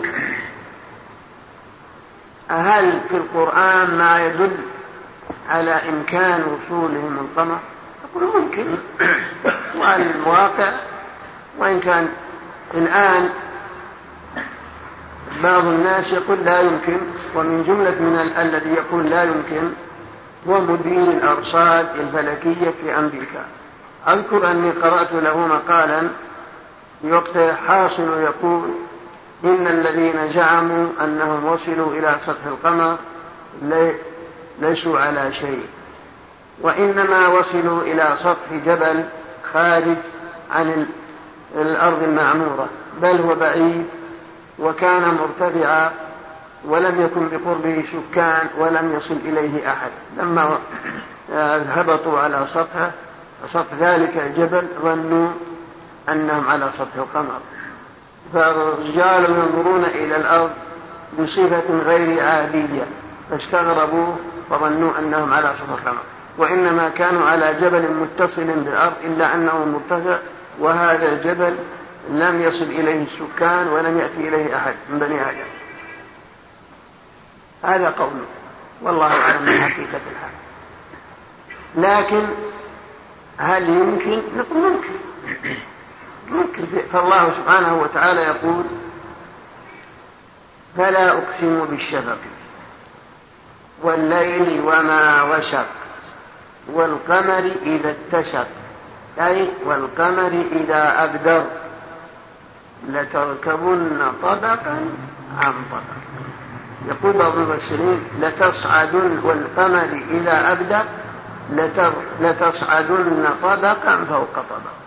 هل 2.49 3.01
في 3.09 3.17
القرآن 3.17 3.99
ما 3.99 4.27
يدل 4.27 4.57
على 5.49 5.89
إمكان 5.89 6.43
وصولهم 6.43 7.19
القمر؟ 7.19 7.59
ممكن. 8.15 8.67
وعلى 9.79 10.11
الواقع 10.11 10.73
وإن 11.59 11.81
كان 11.81 12.09
الآن 12.75 13.29
بعض 15.43 15.65
الناس 15.65 16.07
يقول 16.13 16.39
لا 16.45 16.61
يمكن 16.61 16.99
ومن 17.35 17.65
جملة 17.65 17.91
من 17.91 18.19
الذي 18.39 18.71
يقول 18.71 19.11
لا 19.11 19.23
يمكن 19.23 19.73
هو 20.49 20.61
مدير 20.61 21.03
الأرصاد 21.03 21.87
الفلكية 21.97 22.71
في 22.71 22.99
أمريكا. 22.99 23.45
أذكر 24.09 24.51
أني 24.51 24.71
قرأت 24.71 25.13
له 25.13 25.47
مقالا 25.47 26.09
في 27.03 27.13
وقت 27.13 27.39
حاصل 27.67 28.21
يقول 28.21 28.71
إن 29.45 29.67
الذين 29.67 30.33
زعموا 30.33 30.89
أنهم 31.05 31.45
وصلوا 31.45 31.93
إلى 31.93 32.17
سطح 32.27 32.47
القمر 32.47 32.97
ليسوا 34.61 34.99
على 34.99 35.35
شيء. 35.35 35.67
وإنما 36.61 37.29
وصلوا 37.29 37.83
إلى 37.83 38.17
سطح 38.21 38.53
جبل 38.67 39.05
خارج 39.53 39.97
عن 40.51 40.87
الأرض 41.55 42.03
المعمورة 42.03 42.69
بل 43.03 43.21
هو 43.21 43.35
بعيد 43.35 43.87
وكان 44.59 45.19
مرتفعا 45.21 45.91
ولم 46.65 47.03
يكن 47.03 47.29
بقربه 47.29 47.85
سكان 47.93 48.49
ولم 48.59 48.97
يصل 48.97 49.17
إليه 49.25 49.71
أحد. 49.73 49.91
لما 50.19 50.59
هبطوا 51.77 52.19
على 52.19 52.47
سطحه 52.55 52.91
سطح 53.53 53.75
ذلك 53.81 54.17
الجبل 54.17 54.67
ظنوا 54.83 55.29
أنهم 56.09 56.49
على 56.49 56.71
سطح 56.79 56.97
القمر. 56.97 57.41
فجعلوا 58.35 59.37
ينظرون 59.37 59.85
إلى 59.85 60.17
الأرض 60.17 60.51
بصفة 61.19 61.79
غير 61.87 62.25
عادية 62.25 62.85
فاستغربوا 63.31 64.15
فظنوا 64.51 64.91
أنهم 64.99 65.33
على 65.33 65.55
سطح 65.59 65.79
القمر. 65.79 66.03
وإنما 66.39 66.89
كانوا 66.89 67.27
على 67.29 67.55
جبل 67.55 67.83
متصل 67.83 68.45
بالأرض 68.45 68.93
إلا 69.05 69.35
أنه 69.35 69.65
مرتفع 69.65 70.19
وهذا 70.59 71.07
الجبل 71.07 71.57
لم 72.09 72.41
يصل 72.43 72.65
إليه 72.65 73.05
السكان 73.05 73.69
ولم 73.69 73.99
يأتي 73.99 74.29
إليه 74.29 74.57
أحد 74.57 74.75
من 74.91 74.99
بني 74.99 75.21
آدم. 75.23 75.51
هذا 77.63 77.91
قوله 77.91 78.27
والله 78.83 79.07
أعلم 79.07 79.43
من 79.43 79.61
حقيقة 79.61 80.01
الحال. 80.11 80.31
لكن 81.77 82.27
هل 83.39 83.69
يمكن؟ 83.69 84.23
نقول 84.37 84.73
ممكن. 84.73 84.95
ممكن. 86.31 86.65
فالله 86.93 87.35
سبحانه 87.37 87.83
وتعالى 87.83 88.21
يقول 88.21 88.65
فلا 90.77 91.13
أقسم 91.13 91.65
بالشفق 91.65 92.19
والليل 93.83 94.61
وما 94.61 95.23
وشق 95.23 95.80
والقمر 96.73 97.53
إذا 97.63 97.95
اتشق. 98.13 98.47
أي 99.19 99.49
والقمر 99.65 100.45
إذا 100.53 101.05
أبدر. 101.05 101.45
لتركبن 102.89 104.13
طبقا 104.23 104.79
عن 105.39 105.53
طبق 105.71 106.01
يقول 106.89 107.13
بعض 107.13 107.37
المفسرين 107.37 108.05
لتصعدن 108.21 109.21
والقمر 109.25 110.03
إذا 110.11 110.53
أبدر 110.53 110.85
لتصعدن 112.21 113.29
طبقا 113.43 114.05
فوق 114.09 114.35
طبق 114.35 114.81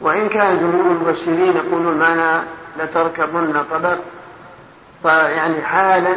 وإن 0.00 0.28
كان 0.28 0.58
جمهور 0.58 0.92
المفسرين 0.92 1.56
يقولون 1.56 1.98
معنى 1.98 2.42
لتركبن 2.78 3.64
طبق 3.70 3.98
فيعني 5.02 5.62
حالا 5.62 6.14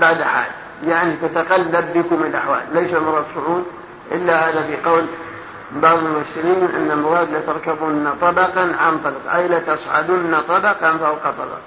بعد 0.00 0.22
حال. 0.22 0.50
يعني 0.84 1.16
تتقلب 1.22 1.92
بكم 1.94 2.22
الأحوال. 2.22 2.62
ليس 2.72 2.94
المراد 2.94 3.24
صعود 3.34 3.64
إلا 4.12 4.48
هذا 4.48 4.62
في 4.62 4.76
قول 4.76 5.06
بعض 5.72 5.98
المفسرين 5.98 6.68
أن 6.76 6.90
المراد 6.90 7.28
لتركبن 7.32 8.12
طبقا 8.20 8.74
عن 8.80 8.98
طبق 8.98 9.34
أي 9.34 9.48
لتصعدن 9.48 10.40
طبقا 10.48 10.96
فوق 10.96 11.22
طبق. 11.22 11.58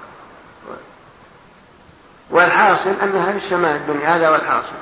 والحاصل 2.31 2.93
أن 3.03 3.15
هذه 3.15 3.37
السماء 3.37 3.75
الدنيا 3.75 4.15
هذا 4.15 4.29
هو 4.29 4.35
الحاصل. 4.35 4.73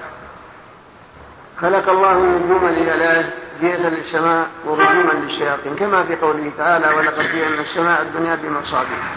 خلق 1.62 1.90
الله 1.90 2.12
النجوم 2.12 2.70
لدلالة 2.70 3.30
زينة 3.62 3.90
للسماء 3.90 4.48
ورجوما 4.66 5.14
للشياطين 5.14 5.76
كما 5.76 6.04
في 6.04 6.16
قوله 6.16 6.52
تعالى 6.58 6.90
ولقد 6.90 7.28
زينا 7.28 7.62
السماء 7.62 8.02
الدنيا 8.02 8.36
بمصابيح 8.36 9.16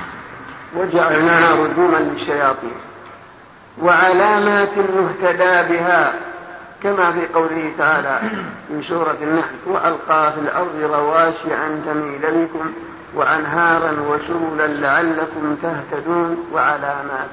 وجعلناها 0.77 1.53
رجوما 1.53 1.97
للشياطين. 1.97 2.75
وعلامات 3.83 4.79
مهتدى 4.79 5.75
بها 5.75 6.13
كما 6.83 7.13
في 7.13 7.27
قوله 7.35 7.73
تعالى 7.79 8.21
في 8.69 8.89
سورة 8.89 9.17
النحل 9.23 9.55
وألقى 9.67 10.33
في 10.33 10.41
الأرض 10.41 10.93
رواسي 10.93 11.55
أن 11.67 11.83
تميل 11.87 12.45
بكم 12.45 12.73
وأنهارا 13.15 13.93
وسبلا 14.09 14.67
لعلكم 14.67 15.57
تهتدون 15.63 16.49
وعلامات. 16.53 17.29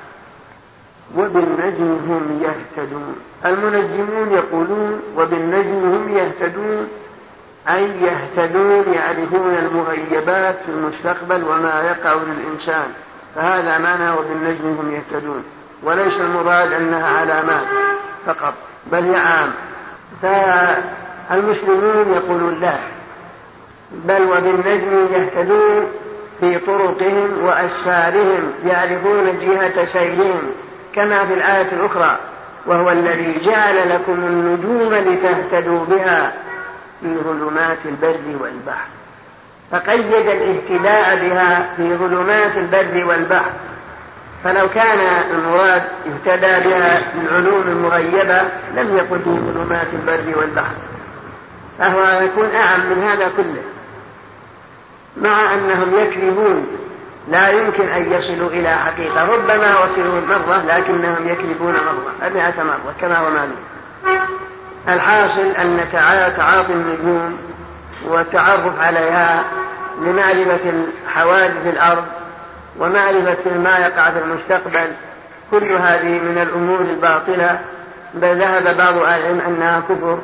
وبالنجم 1.18 2.00
هم 2.08 2.44
يهتدون. 2.44 3.16
المنجمون 3.46 4.32
يقولون 4.32 5.02
وبالنجم 5.18 5.94
هم 5.94 6.18
يهتدون 6.18 6.88
أي 7.70 8.02
يهتدون 8.02 8.94
يعرفون 8.94 9.58
المغيبات 9.60 10.56
في 10.66 10.72
المستقبل 10.72 11.44
وما 11.44 11.82
يقع 11.82 12.14
للإنسان. 12.14 12.88
فهذا 13.36 13.78
معنى 13.78 14.12
وبالنجم 14.12 14.68
هم 14.68 14.92
يهتدون. 14.92 15.44
وليس 15.84 16.14
المراد 16.14 16.72
أنها 16.72 17.20
علامات 17.20 17.68
فقط 18.26 18.54
بل 18.92 19.04
هي 19.04 19.16
عام. 19.16 19.52
فالمسلمون 20.22 22.14
يقولون 22.14 22.60
لا 22.62 22.78
بل 23.92 24.22
وبالنجم 24.22 25.08
يهتدون 25.14 25.88
في 26.40 26.60
طرقهم 26.60 27.44
وأسفارهم 27.44 28.54
يعرفون 28.66 29.40
جهة 29.42 29.86
سيرهم 29.94 30.42
كما 30.94 31.26
في 31.26 31.34
الآية 31.34 31.72
الأخرى 31.72 32.18
وهو 32.66 32.92
الذي 32.92 33.46
جعل 33.46 33.90
لكم 33.90 34.14
النجوم 34.14 34.94
لتهتدوا 34.96 35.86
بها 35.86 36.34
في 37.02 37.16
ظلمات 37.24 37.78
البر 37.86 38.44
والبحر. 38.44 38.88
فقيد 39.72 40.14
الاهتداء 40.14 41.16
بها 41.16 41.70
في 41.78 41.96
ظلمات 41.96 42.58
البر 42.58 43.06
والبحر. 43.06 43.52
فلو 44.48 44.70
كان 44.70 45.00
المراد 45.32 45.84
اهتدى 46.08 46.70
بها 46.70 47.02
العلوم 47.22 47.64
المغيبة 47.68 48.42
لم 48.76 48.98
يكن 48.98 49.20
في 49.20 49.30
ظلمات 49.54 49.88
البر 49.94 50.40
والبحر. 50.40 50.74
فهو 51.80 52.22
يكون 52.22 52.50
أعم 52.56 52.80
من 52.80 53.04
هذا 53.04 53.32
كله. 53.38 53.62
مع 55.22 55.54
أنهم 55.54 56.00
يكذبون 56.00 56.68
لا 57.32 57.50
يمكن 57.50 57.88
أن 57.88 58.12
يصلوا 58.12 58.50
إلى 58.50 58.70
حقيقة. 58.70 59.26
ربما 59.34 59.80
وصلوا 59.80 60.22
مرة 60.30 60.64
لكنهم 60.68 61.28
يكذبون 61.28 61.74
مرة 61.74 62.30
مئة 62.34 62.64
مرة 62.64 62.94
كما 63.02 63.18
هو 63.18 63.30
معلوم. 63.30 63.60
الحاصل 64.90 65.52
أن 65.58 65.86
تعاطي 66.38 66.74
النجوم 66.74 67.38
والتعرف 68.06 68.80
عليها 68.80 69.44
لمعرفة 70.02 70.74
حوادث 71.16 71.68
الأرض 71.68 72.06
ومعرفة 72.80 73.58
ما 73.58 73.78
يقع 73.78 74.12
في 74.12 74.20
المستقبل 74.20 74.94
كل 75.52 75.72
هذه 75.72 76.20
من 76.20 76.38
الأمور 76.42 76.82
الباطلة. 76.82 77.60
بل 78.14 78.40
ذهب 78.40 78.78
بعض 78.78 78.98
أهل 78.98 79.22
العلم 79.22 79.40
أنها 79.40 79.80
كفر. 79.80 80.20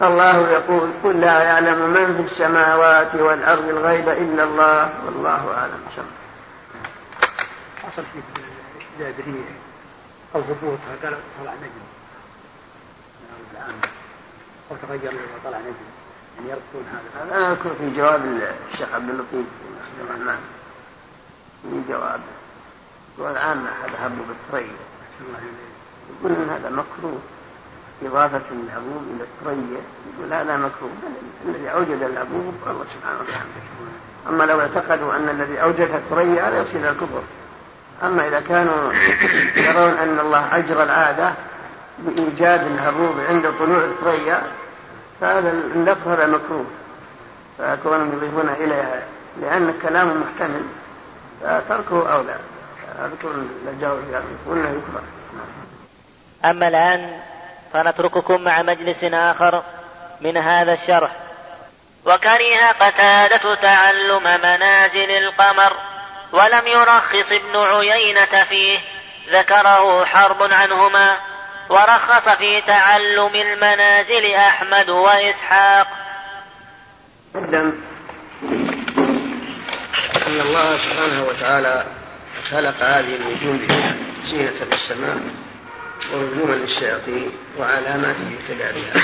فالله 0.00 0.50
يقول 0.50 0.90
قل 1.04 1.20
لا 1.20 1.42
يعلم 1.42 1.90
من 1.90 2.16
في 2.16 2.32
السماوات 2.32 3.14
والأرض 3.14 3.68
الغيب 3.68 4.08
إلا 4.08 4.44
الله 4.44 4.90
والله 5.06 5.54
أعلم 5.54 5.80
حصل 7.82 8.02
في 8.12 8.20
الجابرية 8.98 9.44
أو 10.34 10.40
هبوطها 10.40 10.94
قال 11.02 11.14
طلع 11.42 11.52
نجم. 11.54 11.86
أو 14.70 14.76
تغير 14.76 15.12
وطلع 15.12 15.58
نجم. 15.58 15.74
يعني 16.36 16.50
يربطون 16.50 16.84
هذا. 16.92 17.36
هذا 17.36 17.52
أذكر 17.52 17.74
في 17.78 17.96
جواب 17.96 18.22
الشيخ 18.72 18.88
عبد 18.94 19.08
اللطيف 19.08 19.46
الرحمن 20.00 20.40
في 21.62 21.92
جواب. 21.92 22.20
والعامة 23.18 23.70
هذا 23.84 24.06
هبوا 24.06 24.24
بالثريا 24.28 24.76
يقول 26.10 26.32
هذا 26.50 26.70
مكروه. 26.70 27.18
إضافة 28.02 28.42
العبوب 28.50 29.02
إلى 29.16 29.24
الثريا 29.24 29.80
يقول 30.18 30.32
هذا 30.32 30.56
مكروه. 30.56 30.90
الذي 31.44 31.68
أوجد 31.68 32.02
العبوب 32.02 32.54
الله 32.66 32.84
سبحانه 32.94 33.20
وتعالى. 33.20 33.44
أما 34.28 34.44
لو 34.44 34.60
اعتقدوا 34.60 35.16
أن 35.16 35.28
الذي 35.28 35.62
أوجد 35.62 35.90
الثريا 35.94 36.48
هذا 36.48 36.60
يصل 36.62 36.76
إلى 36.76 36.90
الكفر. 36.90 37.22
أما 38.02 38.28
إذا 38.28 38.40
كانوا 38.40 38.92
يرون 39.56 39.92
أن 39.92 40.20
الله 40.20 40.56
أجرى 40.56 40.82
العادة 40.82 41.32
بإيجاد 41.98 42.60
الهبوب 42.60 43.20
عند 43.28 43.52
طلوع 43.58 43.84
الثريا 43.84 44.42
فهذا 45.20 45.50
اللفظ 45.50 46.08
هذا 46.08 46.26
مكروه. 46.26 46.66
فكونهم 47.58 48.12
يضيفون 48.12 48.48
إليها 48.48 49.02
لأن 49.40 49.74
كلام 49.82 50.22
محتمل. 50.22 50.62
فتركه 51.42 52.14
أولى 52.14 52.36
أذكر 53.04 53.30
الجواب 53.68 54.24
ولا 54.46 54.68
يكره 54.70 55.02
أما 56.44 56.68
الآن 56.68 57.20
فنترككم 57.72 58.40
مع 58.40 58.62
مجلس 58.62 59.04
آخر 59.04 59.62
من 60.20 60.36
هذا 60.36 60.72
الشرح. 60.72 61.10
وكره 62.04 62.72
قتادة 62.80 63.54
تعلم 63.54 64.22
منازل 64.22 65.10
القمر 65.10 65.76
ولم 66.32 66.66
يرخص 66.66 67.32
ابن 67.32 67.56
عيينة 67.56 68.44
فيه 68.44 68.78
ذكره 69.32 70.04
حرب 70.04 70.42
عنهما 70.42 71.16
ورخص 71.68 72.28
في 72.28 72.60
تعلم 72.60 73.34
المنازل 73.34 74.34
أحمد 74.34 74.88
وإسحاق. 74.88 75.86
أن 80.32 80.40
الله 80.40 80.78
سبحانه 80.78 81.24
وتعالى 81.28 81.84
خلق 82.50 82.74
هذه 82.82 83.16
النجوم 83.16 83.60
زينة 84.26 84.52
للسماء 84.72 85.20
ورجوما 86.12 86.54
للشياطين 86.54 87.30
وعلامات 87.58 88.16
لاهتداء 88.16 88.74
بها 88.74 89.02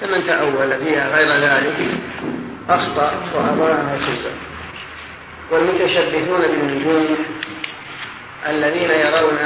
فمن 0.00 0.26
تأول 0.26 0.84
فيها 0.84 1.16
غير 1.16 1.28
ذلك 1.28 1.76
أخطأ 2.68 3.24
وأضاعها 3.34 3.98
خسر. 3.98 4.32
والمتشبهون 5.50 6.42
بالنجوم 6.42 7.16
الذين 8.48 8.90
يرون 8.90 9.38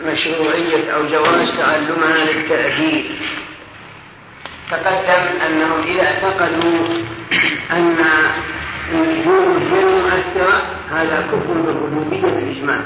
مشروعية 0.00 0.90
أو 0.90 1.08
جواز 1.08 1.50
تعلمها 1.56 2.24
للتأديب 2.24 3.04
تقدم 4.70 5.40
أنهم 5.46 5.82
إذا 5.82 6.02
اعتقدوا 6.02 6.86
أن 7.70 7.96
هي 8.92 9.82
المؤثرة 9.82 10.62
هذا 10.90 11.20
كفر 11.20 11.52
بالربوبية 11.52 12.20
بالإجماع 12.20 12.80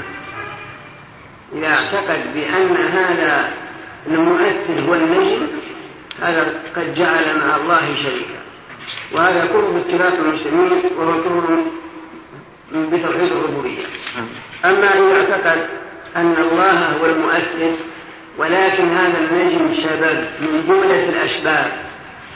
إذا 1.55 1.67
اعتقد 1.67 2.33
بأن 2.33 2.75
هذا 2.77 3.51
المؤثر 4.07 4.81
هو 4.87 4.95
النجم 4.95 5.47
هذا 6.21 6.53
قد 6.75 6.95
جعل 6.95 7.39
مع 7.39 7.55
الله 7.55 7.95
شريكا. 7.95 8.39
وهذا 9.11 9.45
كفر 9.45 9.61
باتفاق 9.61 10.13
المسلمين 10.13 10.71
وهو 10.97 11.21
كفر 11.21 11.57
بتوحيد 12.73 13.31
الربوبية. 13.31 13.85
أما 14.65 14.93
إذا 14.93 15.21
اعتقد 15.21 15.65
أن 16.15 16.35
الله 16.51 16.91
هو 16.91 17.05
المؤثر 17.05 17.75
ولكن 18.37 18.89
هذا 18.89 19.19
النجم 19.19 19.75
سبب 19.75 20.25
من 20.41 20.63
جملة 20.67 21.09
الأسباب 21.09 21.71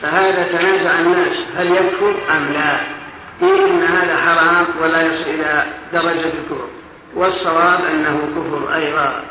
فهذا 0.02 0.48
تنازع 0.48 1.00
الناس 1.00 1.38
هل 1.58 1.72
يكفر 1.72 2.16
أم 2.38 2.54
لا؟ 2.54 3.03
إن 3.44 3.84
هذا 3.84 4.18
حرام 4.18 4.66
ولا 4.82 5.02
يصل 5.02 5.30
إلى 5.30 5.66
درجة 5.94 6.26
الكفر. 6.26 6.68
والصواب 7.16 7.86
أنه 7.86 8.20
كفر 8.36 8.76
أيضا 8.76 9.24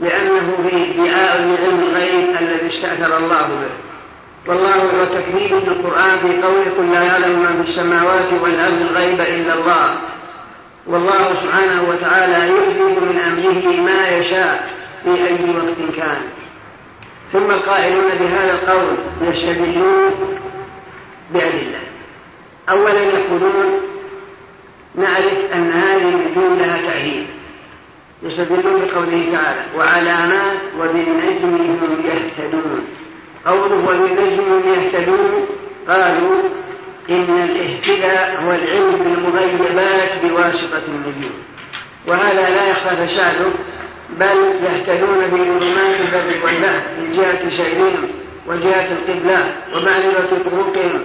لأنه 0.00 0.68
في 0.68 0.76
ادعاء 0.76 1.38
لعلم 1.38 1.80
الغيب 1.80 2.36
الذي 2.40 2.66
استأثر 2.66 3.16
الله 3.16 3.48
به. 3.48 3.70
والله 4.46 5.02
وتكذيب 5.02 5.58
في 5.58 5.68
القرآن 5.68 6.18
في 6.18 6.42
قوله 6.42 6.64
قل 6.78 6.92
لا 6.92 7.02
يعلم 7.02 7.38
من 7.38 7.62
في 7.62 7.70
السماوات 7.70 8.32
والأرض 8.42 8.80
الغيب 8.80 9.20
إلا 9.20 9.54
الله. 9.54 9.94
والله 10.86 11.34
سبحانه 11.42 11.88
وتعالى 11.88 12.32
يحدث 12.32 13.02
من 13.02 13.18
أمره 13.18 13.80
ما 13.80 14.08
يشاء 14.08 14.68
في 15.04 15.10
أي 15.10 15.56
وقت 15.56 15.96
كان. 15.96 16.22
ثم 17.32 17.50
القائلون 17.50 18.04
بهذا 18.20 18.52
القول 18.52 18.96
يستدلون 19.22 20.38
بأدلة. 21.30 21.93
أولا 22.70 23.02
يقولون 23.02 23.80
نعرف 24.94 25.52
أن 25.54 25.70
هذه 25.70 26.08
النجوم 26.08 26.58
لها 26.58 26.82
تأهيل. 26.82 27.26
يستدلون 28.22 28.62
بقوله 28.62 29.28
تعالى 29.32 29.62
وعلامات 29.76 30.58
وبالنجم 30.80 31.56
هم 31.82 32.04
يهتدون. 32.04 32.86
قوله 33.46 33.74
وبالنجم 33.74 34.44
هم 34.52 34.62
يهتدون 34.74 35.46
قالوا 35.88 36.42
إن 37.10 37.48
الاهتداء 37.50 38.42
هو 38.46 38.52
العلم 38.52 38.92
بالمغيبات 39.04 40.24
بواسطة 40.24 40.82
النجوم. 40.88 41.32
وهذا 42.08 42.50
لا 42.50 42.70
يخفى 42.70 43.06
فساده 43.06 43.50
بل 44.20 44.36
يهتدون 44.64 45.30
في 45.30 45.36
ظلمات 45.36 46.00
البر 46.00 46.44
والبحر 46.44 46.82
من 46.98 47.12
جهة 47.16 47.50
سيرهم 47.50 48.08
وجهة 48.46 48.88
القبلة 48.92 49.54
ومعرفة 49.74 50.38
طرقهم. 50.50 51.04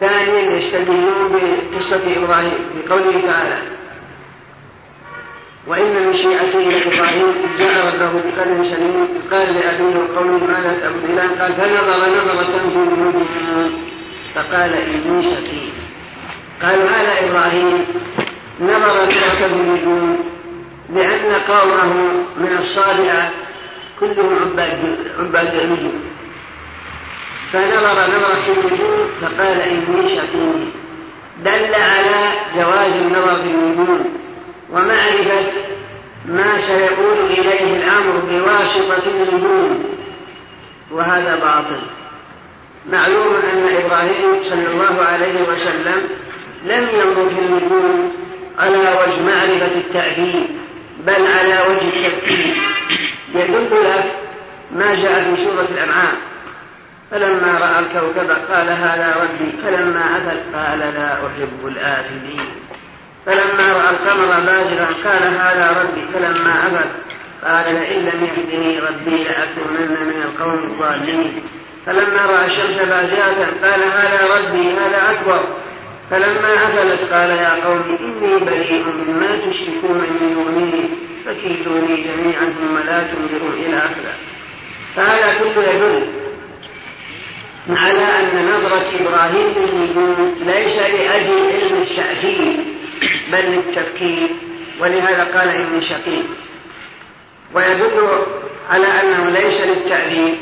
ثانيا 0.00 0.58
يستدلون 0.58 1.32
بقصة 1.32 2.16
إبراهيم 2.16 2.58
بقوله 2.76 3.20
تعالى 3.26 3.58
وإن 5.66 6.06
من 6.06 6.14
شيعته 6.14 6.58
لإبراهيم 6.58 7.26
جاء 7.58 7.86
ربه 7.86 8.12
بقلب 8.12 8.64
سليم 8.64 9.08
قال 9.30 9.54
لأبيه 9.54 9.98
وقومه 9.98 10.46
ماذا 10.46 10.78
تعبد 10.80 11.04
إله 11.04 11.42
قال 11.42 11.52
فنظر 11.52 12.24
نظرة 12.24 12.58
في 12.58 12.74
النجوم 12.76 13.92
فقال 14.34 14.74
إني 14.74 15.22
شقي. 15.22 15.62
قالوا 16.62 16.88
هذا 16.88 17.30
إبراهيم 17.30 17.84
نظر 18.60 19.04
نظرة 19.04 19.48
في 19.48 20.16
لأن 20.94 21.32
قومه 21.32 21.94
من 22.36 22.58
الصابئة 22.58 23.30
كلهم 24.00 24.36
عباد 24.42 24.96
عباد 25.18 25.54
النجوم 25.54 26.00
فنظر 27.52 27.92
نظرة 27.92 28.42
في 28.44 28.50
النجوم 28.50 29.08
فقال 29.22 29.60
إني 29.60 30.08
شقي 30.16 30.52
دل 31.44 31.74
على 31.74 32.32
جواز 32.56 32.96
النظر 32.96 33.42
في 33.42 33.48
النجوم 33.48 34.04
ومعرفة 34.72 35.50
ما 36.28 36.66
سيقول 36.66 37.18
إليه 37.30 37.76
الأمر 37.76 38.22
بواسطة 38.30 39.02
النجوم 39.06 39.84
وهذا 40.90 41.36
باطل. 41.36 41.82
معلوم 42.92 43.34
أن 43.34 43.76
إبراهيم 43.84 44.44
صلى 44.50 44.66
الله 44.66 45.02
عليه 45.04 45.42
وسلم 45.42 46.08
لم 46.64 46.88
ينظر 46.92 47.28
في 47.28 47.38
النجوم 47.40 48.12
على 48.58 48.78
وجه 48.78 49.22
معرفة 49.26 49.76
التأديب 49.76 50.46
بل 51.06 51.26
على 51.26 51.60
وجه 51.68 52.06
التفكير 52.06 52.56
يدل 53.34 53.84
لك 53.84 54.04
ما 54.74 54.94
جاء 54.94 55.34
في 55.34 55.44
سورة 55.44 55.66
الأنعام. 55.74 56.16
فلما 57.12 57.58
رأى 57.58 57.78
الكوكب 57.78 58.30
قال 58.52 58.70
هذا 58.70 59.16
ربي 59.22 59.52
فلما 59.62 60.00
أفل 60.16 60.38
قال 60.56 60.78
لا 60.78 61.12
أحب 61.12 61.66
الآفلين 61.66 62.46
فلما 63.26 63.72
رأى 63.72 63.90
القمر 63.90 64.26
بازغا 64.26 64.86
قال 65.04 65.22
هذا 65.34 65.82
ربي 65.82 66.02
فلما 66.14 66.66
أفل 66.66 66.88
قال 67.44 67.74
لئن 67.74 68.02
لم 68.02 68.24
يهدني 68.24 68.78
ربي 68.78 69.24
لأكونن 69.24 70.06
من 70.06 70.22
القوم 70.22 70.64
الضالين 70.64 71.42
فلما 71.86 72.26
رأى 72.26 72.44
الشمس 72.44 72.76
بازغة 72.76 73.46
قال 73.62 73.82
هذا 73.82 74.34
ربي 74.36 74.72
هذا 74.72 75.10
أكبر. 75.10 75.44
فلما 76.10 76.54
أفلت 76.54 77.12
قال 77.12 77.30
يا 77.30 77.64
قوم 77.64 77.98
إني 78.00 78.38
بريء 78.38 78.84
مما 78.84 79.36
تشركون 79.36 79.98
من 79.98 80.34
دونه 80.34 80.88
فكيدوني 81.26 81.96
جميعا 81.96 82.44
ثم 82.44 82.78
لا 82.78 83.02
تنظرون 83.02 83.52
إلى 83.52 83.78
آخره 83.78 84.14
فهذا 84.96 85.38
كله 85.38 85.68
يدل 85.68 86.21
على 87.70 88.04
أن 88.04 88.48
نظرة 88.48 88.90
إبراهيم 89.00 89.48
للنجوم 89.48 90.34
ليس 90.40 90.78
لأجل 90.78 91.46
علم 91.52 91.82
التأثير 91.82 92.64
بل 93.32 93.38
للتفكير 93.38 94.28
ولهذا 94.80 95.24
قال 95.24 95.48
ابن 95.48 95.80
شقيق. 95.80 96.24
ويدل 97.54 98.22
على 98.70 98.86
أنه 98.86 99.30
ليس 99.30 99.60
للتأليف 99.60 100.38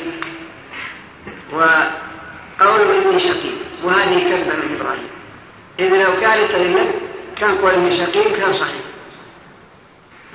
وقول 1.53 2.81
ابن 2.81 3.19
شقيق. 3.19 3.59
وهذه 3.85 4.31
كذبة 4.31 4.57
من 4.57 4.79
إبراهيم. 4.81 5.09
إذ 5.79 6.05
لو 6.05 6.21
كان 6.21 6.39
للتأليف 6.39 6.89
كان 7.41 7.59
قول 7.59 7.71
ابن 7.71 7.97
شقيق 7.97 8.37
كان 8.37 8.53
صحيح. 8.53 8.85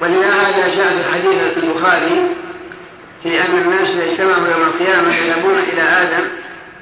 ولهذا 0.01 0.75
جاء 0.75 1.01
في 1.01 1.11
حديث 1.11 1.57
البخاري 1.57 2.27
في 3.23 3.41
أن 3.41 3.61
الناس 3.61 3.89
يجتمعوا 3.89 4.47
يوم 4.47 4.61
القيامة 4.61 5.15
يذهبون 5.15 5.59
إلى 5.59 5.81
آدم 5.81 6.27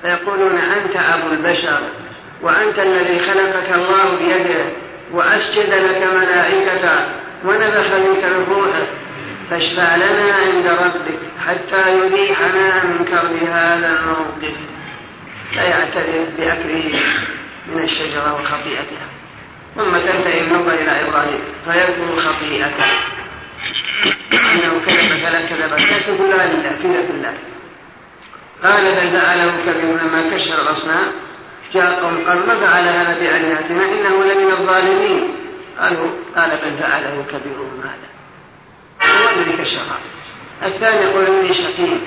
فيقولون 0.04 0.58
أنت 0.58 0.96
أبو 0.96 1.30
البشر 1.34 1.80
وأنت 2.42 2.80
الذي 2.80 3.20
خلقك 3.20 3.74
الله 3.76 4.16
بيده 4.18 4.66
وأسجد 5.12 5.74
لك 5.74 6.04
ملائكته 6.16 7.00
ونبخ 7.46 7.88
منك 7.88 8.24
من 8.24 8.46
روحه. 8.50 8.88
فاشفع 9.50 9.96
لنا 9.96 10.36
عند 10.36 10.68
ربك 10.68 11.20
حتى 11.48 11.98
يريحنا 11.98 12.84
من 12.84 13.06
كرب 13.06 13.50
هذا 13.50 13.76
الموقف. 13.76 14.56
لا 15.56 15.64
يعترف 15.64 16.30
بأكله 16.38 17.00
من 17.68 17.84
الشجرة 17.84 18.34
وخطيئتها. 18.34 19.08
ثم 19.76 19.98
تنتهي 19.98 20.42
النظر 20.42 20.74
إلى 20.74 21.08
إبراهيم 21.08 21.40
فيذكر 21.66 22.20
خطيئته. 22.20 22.86
أنه 24.34 24.82
كذب 24.86 25.24
فلا 25.24 25.42
كذب. 25.42 25.76
كذب 25.76 26.18
كلها 26.18 26.48
لله 26.48 26.72
كذا 26.84 27.00
الله. 27.10 27.34
قال 28.64 28.92
بل 28.92 29.20
فعله 29.20 29.52
كبير 29.66 30.02
لما 30.02 30.36
كشر 30.36 30.62
الأصنام. 30.62 31.12
جاء 31.74 31.94
قوم 31.94 32.18
قالوا 32.28 32.46
ما 32.46 32.56
فعل 32.56 32.88
هذا 32.88 33.20
بآلهتنا 33.20 33.86
إنه 33.86 34.24
لمن 34.24 34.52
الظالمين. 34.52 35.44
قالوا 35.80 36.10
قال 36.36 36.50
بل 36.50 36.78
فعله 36.78 37.26
كبيرهم 37.30 37.82
هذا 37.84 38.14
هو 39.02 39.30
الذي 39.30 39.64
كشفها 39.64 40.00
الثاني 40.64 41.02
يقول 41.02 41.26
إني 41.26 41.54
شقيق 41.54 42.02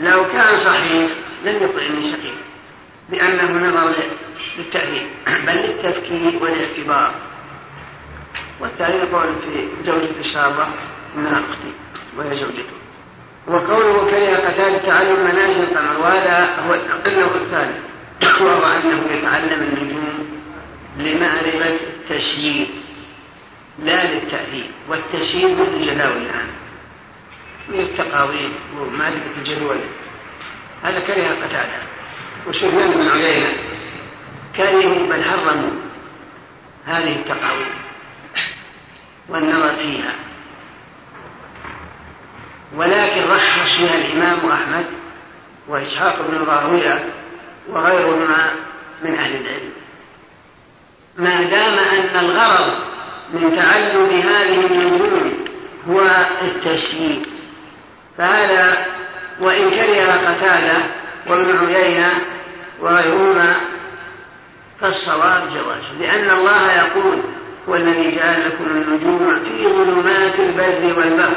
لو 0.00 0.28
كان 0.28 0.64
صحيح 0.64 1.10
لم 1.44 1.62
يقل 1.62 1.80
إني 1.80 2.12
شقيق 2.12 2.34
لأنه 3.10 3.68
نظر 3.68 3.96
للتأثير 4.58 5.06
بل 5.46 5.52
للتفكير 5.52 6.42
والاعتبار 6.42 7.14
والثاني 8.60 8.96
يقول 8.96 9.26
في 9.42 9.68
زوجة 9.86 10.20
الشابة 10.20 10.66
انها 11.16 11.38
أختي 11.38 11.72
وهي 12.16 12.36
زوجته. 12.36 12.81
وقوله 13.46 14.10
كره 14.10 14.36
قتال 14.36 14.86
تعلم 14.86 15.20
منازل 15.24 15.62
القمر 15.62 16.00
وهذا 16.00 16.56
هو 16.68 16.74
انه 17.06 17.30
الثالث 17.34 17.76
وهو 18.40 18.66
أنه 18.66 19.02
يتعلم 19.10 19.62
النجوم 19.62 20.42
لمعرفة 20.98 21.74
التشييد 21.74 22.68
لا 23.78 24.04
للتأهيل 24.04 24.70
والتشييد 24.88 25.50
مثل 25.50 25.74
الجداول 25.74 26.16
الآن 26.16 26.48
من 27.68 27.80
التقاويم 27.80 28.52
ومعرفة 28.78 29.30
الجدول. 29.38 29.76
هذا 30.82 31.00
كره 31.00 31.28
قتادة 31.28 31.82
وسفيان 32.46 32.90
بن 32.90 33.08
عيينة 33.08 33.52
كرهوا 34.56 35.06
بل 35.06 35.24
حرموا 35.24 35.70
هذه 36.86 37.16
التقاويم 37.16 37.74
والنظر 39.28 39.76
فيها. 39.76 40.14
ولكن 42.76 43.22
رخص 43.30 43.76
فيها 43.76 43.94
الإمام 43.94 44.50
أحمد 44.50 44.84
وإسحاق 45.68 46.22
بن 46.22 46.44
راهوية 46.44 47.04
وغيرهما 47.68 48.50
من 49.04 49.14
أهل 49.14 49.36
العلم. 49.36 49.72
ما 51.16 51.42
دام 51.42 51.78
أن 51.78 52.24
الغرض 52.24 52.82
من 53.32 53.56
تعلم 53.56 54.06
هذه 54.06 54.66
النجوم 54.66 55.34
هو 55.88 56.00
التشييد 56.42 57.26
فهذا 58.18 58.86
وإن 59.40 59.70
كره 59.70 60.12
قتادة 60.12 60.90
وابن 61.26 61.66
عيينة 61.66 62.12
وغيرهما 62.80 63.56
فالصواب 64.80 65.50
جواز 65.54 66.00
لأن 66.00 66.30
الله 66.30 66.72
يقول 66.72 67.18
هو 67.68 67.74
الذي 67.74 68.16
جعل 68.16 68.48
لكم 68.48 68.64
النجوم 68.64 69.44
في 69.44 69.68
ظلمات 69.68 70.40
البر 70.40 70.98
والبحر 70.98 71.36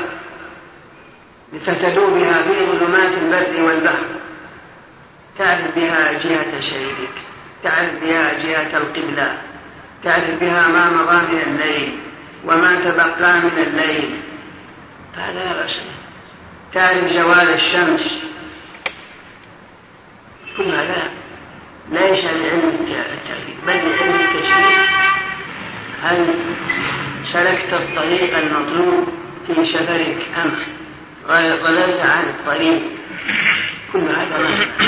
لتهتدوا 1.56 2.10
بها 2.10 2.42
في 2.44 2.66
ظلمات 2.66 3.14
البر 3.18 3.64
والبحر. 3.64 4.06
تعرف 5.38 5.76
بها 5.76 6.12
جهة 6.12 6.60
سيرك 6.60 7.10
تعرف 7.64 8.04
بها 8.04 8.34
جهة 8.34 8.78
القبلة 8.78 9.38
تعرف 10.04 10.40
بها 10.40 10.68
ما 10.68 10.90
مضى 10.90 11.34
من 11.34 11.42
الليل 11.42 11.98
وما 12.46 12.76
تبقى 12.80 13.40
من 13.40 13.60
الليل. 13.68 14.20
فهذا 15.16 15.44
لا 15.44 15.54
بأس 15.54 15.80
تعرف 16.74 17.12
زوال 17.14 17.54
الشمس. 17.54 18.20
كل 20.58 20.64
هذا 20.64 21.10
ليس 21.92 22.24
لعلم 22.26 22.72
التعريف 22.80 23.66
بل 23.68 23.90
لعلم 23.90 24.16
التشريع 24.16 24.86
هل 26.04 26.28
سلكت 27.34 27.74
الطريق 27.74 28.38
المطلوب 28.38 29.08
في 29.48 29.66
سفرك 29.66 30.18
أم؟ 30.44 30.52
ضللت 31.28 32.00
عن 32.00 32.24
الطريق. 32.24 32.82
كل 33.94 34.00
هذا 34.00 34.38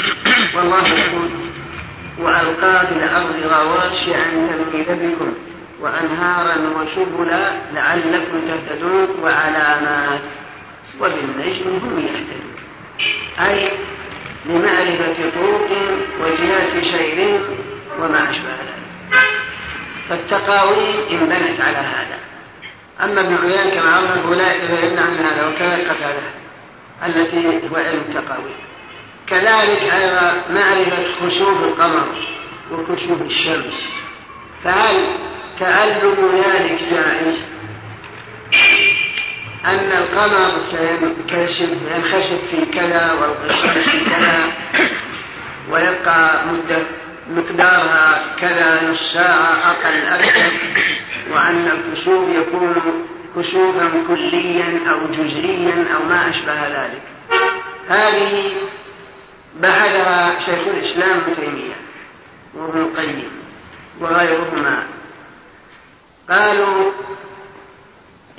والله 0.55 0.88
يقول 0.88 1.29
وألقى 2.19 2.88
في 2.88 2.93
الأرض 2.93 3.35
رواسي 3.51 4.15
أن 4.15 4.65
تميد 4.71 4.88
بكم 4.89 5.33
وأنهارا 5.79 6.55
وسبلا 6.55 7.61
لعلكم 7.73 8.41
تهتدون 8.47 9.07
وعلامات 9.23 10.21
وبالنجم 10.99 11.65
هم 11.65 11.99
يهتدون. 11.99 12.55
أي 13.39 13.71
لمعرفة 14.45 15.15
طرق 15.35 15.69
وجهات 16.21 16.83
سير 16.83 17.39
وما 17.99 18.29
أشبه 18.29 18.49
ذلك. 18.49 18.77
فالتقاوي 20.09 21.11
انبنت 21.11 21.61
على 21.61 21.77
هذا. 21.77 22.26
أما 23.03 23.21
ابن 23.21 23.37
عيان 23.37 23.69
كما 23.69 23.95
عرفه 23.95 24.35
لا 24.35 24.53
يدل 24.53 24.99
عن 24.99 25.19
هذا 25.19 25.47
وكذلك 25.47 25.87
قتاده 25.89 26.21
التي 27.05 27.67
هو 27.71 27.75
علم 27.75 27.99
التقاوي 28.09 28.51
كذلك 29.27 29.81
أيضا 29.83 30.43
معرفة 30.49 31.13
خسوف 31.21 31.63
القمر 31.63 32.07
وكسوف 32.71 33.21
الشمس. 33.21 33.73
فهل 34.63 35.07
تعلم 35.59 36.31
ذلك 36.33 36.79
جائز 36.91 37.35
أن 39.65 39.91
القمر 39.91 40.61
سينكشف 40.71 41.69
ينخسف 41.95 42.39
في 42.51 42.65
كذا 42.65 43.11
والشمس 43.13 43.89
في 43.89 44.05
كذا 44.05 44.51
ويبقى 45.69 46.47
مدة 46.47 46.83
مقدارها 47.30 48.36
كذا 48.39 48.89
نص 48.89 49.13
ساعة 49.13 49.71
أقل 49.71 50.05
أكثر 50.05 50.51
وأن 51.32 51.67
الكسوف 51.67 52.30
يكون 52.30 52.75
كسوفا 53.36 53.91
كليا 54.07 54.80
أو 54.91 55.07
جزئيا 55.07 55.86
أو 55.95 56.09
ما 56.09 56.30
أشبه 56.30 56.67
ذلك. 56.67 57.01
هذه 57.89 58.51
بحثها 59.59 60.39
شيخ 60.39 60.67
الإسلام 60.67 61.17
ابن 61.17 61.36
تيمية 61.36 61.75
وابن 62.55 62.82
القيم 62.82 63.32
وغيرهما. 63.99 64.84
قالوا 66.30 66.91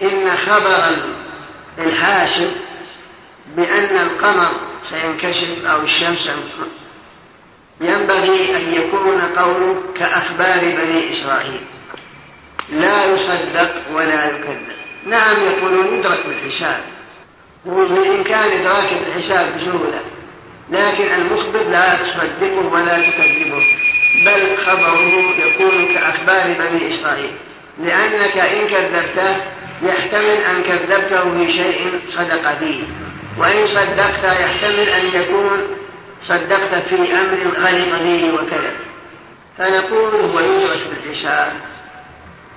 إن 0.02 0.30
خبر 0.30 1.02
الحاسب 1.78 2.52
بأن 3.56 3.96
القمر 3.96 4.60
سينكشف 4.90 5.66
أو 5.66 5.82
الشمس 5.82 6.28
ينبغي 7.80 8.56
أن 8.56 8.74
يكون 8.74 9.20
قوله 9.36 9.82
كأخبار 9.98 10.60
بني 10.60 11.12
إسرائيل. 11.12 11.60
لا 12.72 13.04
يصدق 13.04 13.70
ولا 13.94 14.26
يكذب. 14.26 14.68
نعم 15.06 15.36
يقولون 15.40 15.98
يدرك 15.98 16.26
بالحساب. 16.26 16.80
وبالإمكان 17.66 18.60
إدراك 18.60 18.92
الحساب 18.92 19.54
بسهولة. 19.56 20.00
لكن 20.70 21.14
المخبر 21.14 21.62
لا 21.70 21.96
تصدقه 21.96 22.72
ولا 22.72 23.10
تكذبه. 23.10 23.64
بل 24.24 24.56
خبره 24.56 25.00
يكون 25.46 25.94
كأخبار 25.94 26.54
بني 26.58 26.90
إسرائيل. 26.90 27.32
لأنك 27.82 28.36
إن 28.36 28.66
كذبته 28.66 29.36
يحتمل 29.82 30.24
أن 30.24 30.62
كذبته 30.62 31.38
في 31.38 31.52
شيء 31.52 32.00
صدق 32.10 32.58
فيه 32.58 32.82
وإن 33.38 33.66
صدقت 33.66 34.24
يحتمل 34.24 34.88
أن 34.88 35.06
يكون 35.06 35.60
صدقت 36.28 36.88
في 36.88 37.12
أمر 37.12 37.56
غلط 37.56 37.94
فيه 38.02 38.32
وكذب 38.32 38.76
فنقول 39.58 40.14
هو 40.14 40.40
يدرك 40.40 40.86
بالحساب 40.90 41.52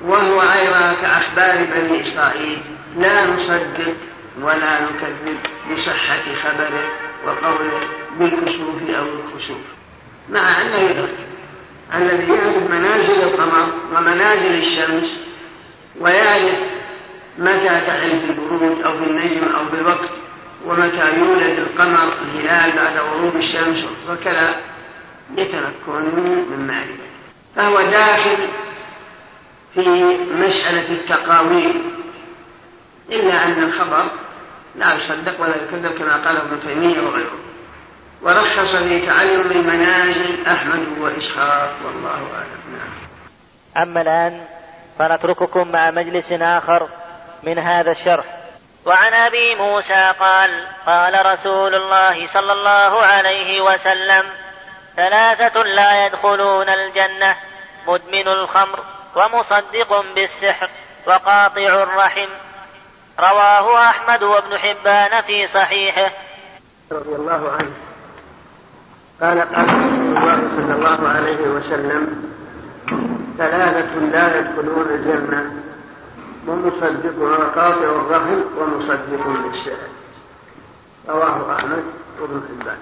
وهو 0.01 0.41
أيضا 0.41 0.93
كأخبار 0.93 1.65
بني 1.65 2.03
إسرائيل 2.03 2.61
لا 2.97 3.25
نصدق 3.27 3.93
ولا 4.41 4.81
نكذب 4.81 5.39
بصحة 5.71 6.21
خبره 6.43 6.89
وقوله 7.25 7.79
بالكسوف 8.19 8.89
أو 8.97 9.05
الخسوف. 9.05 9.61
مع 10.29 10.61
أنه 10.61 10.77
يدرك 10.77 11.17
الذي 11.93 12.33
يعرف 12.33 12.71
منازل 12.71 13.23
القمر 13.23 13.67
ومنازل 13.95 14.57
الشمس 14.57 15.15
ويعرف 15.99 16.65
متى 17.37 17.81
تحل 17.87 18.19
في 18.19 18.25
البروج 18.29 18.85
أو 18.85 18.97
في 18.97 19.03
النجم 19.03 19.55
أو 19.55 19.65
في 19.65 19.81
الوقت. 19.81 20.09
ومتى 20.65 21.17
يولد 21.17 21.59
القمر 21.59 22.13
الهلال 22.21 22.75
بعد 22.75 22.97
غروب 22.97 23.35
الشمس 23.35 23.85
وكذا 24.09 24.55
يتمكن 25.37 26.01
من 26.51 26.67
معرفته 26.67 27.11
فهو 27.55 27.81
داخل 27.81 28.37
في 29.73 30.17
مسألة 30.33 30.91
التقاويم 30.93 31.81
إلا 33.09 33.45
أن 33.45 33.63
الخبر 33.63 34.11
لا 34.75 34.93
يصدق 34.93 35.41
ولا 35.41 35.55
يكذب 35.55 35.97
كما 35.97 36.25
قال 36.25 36.37
ابن 36.37 36.59
تيمية 36.67 37.01
وغيره. 37.01 37.37
ورخص 38.21 38.75
في 38.75 39.05
تعلم 39.05 39.51
المنازل 39.51 40.47
أحمد 40.47 40.87
وإسحاق 40.99 41.73
والله 41.85 42.09
أعلم. 42.09 42.61
نعم. 42.73 43.83
أما 43.83 44.01
الآن 44.01 44.41
فنترككم 44.99 45.71
مع 45.71 45.91
مجلس 45.91 46.31
آخر 46.31 46.87
من 47.43 47.59
هذا 47.59 47.91
الشرح. 47.91 48.40
وعن 48.85 49.13
أبي 49.13 49.55
موسى 49.55 50.13
قال 50.19 50.67
قال 50.85 51.25
رسول 51.25 51.75
الله 51.75 52.27
صلى 52.27 52.53
الله 52.53 53.01
عليه 53.01 53.61
وسلم 53.61 54.23
ثلاثة 54.95 55.63
لا 55.63 56.05
يدخلون 56.05 56.69
الجنة 56.69 57.35
مدمن 57.87 58.27
الخمر 58.27 58.79
ومصدق 59.15 60.05
بالسحر 60.15 60.69
وقاطع 61.05 61.83
الرحم. 61.83 62.29
رواه 63.19 63.89
أحمد 63.89 64.23
وابن 64.23 64.57
حبان 64.57 65.21
في 65.21 65.47
صحيحه. 65.47 66.11
رضي 66.91 67.15
الله 67.15 67.51
عنه. 67.51 67.71
قال 69.21 69.39
قال 69.55 69.65
رسول 69.65 70.17
الله 70.17 70.39
صلى 70.57 70.73
الله 70.73 71.09
عليه 71.09 71.41
وسلم 71.41 72.31
ثلاثة 73.37 73.95
لا 73.95 74.39
يدخلون 74.39 74.87
الجنة 74.89 75.70
ومصدق 76.47 77.21
وقاطع 77.21 77.83
الرحم 77.83 78.39
ومصدق 78.57 79.27
بالسحر 79.27 79.91
رواه 81.09 81.55
أحمد 81.55 81.83
وابن 82.21 82.41
حبان. 82.49 82.77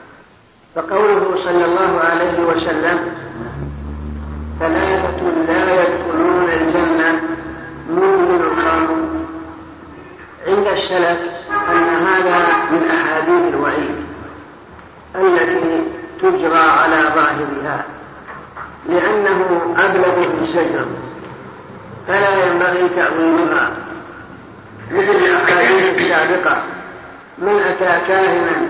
فقوله 0.75 1.43
صلى 1.45 1.65
الله 1.65 1.99
عليه 1.99 2.39
وسلم 2.39 3.13
ثلاثة 4.59 5.21
لا 5.47 5.81
يدخلون 5.81 6.49
الجنة 6.49 7.21
مؤمن 7.89 8.41
الخمر 8.41 8.95
عند 10.47 10.67
السلف 10.67 11.21
أن 11.71 12.07
هذا 12.07 12.47
من 12.71 12.91
أحاديث 12.91 13.53
الوعيد 13.53 13.95
التي 15.15 15.83
تجرى 16.21 16.59
على 16.59 16.95
ظاهرها 17.15 17.83
لأنه 18.89 19.73
أبلغ 19.77 20.13
في 20.13 20.43
الشجر 20.43 20.85
فلا 22.09 22.45
ينبغي 22.45 22.89
تأويلها. 22.89 23.71
مثل 24.91 25.25
الأحاديث 25.25 25.97
السابقة. 25.97 26.63
من 27.37 27.59
أتى 27.59 28.07
كاهنا 28.07 28.61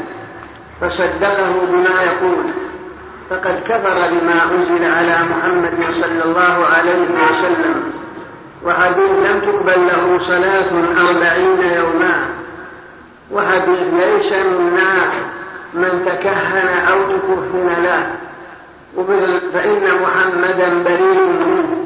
فصدقه 0.82 1.52
بما 1.72 2.02
يقول. 2.02 2.46
فقد 3.30 3.60
كفر 3.68 4.12
بما 4.12 4.44
أنزل 4.44 4.86
على 4.86 5.24
محمد 5.24 5.74
صلى 6.02 6.24
الله 6.24 6.66
عليه 6.66 7.02
وسلم. 7.02 7.94
وحديث 8.66 9.12
لم 9.12 9.40
تقبل 9.40 9.88
له 9.88 10.20
صلاة 10.28 10.72
أربعين 11.08 11.62
يوما. 11.76 12.26
وحديث 13.32 13.80
ليس 13.94 14.34
منا 14.34 15.14
من 15.74 16.06
تكهن 16.06 16.68
أو 16.88 17.04
تكهن 17.04 17.84
له. 17.84 18.16
فإن 19.54 19.84
محمدا 20.04 20.84
بريء 20.84 21.22
منه. 21.28 21.79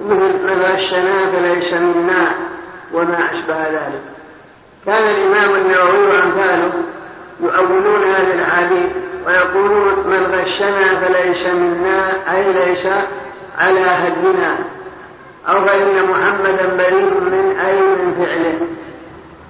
مثل 0.00 0.46
من 0.46 0.62
غشنا 0.62 1.30
فليس 1.30 1.72
منا 1.72 2.32
وما 2.92 3.18
أشبه 3.32 3.68
ذلك. 3.68 4.02
كان 4.86 5.02
الإمام 5.02 5.54
النووي 5.54 6.06
وأمثاله 6.06 6.72
يؤولون 7.40 8.02
هذه 8.02 8.34
الأحاديث 8.34 8.86
ويقولون 9.26 9.94
من 10.06 10.26
غشنا 10.34 11.00
فليس 11.00 11.46
منا 11.46 12.12
أي 12.34 12.52
ليس 12.52 12.86
على 13.58 13.80
هدنا 13.80 14.58
أو 15.48 15.64
فإن 15.64 16.08
محمدا 16.10 16.76
بريء 16.76 17.20
من 17.20 17.56
أي 17.66 17.80
من 17.80 18.14
فعله. 18.18 18.58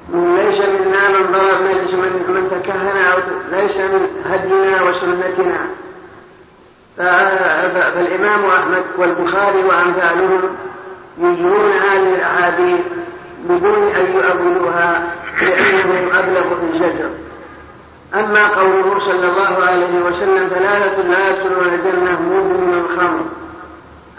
من 0.09 0.37
ليس 0.37 0.59
منا 0.59 1.09
من 1.09 1.33
ضرب 1.33 1.63
من, 1.63 2.35
من 2.35 2.51
تكهن 2.51 2.97
أو 2.97 3.19
ليس 3.53 3.77
من 3.77 4.09
هدنا 4.31 4.83
وسنتنا. 4.83 5.67
فالإمام 6.97 8.45
أحمد 8.45 8.85
والبخاري 8.99 9.65
وأمثالهم 9.65 10.41
يجرون 11.19 11.71
هذه 11.73 12.15
الأحاديث 12.15 12.81
بدون 13.49 13.89
أن 13.89 14.07
يؤولوها 14.15 15.03
لأنهم 15.41 16.09
أبلغوا 16.13 16.57
في 16.57 16.75
الزجر 16.75 17.09
أما 18.15 18.49
قوله 18.49 18.99
صلى 19.01 19.31
الله 19.31 19.65
عليه 19.65 19.99
وسلم 20.05 20.49
ثلاثة 20.49 21.03
لا 21.03 21.31
يدخلون 21.31 21.75
الجنة 21.75 22.21
مدمن 22.23 22.85
الخمر 22.85 23.25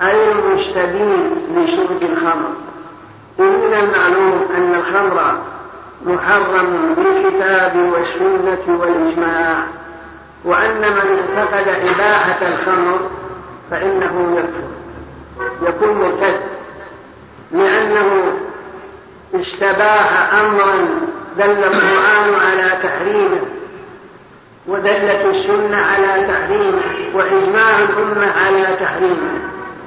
أي 0.01 0.32
المستبين 0.32 1.36
لشرب 1.55 2.01
الخمر. 2.01 2.49
ومن 3.39 3.73
المعلوم 3.73 4.45
أن 4.57 4.76
الخمر 4.76 5.38
محرم 6.05 6.95
بالكتاب 6.97 7.76
والسنة 7.93 8.80
والإجماع. 8.80 9.55
وأن 10.45 10.81
من 10.81 11.19
اعتقد 11.37 11.67
إباحة 11.67 12.47
الخمر 12.47 12.99
فإنه 13.71 14.37
يكفر. 14.37 14.75
يكون 15.67 15.97
مرتد. 15.97 16.39
لأنه 17.51 18.23
استباح 19.35 20.33
أمرا 20.33 20.75
دل 21.37 21.63
القرآن 21.63 22.33
على 22.33 22.79
تحريمه 22.83 23.41
ودلت 24.67 25.25
السنة 25.25 25.77
على 25.77 26.27
تحريمه 26.27 26.81
وإجماع 27.13 27.79
الأمة 27.79 28.31
على 28.31 28.77
تحريمه. 28.79 29.31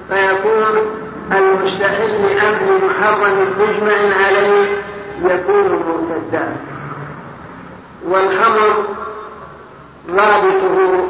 فيكون 0.08 0.96
المستحل 1.32 2.22
لأمر 2.22 2.88
محرم 2.88 3.46
مجمع 3.58 4.24
عليه 4.24 4.66
يكون 5.24 5.82
مرتدا. 5.86 6.56
والخمر 8.08 8.84
ضابطه 10.10 11.06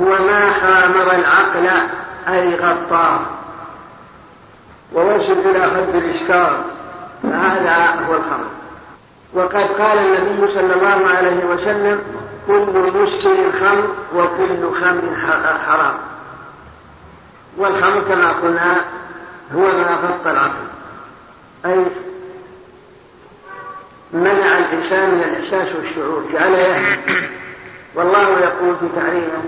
هو 0.00 0.24
ما 0.26 0.52
خامر 0.60 1.12
العقل 1.12 1.88
أي 2.28 2.56
غطاه 2.56 3.20
ووصل 4.92 5.32
إلى 5.32 5.62
حد 5.62 5.94
الإسكار 5.94 6.64
فهذا 7.22 8.04
هو 8.08 8.14
الخمر 8.14 8.50
وقد 9.34 9.72
قال 9.80 9.98
النبي 9.98 10.54
صلى 10.54 10.74
الله 10.74 11.08
عليه 11.08 11.44
وسلم 11.44 12.00
كل 12.46 12.92
مسكر 12.94 13.52
خمر 13.60 13.88
وكل 14.14 14.80
خمر 14.80 15.02
حرام. 15.66 15.94
والخمر 17.56 18.00
كما 18.00 18.32
قلنا 18.32 18.84
هو 19.54 19.60
ما 19.60 19.98
غط 20.02 20.26
العقل. 20.26 20.66
أي 21.66 21.84
منع 24.12 24.58
الإنسان 24.58 25.10
من 25.14 25.22
الإحساس 25.22 25.74
والشعور 25.76 26.24
جعل 26.32 26.54
يهدي 26.54 27.39
والله 27.94 28.38
يقول 28.38 28.76
في 28.80 28.86
تعليمه 28.96 29.42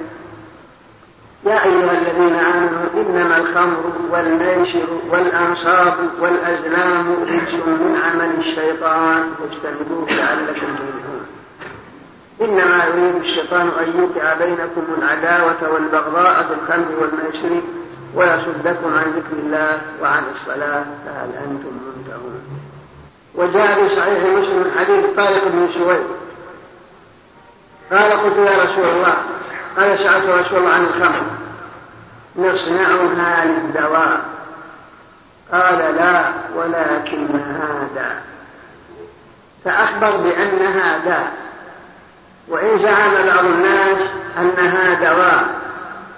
يا 1.47 1.64
أيها 1.64 1.93
الذين 1.93 2.35
آمنوا 2.35 2.86
إنما 2.97 3.36
الخمر 3.36 3.93
والميسر 4.10 4.86
والأنصاب 5.10 5.94
والأزلام 6.20 7.12
رجس 7.23 7.52
من 7.52 8.01
عمل 8.05 8.31
الشيطان 8.39 9.23
فاجتنبوه 9.39 10.10
لعلكم 10.10 10.52
تفلحون. 10.52 11.27
إنما 12.40 12.85
يريد 12.85 13.16
الشيطان 13.16 13.69
أن 13.81 14.01
يوقع 14.01 14.35
بينكم 14.35 14.85
العداوة 14.98 15.73
والبغضاء 15.74 16.43
في 16.43 16.55
الخمر 16.55 16.86
والميسر 17.01 17.62
ويصدكم 18.14 18.94
عن 18.94 19.05
ذكر 19.16 19.36
الله 19.39 19.81
وعن 20.02 20.23
الصلاة 20.35 20.85
فهل 21.06 21.28
أنتم 21.44 21.73
منتهون؟ 21.86 22.40
وجاء 23.35 23.89
في 23.89 23.97
صحيح 23.97 24.24
مسلم 24.24 24.64
حديث 24.78 25.05
طارق 25.16 25.48
بن 25.48 25.69
سويد 25.74 26.02
قال 27.93 28.12
قلت 28.12 28.36
يا 28.36 28.62
رسول 28.62 28.85
الله 28.85 29.14
قال 29.77 29.98
سألت 29.98 30.28
رسول 30.28 30.59
الله 30.59 30.70
عن 30.70 30.85
الخمر. 30.85 31.23
نصنعها 32.36 33.44
للدواء 33.44 34.20
قال 35.52 35.78
لا 35.78 36.32
ولكنها 36.56 37.89
داء 37.94 38.23
فأخبر 39.64 40.16
بأنها 40.16 40.98
داء 40.98 41.32
وإن 42.48 42.78
زعم 42.78 43.10
بعض 43.27 43.44
الناس 43.44 43.98
أنها 44.39 44.94
دواء 44.94 45.44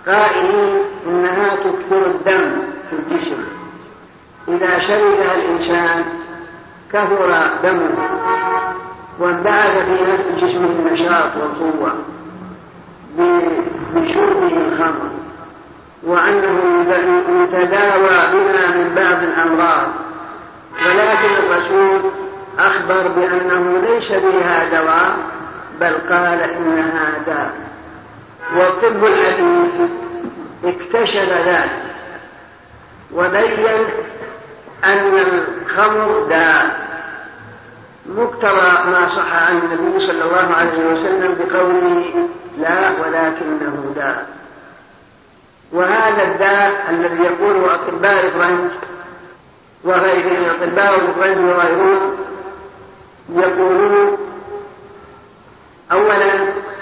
قائلين 0.07 0.79
إنها 1.07 1.57
تكثر 1.57 2.07
الدم 2.07 2.57
في 2.91 2.97
الجسم. 2.97 3.45
إذا 4.49 4.79
شربها 4.79 5.35
الإنسان 5.35 6.05
كثر 6.93 7.51
دمه. 7.63 7.91
وانبعث 9.19 9.73
في 9.79 10.47
جسمه 10.47 10.69
النشاط 10.69 11.31
والقوة 11.37 11.93
بشربه 13.95 14.57
الخمر 14.67 15.11
وأنه 16.03 16.61
يتداوى 17.43 18.09
بها 18.09 18.67
من 18.77 18.93
بعض 18.97 19.23
الأمراض. 19.23 19.87
ولكن 20.87 21.35
الرسول 21.39 22.01
أخبر 22.59 23.09
بأنه 23.09 23.83
ليس 23.89 24.09
بها 24.11 24.65
دواء 24.65 25.17
بل 25.81 25.95
قال 26.15 26.41
إنها 26.43 27.11
داء 27.27 27.53
والطب 28.57 29.05
الحديث 29.05 29.91
اكتشف 30.65 31.33
ذلك 31.47 31.83
وبين 33.15 33.85
أن 34.85 35.13
الخمر 35.19 36.27
داء. 36.29 36.94
مقتضى 38.07 38.91
ما 38.91 39.09
صح 39.17 39.33
عن 39.33 39.59
النبي 39.59 40.07
صلى 40.07 40.25
الله 40.25 40.55
عليه 40.57 40.79
وسلم 40.93 41.37
بقوله 41.39 42.29
لا 42.59 42.91
ولكنه 42.91 43.93
داء 43.97 44.27
وهذا 45.73 46.23
الداء 46.23 46.87
الذي 46.91 47.23
يقوله 47.23 47.75
أطباء 47.75 48.27
الفرنج 48.27 48.71
وغيرهم 49.85 50.45
أطباء 50.51 50.95
الفرنج 50.95 51.45
وغيرهم 51.49 52.17
يقولون 53.29 54.19
أولا 55.93 56.35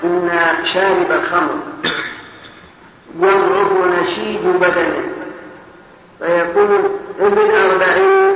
إن 0.04 0.30
شارب 0.64 1.12
الخمر 1.12 1.56
يضعف 3.20 3.72
نشيد 3.86 4.46
بدنه. 4.46 5.04
فيكون 6.18 6.98
ابن 7.20 7.50
أربعين 7.50 8.34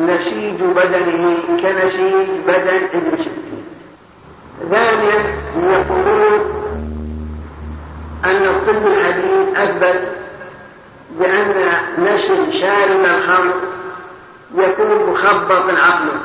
نسيج 0.00 0.62
بدنه 0.62 1.36
كنسيج 1.62 2.28
بدن 2.46 2.80
ابن 2.94 3.16
ستين 3.16 3.64
ثانيا 4.70 5.24
يقولون 5.56 6.60
أن 8.24 8.42
الطب 8.44 8.86
الحديث 8.86 9.56
أثبت 9.56 10.00
بأن 11.18 11.54
نسل 11.98 12.52
شارب 12.60 13.04
الخمر 13.04 13.54
يكون 14.54 15.12
مخبط 15.12 15.70
عقله 15.70 16.20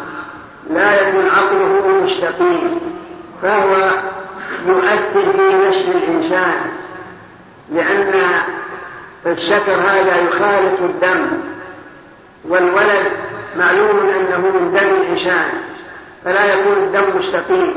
لا 0.69 1.02
يكون 1.02 1.30
عقله 1.30 2.03
مستقيم 2.03 2.80
فهو 3.41 3.91
يؤثر 4.68 5.31
في 5.31 5.69
نسل 5.69 5.91
الإنسان 5.91 6.61
لأن 7.72 8.14
الشكر 9.26 9.76
هذا 9.76 10.22
يخالط 10.22 10.81
الدم 10.81 11.27
والولد 12.49 13.11
معلوم 13.57 13.99
أنه 13.99 14.38
من 14.38 14.72
دم 14.73 14.88
الإنسان 15.02 15.49
فلا 16.26 16.53
يكون 16.53 16.73
الدم 16.73 17.19
مستقيم 17.19 17.73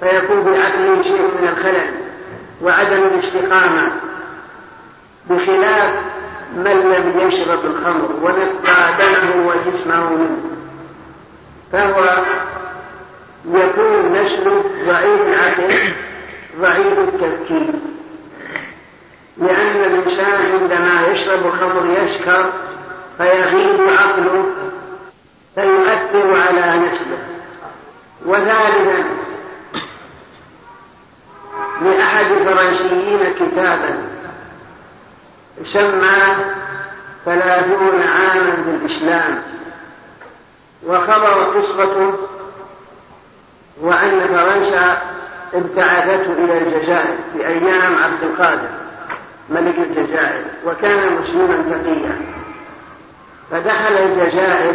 فيكون 0.00 0.42
بعقله 0.44 1.02
شيء 1.02 1.22
من 1.40 1.48
الخلل 1.48 1.90
وعدم 2.62 3.02
الاستقامة. 3.02 3.92
بخلاف 5.30 5.90
من 6.56 6.72
لم 6.72 7.28
يشرب 7.28 7.58
الخمر 7.64 8.08
ونقى 8.22 8.94
دمه 8.98 9.46
وجسمه 9.46 10.10
منه 10.10 10.36
فهو 11.72 12.24
يكون 13.50 14.12
نسله 14.12 14.64
ضعيف 14.86 15.20
العقل 15.20 15.92
ضعيف 16.60 16.98
التفكير. 16.98 17.66
لأن 19.36 19.76
الإنسان 19.76 20.52
عندما 20.52 21.06
يشرب 21.12 21.46
الخمر 21.46 21.86
يسكر 22.02 22.50
فيغيب 23.18 23.80
عقله 23.88 24.44
فيؤثر 25.54 26.40
على 26.40 26.78
نفسه. 26.78 27.18
وثالثا 28.26 29.04
لأحد 31.82 32.26
الفرنسيين 32.26 33.34
كتابا 33.34 33.98
سماه 35.64 36.36
ثلاثون 37.24 38.02
عاما 38.02 38.54
بالإسلام. 38.66 39.42
وخبر 40.86 41.44
قصته 41.44 42.18
وأن 43.80 44.26
فرنسا 44.28 45.02
ابتعثته 45.54 46.32
إلى 46.32 46.58
الجزائر 46.58 47.16
في 47.32 47.46
أيام 47.46 47.96
عبد 47.96 48.22
القادر 48.22 48.68
ملك 49.50 49.74
الجزائر 49.78 50.44
وكان 50.66 51.22
مسلما 51.22 51.56
تقيا 51.70 52.20
فدخل 53.50 53.96
الجزائر 53.96 54.74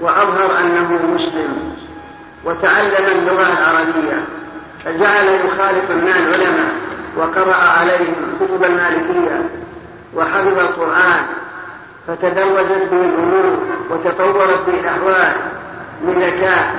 وأظهر 0.00 0.58
أنه 0.60 1.14
مسلم 1.14 1.76
وتعلم 2.44 3.06
اللغة 3.18 3.52
العربية 3.52 4.24
فجعل 4.84 5.26
يخالط 5.26 5.90
من 5.90 6.12
العلماء 6.16 6.74
وقرأ 7.16 7.54
عليهم 7.54 8.14
كتب 8.40 8.64
المالكية 8.64 9.42
وحفظ 10.14 10.58
القرآن 10.58 11.24
فتدرجت 12.06 12.88
به 12.90 13.04
الأمور 13.04 13.58
وتطورت 13.90 14.66
به 14.66 14.80
الأحوال 14.80 15.32
بذكاء 16.02 16.74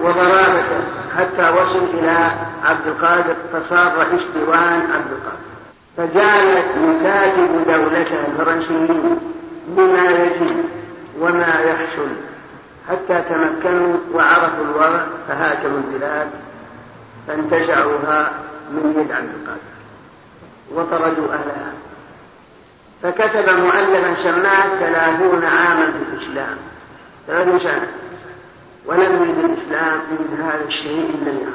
وضرابته 0.00 0.80
حتى 1.18 1.50
وصل 1.50 1.84
إلى 1.94 2.32
عبد 2.64 2.86
القادر 2.86 3.34
فصار 3.52 3.92
رئيس 3.98 4.22
ديوان 4.34 4.82
عبد 4.94 5.10
القادر. 5.12 5.44
فجعل 5.96 6.44
يكاتب 6.46 7.64
دولته 7.66 8.18
الفرنسيين 8.28 9.18
بما 9.68 10.10
يجب 10.10 10.64
وما 11.20 11.60
يحصل. 11.64 12.08
حتى 12.88 13.22
تمكنوا 13.28 13.96
وعرفوا 14.14 14.64
الوضع 14.64 15.04
فهاجموا 15.28 15.78
البلاد 15.78 16.30
فانتزعوها 17.28 18.32
من 18.70 18.94
يد 18.98 19.12
عبد 19.12 19.28
القادر. 19.40 19.74
وطردوا 20.72 21.28
أهلها. 21.32 21.72
فكتب 23.02 23.58
مؤلفا 23.58 24.22
سماه 24.22 24.78
ثلاثون 24.78 25.44
عاما 25.44 25.86
في 25.86 26.12
الإسلام. 26.12 26.56
ثلاثون 27.26 27.60
سنة 27.60 27.88
ولم 28.86 29.00
يرد 29.00 29.50
الإسلام 29.50 29.98
من 30.10 30.42
هذا 30.42 30.64
الشيء 30.68 31.10
إلا 31.22 31.50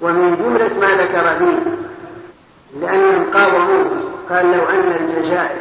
ومن 0.00 0.36
جملة 0.36 0.80
ما 0.80 1.02
ذكر 1.02 1.38
فيه 1.38 1.58
لأنهم 2.80 3.30
قاوموه 3.34 3.90
قال 4.30 4.52
لو 4.52 4.64
أن 4.64 4.92
الجزائر 5.00 5.56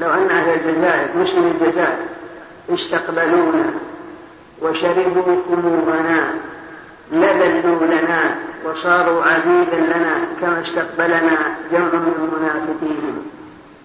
لو 0.00 0.10
أن 0.10 0.30
أهل 0.30 0.48
الجزائر 0.48 1.08
مسلم 1.16 1.46
الجزائر 1.46 1.98
استقبلونا 2.74 3.64
وشربوا 4.62 5.36
خمورنا 5.48 6.34
لذلوا 7.12 7.86
لنا 7.86 8.34
وصاروا 8.64 9.24
عبيدا 9.24 9.76
لنا 9.76 10.14
كما 10.40 10.62
استقبلنا 10.62 11.36
جمع 11.72 11.92
من 11.92 12.14
المنافقين. 12.18 13.16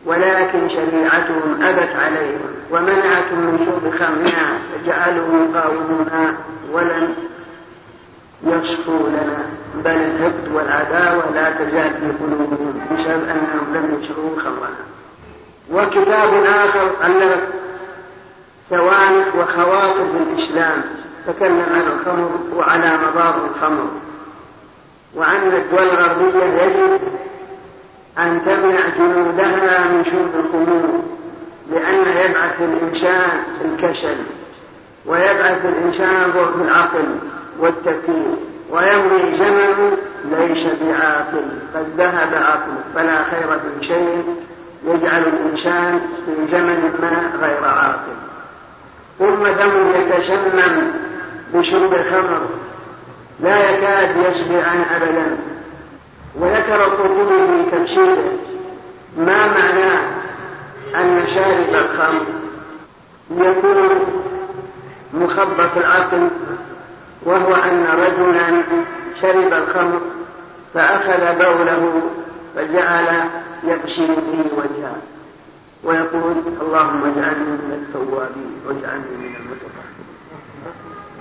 ولكن 0.05 0.69
شريعتهم 0.69 1.61
أبت 1.61 1.95
عليهم 1.95 2.49
ومنعتهم 2.71 3.39
من 3.39 3.65
شرب 3.65 3.99
خمرنا 3.99 4.59
فجعلوا 4.71 5.25
يقاومونا 5.45 6.35
ولم 6.71 7.15
يصفوا 8.43 9.09
لنا. 9.09 9.45
بل 9.75 9.91
الحقد 9.91 10.51
والعداوة 10.53 11.23
لا 11.35 11.51
تزال 11.51 11.89
في 11.89 12.23
قلوبهم 12.23 12.81
بسبب 12.91 13.23
أنهم 13.29 13.73
لم 13.73 14.03
يشربوا 14.03 14.39
خمرنا. 14.39 14.85
وكتاب 15.71 16.43
آخر 16.43 16.91
سوانح 18.69 19.35
وخواطر 19.35 20.03
بالإسلام 20.03 20.81
تكلم 21.27 21.65
عن 21.73 21.81
الخمر 21.81 22.31
وعلى 22.55 22.97
مضار 22.97 23.49
الخمر. 23.49 23.87
وأن 25.15 25.53
الدول 25.53 25.83
الغربية 25.89 26.63
يجب 26.63 26.99
أن 28.17 28.41
تمنع 28.45 28.89
جنودها 28.97 29.87
من 29.87 30.05
شرب 30.05 30.45
الخمور 30.45 31.03
لأنه 31.71 32.19
يبعث 32.19 32.61
الإنسان 32.61 33.29
الكسل 33.65 34.17
ويبعث 35.05 35.65
الإنسان 35.65 36.31
ضعف 36.31 36.55
العقل 36.61 37.05
والتفكير 37.59 38.35
ويمضي 38.69 39.37
زمن 39.37 39.97
ليس 40.25 40.67
بعاقل 40.81 41.45
قد 41.75 41.85
ذهب 41.97 42.33
عقله 42.33 42.83
فلا 42.95 43.23
خير 43.23 43.59
في 43.59 43.87
شيء 43.87 44.35
يجعل 44.87 45.23
الإنسان 45.23 46.01
في 46.25 46.51
زمن 46.51 46.93
ما 47.01 47.47
غير 47.47 47.65
عاقل. 47.65 48.24
ثم 49.19 49.43
دم 49.43 49.91
يتسمم 49.95 50.91
بشرب 51.53 51.93
الخمر 51.93 52.41
لا 53.39 53.59
يكاد 53.59 54.15
يشبع 54.17 54.73
أبدا. 54.95 55.37
وذكر 56.35 56.75
القرطبي 56.85 57.47
في 57.47 57.71
تفسيره 57.71 58.33
ما 59.17 59.47
معنى 59.47 59.99
أن 60.95 61.27
شارب 61.35 61.85
الخمر 61.85 62.25
يكون 63.31 63.89
مخبط 65.13 65.77
العقل 65.77 66.29
وهو 67.23 67.55
أن 67.55 67.85
رجلا 67.93 68.63
شرب 69.21 69.53
الخمر 69.53 70.01
فأخذ 70.73 71.35
بوله 71.35 72.01
فجعل 72.55 73.29
يغسل 73.63 74.07
به 74.07 74.57
وجهه. 74.57 74.95
ويقول 75.85 76.35
اللهم 76.61 77.01
اجعلني 77.03 77.45
من 77.45 77.71
التوابين 77.81 78.55
واجعلني 78.67 79.17
من 79.17 79.35
المتطهرين. 79.39 80.05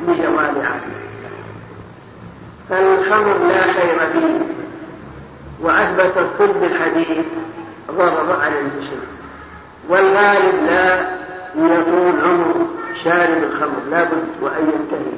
بجوال 0.01 0.67
عقله 0.67 1.01
فالخمر 2.69 3.39
لا 3.49 3.63
خير 3.73 3.99
فيه. 4.13 4.39
وأثبت 5.61 6.17
الطب 6.17 6.65
الحديث 6.65 7.27
ضرر 7.91 8.41
على 8.41 8.61
الجسم. 8.61 9.01
والغالب 9.89 10.55
لا 10.67 11.09
يطول 11.57 12.21
عمر 12.25 12.67
شارب 13.05 13.43
الخمر. 13.43 13.81
لابد 13.91 14.27
وأن 14.41 14.73
ينتهي. 14.73 15.17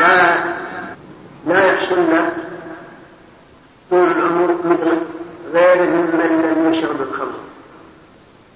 لا 0.00 0.44
لا 1.46 1.64
يحصل 1.64 1.96
له 1.96 2.32
طول 3.90 4.10
العمر 4.10 4.54
مثل 4.64 4.98
غير 5.52 5.90
ممن 5.90 6.54
لم 6.56 6.74
يشرب 6.74 7.00
الخمر. 7.00 7.49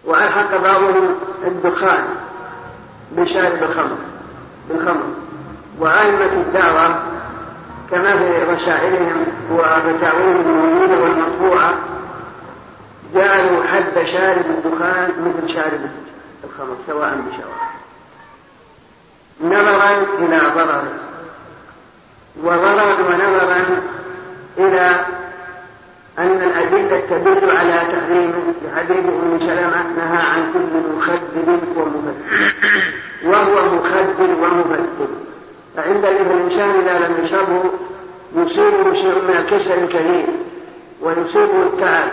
وألحق 0.07 0.57
بعضهم 0.57 1.15
الدخان 1.47 2.05
بشارب 3.13 3.63
الخمر 3.63 3.97
بالخمر 4.69 5.03
وأئمة 5.79 6.33
الدعوة 6.33 7.03
كما 7.91 8.17
في 8.19 8.53
رسائلهم 8.53 9.27
وفتاويهم 9.51 10.41
الموجودة 10.41 10.99
والمطبوعة 11.03 11.75
جعلوا 13.15 13.65
حد 13.65 14.07
شارب 14.07 14.45
الدخان 14.47 15.11
مثل 15.27 15.55
شارب 15.55 15.81
الخمر 16.45 16.77
سواء 16.87 17.11
بسواء 17.11 17.75
نظرا 19.41 19.91
إلى 20.19 20.39
ضرره 20.55 20.85
وضررا 22.43 22.95
ونظرا 22.95 23.67
إلى 24.59 25.01
أن 26.19 26.43
الأدلة 26.43 27.03
تدل 27.11 27.51
على 27.51 27.73
تحريمه 27.73 28.55
حديث 28.77 29.05
أم 29.05 29.39
سلمة 29.39 29.85
نهى 29.97 30.23
عن 30.23 30.53
كل 30.53 30.97
مخدر 30.97 31.59
ومفتر 31.77 32.15
وهو 33.25 33.75
مخدر 33.75 34.35
ومفتر 34.43 35.09
فعند 35.77 36.05
الإنسان 36.05 36.71
إذا 36.71 36.99
لم 36.99 37.25
يشربه 37.25 37.63
يصيبه 38.37 38.93
شيء 38.93 39.23
من 39.29 39.37
الكسل 39.39 39.73
الكثير 39.73 40.27
ويصيبه 41.03 41.63
التعب 41.63 42.09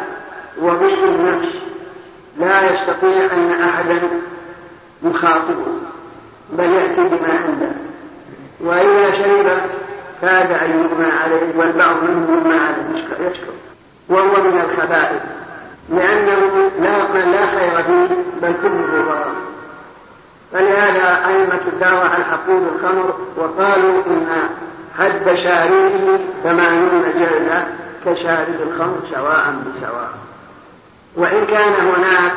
وضيق 0.61 1.03
النفس. 1.03 1.55
لا 2.39 2.73
يستطيع 2.73 3.33
أن 3.33 3.51
أحدا 3.63 3.99
يخاطبه 5.03 5.65
بل 6.53 6.63
يأتي 6.63 7.01
بما 7.01 7.33
عنده. 7.45 7.71
وإذا 8.61 9.11
شرب 9.11 9.57
كاد 10.21 10.51
أن 10.51 10.69
يغمى 10.69 11.11
عليه 11.11 11.57
والبعض 11.57 12.03
منهم 12.03 12.27
يغمى 12.33 12.59
عليه. 12.59 13.29
يشكر. 13.29 13.70
وهو 14.11 14.43
من 14.43 14.61
الخبائث 14.69 15.21
لأنه 15.89 16.71
لا 16.81 16.97
لا 17.25 17.45
خير 17.45 17.83
فيه 17.83 18.15
بل 18.41 18.53
كله 18.61 19.03
ضرر. 19.05 19.31
فلهذا 20.53 21.27
أئمة 21.27 21.61
الدعوة 21.67 22.17
ألحقوا 22.17 22.59
بالخمر 22.59 23.15
وقالوا 23.37 24.01
إن 24.07 24.27
حد 24.97 25.35
شاربه 25.35 26.19
ثمانون 26.43 27.03
جلدة 27.19 27.63
كشارب 28.05 28.55
الخمر 28.67 28.99
سواء 29.13 29.53
بسواء. 29.65 30.09
وإن 31.15 31.45
كان 31.45 31.73
هناك 31.73 32.33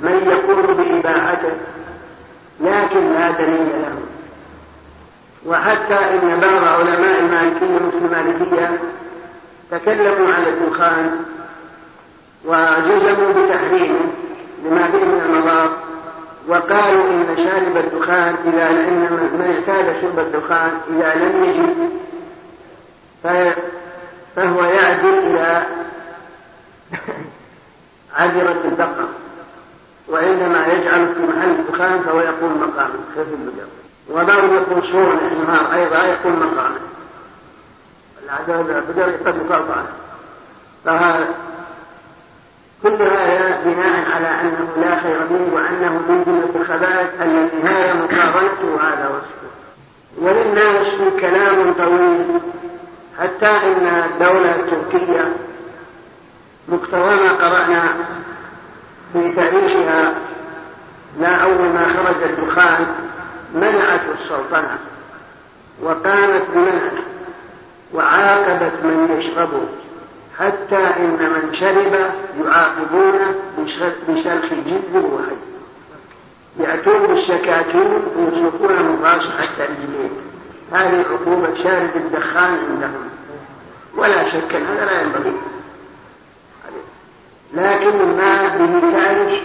من 0.00 0.30
يقول 0.30 0.74
بإباحته 0.74 1.52
لكن 2.60 3.12
لا 3.12 3.30
دليل 3.30 3.68
له. 3.82 3.96
وحتى 5.46 5.94
إن 5.94 6.40
بعض 6.40 6.64
علماء 6.64 7.20
المالكية 7.20 7.86
مثل 7.86 8.16
المالكية 8.16 8.78
تكلموا 9.70 10.32
على 10.34 10.48
الدخان 10.48 11.24
وجزموا 12.44 13.32
بتحريمه 13.32 14.00
لما 14.64 14.86
فيه 14.86 15.04
من 15.04 15.22
المضار 15.26 15.70
وقالوا 16.48 17.04
إن 17.04 17.36
شارب 17.36 17.76
الدخان 17.76 18.34
إذا 18.46 18.70
إن 18.70 19.08
من 19.10 19.54
اعتاد 19.54 20.00
شرب 20.00 20.18
الدخان 20.18 20.70
إذا 20.90 21.14
لم 21.14 21.44
يجد 21.44 21.90
فهو 24.36 24.64
يعدل 24.64 25.18
إلى 25.18 25.62
عذرة 28.16 28.60
البقر. 28.64 29.08
وعندما 30.08 30.66
يجعل 30.66 31.14
في 31.14 31.20
محل 31.20 31.50
الدخان 31.50 32.02
فهو 32.02 32.20
يقول 32.20 32.50
مقامه 32.50 32.94
البقر 33.16 33.66
وبعض 34.10 34.52
يقول 34.52 34.92
صورة 34.92 35.20
الحمار 35.32 35.74
أيضا 35.74 36.04
يقول 36.04 36.32
مقامه 36.32 36.95
البقر 38.48 39.10
قد 39.26 39.36
يقال 39.36 39.84
فهذا 40.84 41.28
كل 42.82 43.02
هذا 43.02 43.60
بناء 43.64 44.10
على 44.14 44.28
أنه 44.28 44.68
لا 44.76 45.00
خير 45.00 45.18
فيه 45.28 45.54
وأنه 45.54 45.92
من 45.92 46.22
جملة 46.26 46.62
الخبائث 46.62 47.08
التي 47.22 47.62
هذا 47.62 47.94
مقارنته 47.94 48.88
هذا 48.88 49.08
وصفه 49.08 49.50
وللناس 50.20 51.20
كلام 51.20 51.72
طويل. 51.72 52.40
حتى 53.20 53.46
إن 53.46 54.02
الدولة 54.04 54.54
التركية 54.54 55.32
مقتضى 56.68 57.16
ما 57.16 57.32
قرأنا 57.32 57.94
في 59.12 59.32
تاريخها 59.32 60.14
لا 61.20 61.36
أول 61.36 61.68
ما 61.68 61.86
خرج 61.96 62.22
الدخان 62.22 62.86
منعت 63.54 64.00
السلطنة 64.20 64.78
وقامت 65.82 66.42
بمنعه. 66.54 67.15
وعاقبت 67.94 68.72
من 68.84 69.18
يشربه 69.18 69.66
حتى 70.38 70.76
إن 70.76 71.18
من 71.18 71.54
شرب 71.60 72.10
يعاقبونه 72.44 73.34
بشرخ 74.08 74.44
جلد 74.66 75.04
وحي 75.12 75.36
يأتون 76.58 77.06
بالشكاكين 77.06 78.02
ويسلكون 78.16 78.82
مباشرة 78.82 79.48
الجليد 79.58 80.10
هذه 80.72 81.04
عقوبة 81.10 81.62
شارب 81.62 81.96
الدخان 81.96 82.58
عندهم. 82.70 83.10
ولا 83.96 84.28
شك 84.28 84.54
أن 84.54 84.66
هذا 84.66 84.84
لا 84.84 85.00
ينبغي. 85.02 85.32
لكن 87.54 88.16
ما 88.18 88.48
به 88.48 88.80
تعرف 88.92 89.40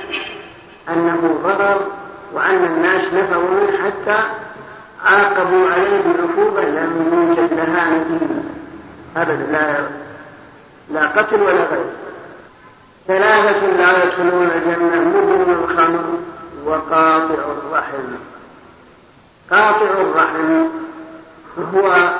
أنه 0.90 1.40
ضرر 1.44 1.88
وأن 2.34 2.66
الناس 2.66 3.14
نفروا 3.14 3.50
منه 3.50 3.78
حتى 3.78 4.24
عاقبوا 5.06 5.70
عليه 5.70 6.02
بعقوبة 6.02 6.62
لم 6.62 7.12
يوجد 7.14 7.54
لها 7.54 7.90
نتيجة 7.90 8.44
أبدا 9.18 9.52
لا 9.52 9.78
لا 10.94 11.08
قتل 11.08 11.42
ولا 11.42 11.64
غير 11.64 11.86
ثلاثة 13.08 13.68
لا 13.68 14.04
يدخلون 14.04 14.52
الجنة 14.56 15.02
مدمن 15.02 15.64
الخمر 15.64 16.04
وقاطع 16.66 17.34
الرحم. 17.34 18.08
قاطع 19.52 19.92
الرحم 20.02 20.68
هو 21.74 22.14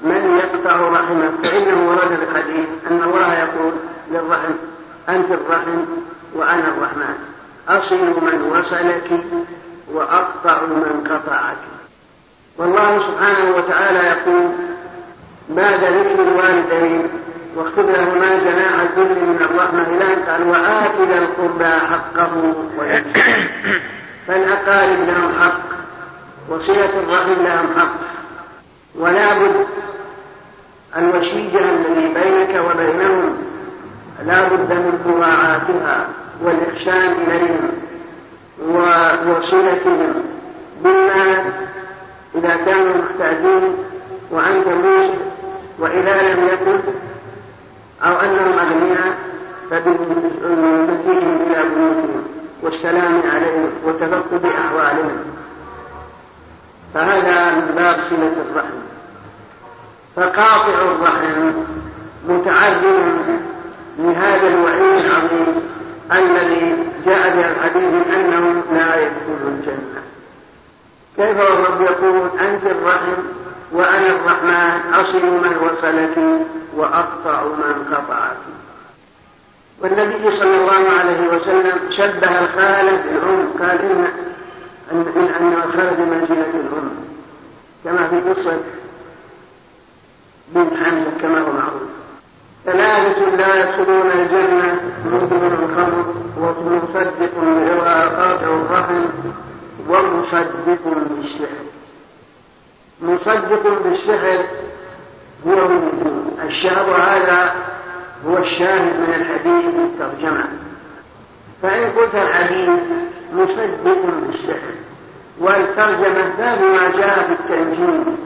من 0.00 0.38
يقطع 0.38 0.76
رحمه 0.76 1.30
فإنه 1.42 1.88
ورد 1.88 2.12
الحديث 2.12 2.68
أن 2.90 3.02
الله 3.02 3.34
يقول 3.34 3.72
للرحم 4.10 4.52
أنت 5.08 5.30
الرحم 5.30 5.78
وأنا 6.34 6.68
الرحمن. 6.68 7.14
أصل 7.68 7.96
من 7.96 8.42
وصلك 8.52 9.20
وأقطع 9.92 10.60
من 10.62 11.06
قطعك. 11.10 11.69
والله 12.60 12.98
سبحانه 12.98 13.56
وتعالى 13.56 13.98
يقول 13.98 14.48
بعد 15.48 15.84
ذكر 15.84 16.22
الوالدين 16.22 17.08
واخفض 17.56 17.90
لهما 17.90 18.36
جناح 18.36 18.80
الذل 18.80 19.24
من 19.24 19.38
الرحمة 19.40 19.82
أن 19.82 20.22
قال 20.28 20.48
وآت 20.48 21.08
ذا 21.08 21.18
القربى 21.18 21.86
حقه 21.86 22.54
فالأقارب 24.26 24.98
لهم 25.08 25.32
حق 25.40 25.60
وصلة 26.48 26.98
الرحم 26.98 27.42
لهم 27.44 27.66
حق. 27.78 27.94
ولا 28.94 29.38
بد 29.38 29.66
الوشيجة 30.96 31.58
الذي 31.58 32.14
بينك 32.14 32.64
وبينهم 32.64 33.36
لا 34.26 34.48
بد 34.48 34.72
من 34.72 35.00
مراعاتها 35.06 36.08
والإحسان 36.42 37.12
إليهم 37.26 37.70
وصلتهم. 39.28 40.29
إذا 42.34 42.56
كانوا 42.66 42.94
محتاجين 43.02 43.76
وأنت 44.30 44.66
موسى 44.66 45.18
وإذا 45.78 46.22
لم 46.22 46.46
يكن 46.46 46.80
أو 48.02 48.20
أنهم 48.20 48.58
أغنياء 48.58 49.18
فبمجيئهم 49.70 51.38
إلى 51.46 51.62
بيوتهم 51.74 52.24
والسلام 52.62 53.22
عليهم 53.34 53.70
وتفقد 53.84 54.44
أحوالهم 54.44 55.24
فهذا 56.94 57.50
من 57.50 57.74
باب 57.76 57.96
صلة 58.10 58.32
الرحم. 58.50 58.80
فقاطع 60.16 60.82
الرحم 60.82 61.52
متعذر 62.28 63.16
لهذا 63.98 64.48
الوعيد 64.48 65.04
العظيم 65.04 65.62
الذي 66.12 66.76
جاء 67.06 67.30
في 67.30 67.50
الحديث 67.50 68.14
أنه 68.14 68.62
لا 68.72 68.96
يدخل 68.96 69.46
الجنة. 69.46 70.02
كيف 71.16 71.40
والرب 71.40 71.80
يقول 71.80 72.30
أنت 72.40 72.64
الرحم 72.64 73.22
وأنا 73.72 74.06
الرحمن 74.06 74.94
أصل 74.94 75.22
من 75.22 75.56
وصلك 75.62 76.46
وأقطع 76.76 77.42
من 77.42 77.94
قطعك. 77.94 78.36
والنبي 79.80 80.38
صلى 80.38 80.56
الله 80.56 80.90
عليه 80.98 81.28
وسلم 81.28 81.78
شبه 81.90 82.40
الخالة 82.40 83.02
بالأم 83.02 83.48
قال 83.60 83.80
إن 83.80 84.06
أن 84.92 85.28
أن 85.40 85.52
الخالة 85.64 85.92
بمنزلة 85.92 86.50
الأم 86.54 86.90
كما 87.84 88.08
في 88.08 88.30
قصة 88.30 88.56
بنت 90.54 90.72
حمزة 90.84 91.10
كما 91.22 91.40
هو 91.40 91.52
معروف. 91.52 91.90
لا 92.66 92.98
يدخلون 93.60 94.10
الجنة 94.12 94.80
مدمن 95.04 95.52
الخمر 95.62 96.14
ومصدق 96.38 97.34
بإغراقات 97.36 98.42
الرحم. 98.42 99.04
ومصدق 99.90 100.78
بالسحر 100.84 101.64
مصدق 103.02 103.82
بالسحر 103.84 104.44
هو 105.46 105.68
من 105.68 106.38
الشهر 106.48 106.90
هذا 106.90 107.54
هو 108.26 108.38
الشاهد 108.38 109.00
من 109.00 109.14
الحديث 109.14 109.74
بالترجمة. 109.74 110.48
فإن 111.62 111.90
قلت 111.90 112.14
الحديث 112.14 112.68
مصدق 113.32 114.04
بالسحر 114.26 114.74
والترجمة 115.40 116.32
باب 116.38 116.60
ما 116.60 116.90
جاء 116.96 117.26
في 117.26 117.32
التنجيم 117.32 118.16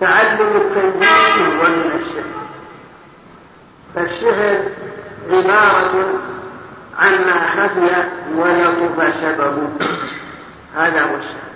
تعلم 0.00 0.56
التنجيم 0.56 1.60
هو 1.60 1.68
من 1.68 2.00
السحر 2.00 2.40
فالسحر 3.94 4.58
عبارة 5.30 6.20
عما 7.00 7.46
خفي 7.56 8.04
ولطف 8.36 9.14
سببه 9.20 9.68
هذا 10.76 11.02
هو 11.02 11.16
السحر 11.16 11.50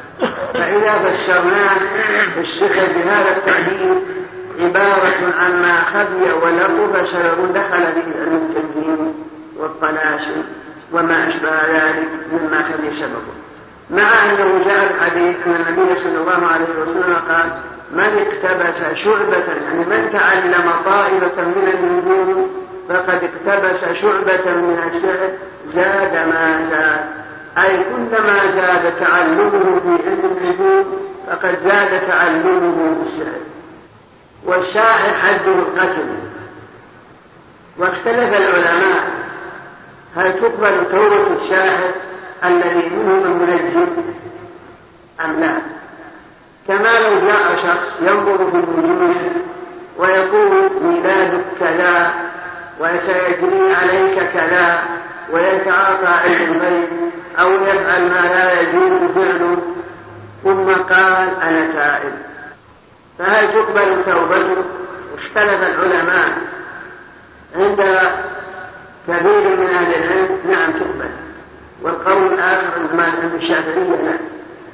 فإذا 0.54 0.92
فسرناه 0.92 1.76
السحر 2.40 2.92
بهذا 2.92 3.36
التعبير 3.36 3.94
عبارة 4.60 5.34
عما 5.38 5.82
خفي 5.82 6.32
ولطف 6.32 7.08
سبب 7.08 7.54
دخل 7.54 7.82
به 7.82 8.36
التنجيم 8.36 9.14
والطلاسم 9.56 10.42
وما 10.92 11.28
أشبه 11.28 11.50
ذلك 11.50 12.08
مما 12.32 12.62
خفي 12.62 13.00
سببه. 13.00 13.34
مع 13.90 14.24
أنه 14.24 14.64
جاء 14.64 14.90
الحديث 14.94 15.36
أن 15.46 15.54
النبي 15.68 16.00
صلى 16.00 16.18
الله 16.18 16.46
عليه 16.46 16.64
وسلم 16.64 17.16
قال 17.28 17.50
من 17.92 18.26
اقتبس 18.26 18.98
شعبة 18.98 19.44
يعني 19.64 19.84
من 19.84 20.10
تعلم 20.12 20.70
طائفة 20.84 21.42
من 21.42 21.68
النجوم 21.74 22.63
فقد 22.88 23.30
اقتبس 23.48 23.98
شعبة 24.00 24.52
من 24.52 24.78
الشعر 24.94 25.30
زاد 25.74 26.28
ما 26.28 26.68
زاد. 26.70 27.04
أي 27.58 27.84
كلما 27.84 28.54
زاد 28.54 29.00
تعلمه 29.00 29.50
في 29.80 30.08
علم 30.08 30.36
النجوم 30.36 30.84
فقد 31.26 31.58
زاد 31.64 32.06
تعلمه 32.08 32.96
في 33.04 33.10
الشعر. 33.10 33.40
والشاعر 34.44 35.12
حده 35.22 35.52
القتل. 35.52 36.06
واختلف 37.78 38.36
العلماء 38.36 39.04
هل 40.16 40.40
تقبل 40.40 40.90
توبة 40.90 41.42
الشاعر 41.42 41.90
الذي 42.44 42.88
منهم 42.88 43.24
المنجم 43.24 43.86
أم 45.24 45.40
لا؟ 45.40 45.52
كما 46.68 46.98
لو 46.98 47.26
جاء 47.26 47.56
شخص 47.56 48.00
ينظر 48.00 48.36
في 48.36 48.56
النجوم 48.56 49.14
ويقول 49.98 50.70
ميلادك 50.82 51.44
كذا 51.60 52.14
وسيجري 52.80 53.74
عليك 53.74 54.30
كذا 54.32 54.82
ويتعاطى 55.32 56.06
علم 56.06 56.52
الغيب 56.52 56.88
أو 57.38 57.50
يفعل 57.50 58.02
ما 58.02 58.20
لا 58.20 58.60
يجوز 58.60 59.10
فعله 59.14 59.56
ثم 60.44 60.72
قال 60.72 61.28
أنا 61.42 61.72
تائب. 61.72 62.12
فهل 63.18 63.52
تقبل 63.52 64.04
توبته؟ 64.04 64.64
اختلف 65.18 65.62
العلماء. 65.62 66.38
عند 67.56 67.80
كثير 69.08 69.56
من 69.56 69.68
أهل 69.76 69.94
العلم 69.94 70.38
نعم 70.50 70.72
تقبل 70.72 71.10
والقول 71.82 72.32
الآخر 72.32 72.66
عند 72.98 73.34
الشافعية 73.34 73.96
لا 73.96 74.18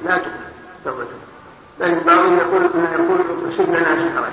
لا 0.05 0.17
تقبل 0.17 0.25
توبته 0.85 1.21
بل 1.79 1.99
بعضهم 2.05 2.37
يقول 2.37 2.61
يقول 2.93 3.53
سيب 3.57 3.69
لنا 3.69 3.95
شهرا 3.95 4.31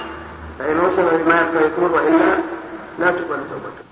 فإن 0.58 0.80
وصل 0.80 1.20
لما 1.20 1.46
يكون 1.60 1.90
وإلا 1.90 2.38
لا 2.98 3.10
تقبل 3.10 3.40
توبته 3.50 3.88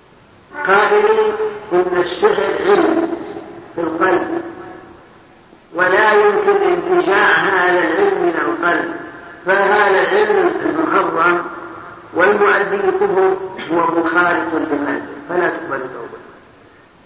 قائلين 0.67 1.33
إن 1.73 2.03
السحر 2.05 2.43
علم 2.43 3.17
في 3.75 3.81
القلب 3.81 4.41
ولا 5.73 6.11
يمكن 6.11 6.55
انتزاع 6.63 7.31
هذا 7.31 7.79
العلم 7.79 8.21
من 8.21 8.33
القلب. 8.41 8.95
فهذا 9.45 10.01
العلم 10.01 10.51
المحرم 10.65 11.43
والمؤدي 12.13 12.75
الكفر 12.75 13.37
هو 13.71 13.99
مخالف 13.99 14.53
للقلب 14.53 15.05
فلا 15.29 15.49
تقبل 15.49 15.79
توبته 15.79 16.27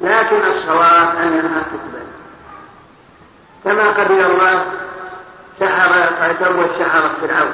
لكن 0.02 0.52
الصواب 0.52 1.16
أنها 1.16 1.60
تقبل. 1.62 2.06
كما 3.64 3.90
قبل 3.90 4.22
الله 4.22 4.66
سحر 5.60 5.90
فتوى 6.20 6.66
السحرة 6.66 7.12
فرعون 7.22 7.52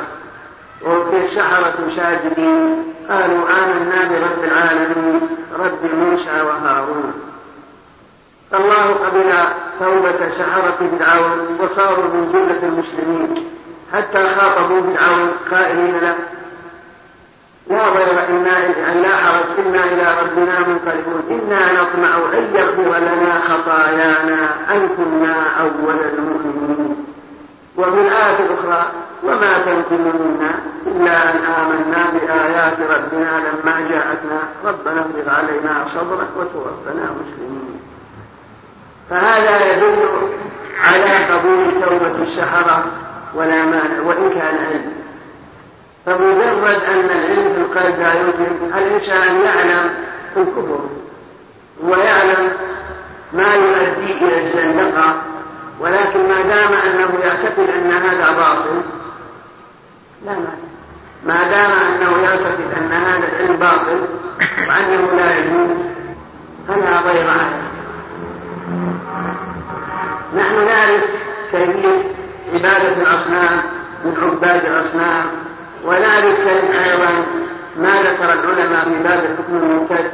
وفي 0.86 1.26
السحرة 1.26 1.76
ساجدين 1.96 2.84
قالوا 3.10 3.44
آمنا 3.60 4.00
برب 4.10 4.44
العالمين 4.44 5.22
رب 5.60 5.84
موسى 5.94 6.42
وهارون. 6.42 7.14
الله 8.54 8.86
قبل 8.94 9.34
توبة 9.80 10.32
سحرة 10.38 10.78
فرعون 11.00 11.58
وصاروا 11.60 12.04
من 12.04 12.32
جملة 12.34 12.60
المسلمين 12.64 13.50
حتى 13.94 14.36
خاطبوا 14.36 14.82
فرعون 14.82 15.32
قائلين 15.52 16.00
له 16.00 16.16
لا 17.70 17.90
ضير 17.90 18.28
إنا 18.30 18.66
أن 18.92 19.02
لا 19.02 19.18
حرج 19.18 19.66
إنا 19.66 19.84
إلى 19.84 20.16
ربنا 20.22 20.60
منقلبون. 20.60 21.24
إنا 21.32 21.72
نطمع 21.72 22.16
أن 22.34 22.56
يغفر 22.56 22.98
لنا 22.98 23.42
خطايانا 23.48 24.50
أن 24.72 24.90
كنا 24.98 25.36
أول 25.60 26.00
المؤمنين. 26.14 27.06
وفي 27.78 28.00
الآية 28.08 28.40
الأخرى 28.46 28.92
وما 29.24 29.58
تنقم 29.66 30.02
منا 30.02 30.52
إلا 30.88 31.32
أن 31.32 31.38
آمنا 31.38 32.06
بآيات 32.14 32.78
ربنا 32.80 33.32
لما 33.40 33.88
جاءتنا. 33.90 34.40
ربنا 34.66 35.02
افرغ 35.02 35.36
علينا 35.36 35.86
صبرا 35.96 36.28
وتوفنا 36.38 37.10
مسلمين. 37.20 37.80
فهذا 39.10 39.72
يدل 39.72 39.98
على 40.84 41.34
قبول 41.34 41.72
توبة 41.86 42.24
السحرة 42.24 42.86
ولا 43.36 43.66
مانع 43.66 44.02
وإن 44.06 44.30
كان 44.30 44.58
علم. 44.70 44.92
فمجرد 46.06 46.84
أن 46.84 47.10
العلم 47.10 47.54
في 47.54 47.60
القلب 47.62 48.00
لا 48.00 48.14
يمكن 48.14 48.78
الإنسان 48.78 49.42
يعلم 49.42 49.90
الكفر 50.38 50.80
ويعلم 51.84 52.52
ما 53.34 53.54
يؤدي 53.56 54.14
إلى 54.14 54.48
الزندقة 54.48 55.16
ولكن 55.80 56.20
ما 56.30 56.42
دام 56.42 56.74
أنه 56.74 57.20
يعتقد 57.24 57.70
أن 57.70 57.92
هذا 57.92 58.32
باطل 58.32 58.82
لا 60.28 60.36
ما 61.26 61.44
دام 61.44 61.72
أنه 61.72 62.18
يعتقد 62.24 62.72
أن 62.78 62.92
هذا 62.92 63.28
العلم 63.28 63.56
باطل 63.58 64.00
وأنه 64.68 65.08
لا 65.18 65.38
يجوز 65.38 65.78
فلا 66.68 67.02
ضير 67.02 67.30
عليه. 67.30 67.62
نحن 70.38 70.66
نعرف 70.66 71.04
كيفية 71.52 72.04
عبادة 72.54 72.88
الأصنام 73.02 73.62
من 74.06 74.14
عباد 74.22 74.66
الأصنام 74.66 75.26
ونعرف 75.86 76.48
أيضا 76.86 77.24
ما 77.78 78.02
ذكر 78.02 78.34
العلماء 78.34 78.84
في 78.90 79.04
باب 79.04 79.20
الحكم 79.20 79.56
المرتد 79.56 80.12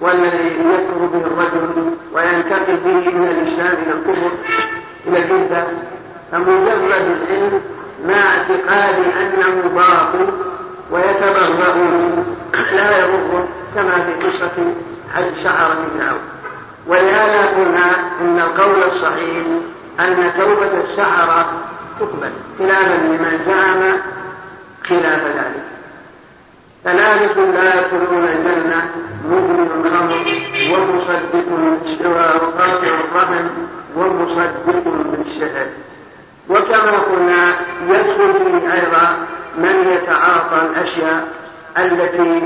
والذي 0.00 0.46
يكفر 0.46 1.06
به 1.12 1.26
الرجل 1.26 1.94
وينتقل 2.12 2.76
به 2.84 3.10
من 3.18 3.28
الإسلام 3.30 3.74
إلى 3.82 3.92
الكفر 3.92 4.30
إلى 5.06 5.18
الردة 5.18 5.64
فمجرد 6.32 6.82
العلم 6.84 7.60
مع 8.08 8.14
اعتقاد 8.14 8.94
أنه 9.20 9.70
باطل 9.74 10.32
ويتبرأ 10.90 11.74
منه. 11.74 12.24
لا 12.72 12.98
يضره 12.98 13.48
كما 13.74 14.04
في 14.04 14.26
قصة 14.26 14.74
حج 15.14 15.44
سحرة 15.44 15.76
فرعون 15.98 16.20
ولهذا 16.86 17.46
قلنا 17.46 17.96
إن 18.20 18.40
القول 18.40 18.82
الصحيح 18.92 19.44
أن 20.00 20.32
توبة 20.38 20.70
السحرة 20.84 21.52
تقبل 22.00 22.30
خلافا 22.58 22.94
لمن 22.94 23.40
زعم 23.46 23.98
خلاف 24.88 25.22
ذلك. 25.24 25.64
ثلاثة 26.84 27.40
لا 27.40 27.80
يدخلون 27.80 28.24
الجنة 28.24 28.90
مؤمن 29.28 29.70
الخمر 29.84 30.42
ومصدق 30.72 31.44
وقاطع 32.06 32.86
الرحم 32.86 33.46
ومصدق 33.96 34.84
بالشهر 34.86 35.66
وكما 36.50 36.98
قلنا 36.98 37.54
يدخل 37.88 38.34
فيه 38.34 38.72
أيضا 38.74 39.16
من 39.58 39.88
يتعاطى 39.92 40.66
الأشياء 40.70 41.28
التي 41.78 42.40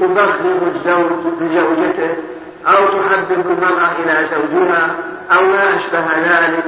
تبغض 0.00 0.72
الزوج 0.76 1.32
بزوجته 1.40 2.16
أو 2.66 2.86
تحبب 2.86 3.46
المرأة 3.50 3.90
إلى 4.04 4.28
زوجها 4.30 4.90
أو 5.32 5.42
ما 5.42 5.76
أشبه 5.76 6.04
ذلك. 6.18 6.64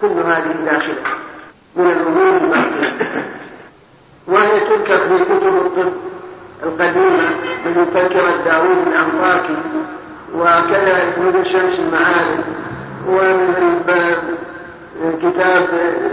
كل 0.00 0.06
هذه 0.06 0.54
داخلة 0.66 0.94
من 1.76 1.86
الأمور 1.90 2.40
الباطلة 2.42 2.92
وهي 4.26 4.60
تذكر 4.60 4.98
في 4.98 5.24
كتب 5.24 5.56
الطب 5.66 5.92
القديمة 6.62 7.28
من 7.64 7.86
تذكرة 7.94 8.44
داوود 8.44 8.86
الأنطاكي 8.86 9.56
وكذا 10.34 11.02
ابن 11.16 11.44
شمس 11.44 11.78
المعارف 11.78 12.38
ومن 13.08 13.82
كتاب 15.00 15.68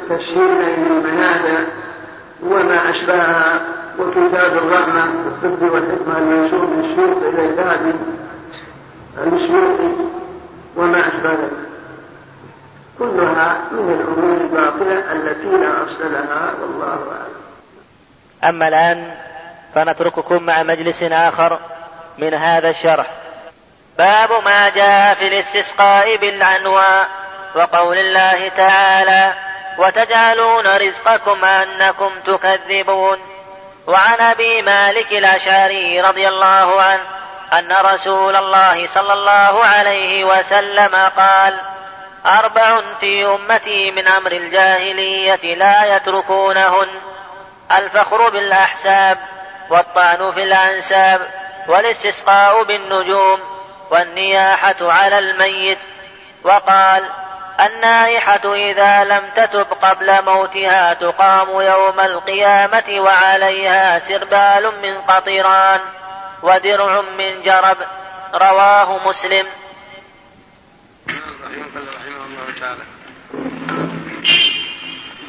تشهير 0.10 0.76
المنادى 0.78 1.58
وما 2.44 2.90
أشبهها 2.90 3.62
وكتاب 4.00 4.58
الرحمة 4.58 5.06
والطب 5.26 5.62
والحكمة 5.62 6.18
المنشور 6.18 6.66
من 6.66 6.86
الشيوخ 6.86 7.24
إلى 7.24 7.46
الذهبي 7.46 7.94
الشيوخي 9.18 9.92
وما 10.76 11.08
أشبه 11.08 11.30
ذلك 11.30 11.68
كلها 13.00 13.58
من 13.72 13.92
الأمور 14.00 14.42
الباطلة 14.42 15.12
التي 15.12 15.48
لا 15.48 15.84
أصل 15.84 16.14
لها 16.14 16.54
والله 16.62 16.88
أعلم. 16.94 17.38
أما 18.44 18.68
الآن 18.68 19.12
فنترككم 19.76 20.44
مع 20.44 20.64
مجلس 20.64 21.04
آخر 21.04 21.60
من 22.18 22.34
هذا 22.34 22.70
الشرح. 22.70 23.08
باب 23.98 24.30
ما 24.46 24.70
جاء 24.70 25.14
في 25.14 25.28
الاستسقاء 25.28 26.18
بالعنوى 26.18 27.06
وقول 27.56 27.98
الله 27.98 28.48
تعالى 28.48 29.34
وتجعلون 29.78 30.68
رزقكم 30.78 31.45
أنكم 31.45 32.19
تكذبون. 32.26 33.19
وعن 33.88 34.22
أبي 34.22 34.61
مالك 34.61 35.11
الأشعري 35.11 36.02
رضي 36.02 36.28
الله 36.28 36.82
عنه 36.82 37.03
أن 37.53 37.72
رسول 37.72 38.36
الله 38.36 38.88
صلى 38.88 39.14
الله 39.14 39.65
عليه 39.65 40.26
وسلم 40.26 40.95
قال 41.18 41.60
أربع 42.26 42.82
في 42.99 43.26
أمتي 43.26 43.91
من 43.91 44.07
أمر 44.07 44.32
الجاهلية 44.32 45.56
لا 45.56 45.95
يتركونهن. 45.95 46.88
الفخر 47.72 48.30
بالأحساب 48.30 49.18
والطعن 49.69 50.32
في 50.32 50.44
الأنساب 50.44 51.22
والاستسقاء 51.68 52.64
بالنجوم 52.64 53.40
والنياحة 53.91 54.76
على 54.82 55.19
الميت. 55.19 55.78
وقال 56.44 57.03
النائحة 57.60 58.54
إذا 58.54 59.04
لم 59.04 59.24
تتب 59.36 59.68
قبل 59.82 60.26
موتها 60.26 60.94
تقام 60.94 61.62
يوم 61.62 62.00
القيامة 62.00 63.00
وعليها 63.00 64.00
سربال 64.00 64.72
من 64.84 64.98
قطران 64.98 65.80
ودرع 66.44 67.02
من 67.02 67.42
جرب. 67.42 67.78
رواه 68.34 69.08
مسلم. 69.08 69.46
رحمه 71.08 72.26
الله 72.26 72.60
تعالى 72.60 72.84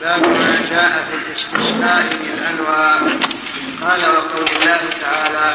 باب 0.01 0.23
ما 0.23 0.67
جاء 0.71 1.05
في 1.05 1.15
الاستسقاء 1.15 2.17
بالانواع 2.17 2.99
قال 3.83 4.11
وقول 4.11 4.47
الله 4.57 4.81
تعالى 5.01 5.55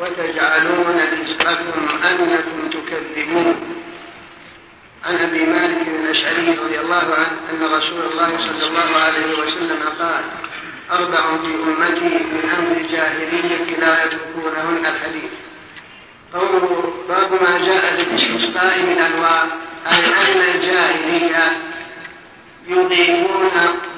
وتجعلون 0.00 1.00
رزقكم 1.12 1.88
أنكم 2.04 2.70
تكذبون. 2.70 3.77
عن 5.04 5.16
أبي 5.16 5.46
مالك 5.46 5.88
الأشعري 5.88 6.54
رضي 6.54 6.80
الله 6.80 7.14
عنه 7.14 7.38
أن 7.50 7.62
رسول 7.64 8.00
الله 8.12 8.38
صلى 8.38 8.68
الله 8.68 8.96
عليه 9.00 9.38
وسلم 9.38 9.78
قال 9.98 10.24
أربع 10.90 11.36
في 11.36 11.54
أمتي 11.54 12.24
من 12.24 12.50
أمر 12.58 12.76
الجاهلية 12.76 13.76
لا 13.78 14.04
يتركونهن 14.04 14.86
الحديث. 14.86 15.30
قوله 16.34 16.92
باب 17.08 17.32
ما 17.42 17.58
جاء 17.58 17.96
في 17.96 18.84
من 18.84 18.98
أنواع 18.98 19.44
أي 19.86 20.06
أن 20.06 20.54
الجاهلية 20.54 21.58
يضيفون 22.68 23.50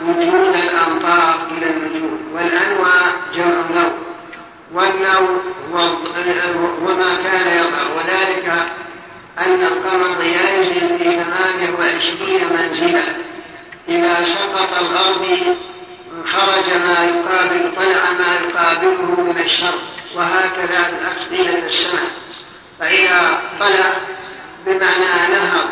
وجود 0.04 0.54
الأمطار 0.54 1.46
إلى 1.50 1.66
النجوم 1.66 2.20
والأنواع 2.34 3.12
جمع 3.34 3.70
نوع 3.74 3.92
والنوع 4.72 5.40
وما 6.82 7.16
كان 7.24 7.66
يضع 7.66 7.82
وذلك 7.96 8.66
أن 9.40 9.62
القمر 9.62 10.22
ينزل 10.22 10.98
في 10.98 11.24
ثمانية 11.24 11.70
وعشرين 11.78 12.52
منزلة. 12.52 13.16
إذا 13.88 14.24
سقط 14.24 14.78
الغرب 14.78 15.26
خرج 16.26 16.72
ما 16.72 17.04
يقابل 17.04 17.72
طلع 17.76 18.12
ما 18.12 18.34
يقابله 18.34 19.20
من 19.20 19.38
الشر 19.38 19.74
وهكذا 20.16 20.88
الأفئدة 20.88 21.66
السماء. 21.66 22.10
فإذا 22.78 23.42
طلع 23.60 23.94
بمعنى 24.66 25.32
نهر 25.32 25.64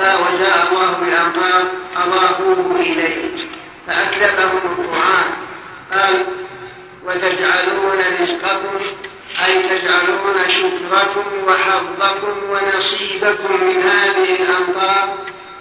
وجاء 0.00 0.68
الله 0.68 0.92
بالأمطار 0.92 1.64
أضافوه 1.96 2.80
إليه. 2.80 3.46
فأكذبهم 3.86 4.60
القرآن. 4.64 5.30
قال 5.92 6.26
وتجعلون 7.04 7.98
رزقكم 8.20 8.78
أي 9.44 9.62
تجعلون 9.62 10.48
شكركم 10.48 11.24
وحظكم 11.46 12.50
ونصيبكم 12.50 13.64
من 13.64 13.82
هذه 13.82 14.42
الأمطار 14.42 15.08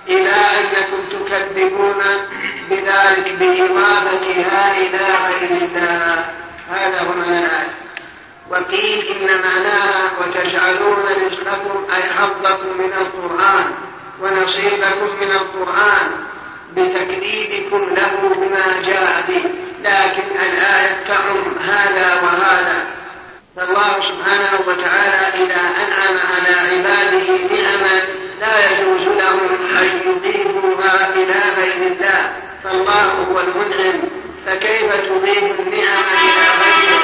إلى 0.07 0.31
أنكم 0.31 1.09
تكذبون 1.11 2.03
بذلك 2.69 3.33
بإضافتها 3.39 4.77
إلى 4.77 5.07
غير 5.27 5.51
الله 5.51 6.25
هذا 6.71 7.01
هو 7.01 7.13
الآية 7.13 7.67
وقيل 8.49 9.05
إن 9.05 9.41
معناها 9.41 10.11
وتجعلون 10.21 11.05
رزقكم 11.25 11.85
أي 11.95 12.03
حظكم 12.03 12.77
من 12.77 12.93
القرآن 13.01 13.71
ونصيبكم 14.21 15.09
من 15.21 15.31
القرآن 15.31 16.11
بتكذيبكم 16.75 17.93
له 17.95 18.35
بما 18.35 18.81
جاء 18.81 19.23
به. 19.27 19.43
لكن 19.83 20.23
الآية 20.35 21.03
تعم 21.07 21.57
هذا 21.59 22.21
وهذا. 22.21 22.85
فالله 23.57 24.01
سبحانه 24.01 24.59
وتعالى 24.67 25.43
إذا 25.43 25.61
أنعم 25.61 26.17
على 26.17 26.55
عباده 26.55 27.27
نعما 27.55 28.01
لا 28.41 28.71
يجوز 28.71 29.07
لهم 29.07 29.77
أن 29.79 30.01
يضيفوها 30.05 31.09
إلى 31.13 31.33
غير 31.57 31.87
الله 31.87 32.31
فالله 32.63 33.03
هو 33.03 33.39
المنعم. 33.39 34.01
فكيف 34.45 34.93
تضيف 34.93 35.59
النعم 35.59 36.03
إلى 36.23 36.45
غيره؟ 36.61 37.03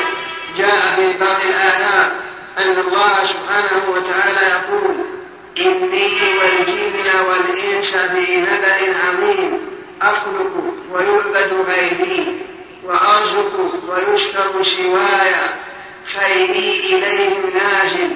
جاء 0.57 0.95
في 0.95 1.17
بعض 1.17 1.41
الآيات 1.41 2.11
أن 2.59 2.79
الله 2.79 3.25
سبحانه 3.25 3.89
وتعالى 3.89 4.41
يقول 4.49 4.95
إني 5.59 6.37
والجن 6.37 7.19
والإنس 7.27 7.95
في 7.95 8.41
نبأ 8.41 8.97
عظيم 9.05 9.59
أخلق 10.01 10.51
ويعبد 10.91 11.53
غيري 11.67 12.41
وأرزق 12.83 13.71
ويشكر 13.89 14.63
سواي 14.63 15.51
خيري 16.19 16.95
إليهم 16.95 17.53
نازل 17.53 18.11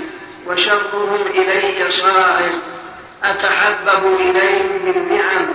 وشرهم 0.48 1.28
إلي 1.36 1.92
صاعد 1.92 2.52
أتحبب 3.24 4.20
إليهم 4.20 4.78
بالنعم 4.86 5.48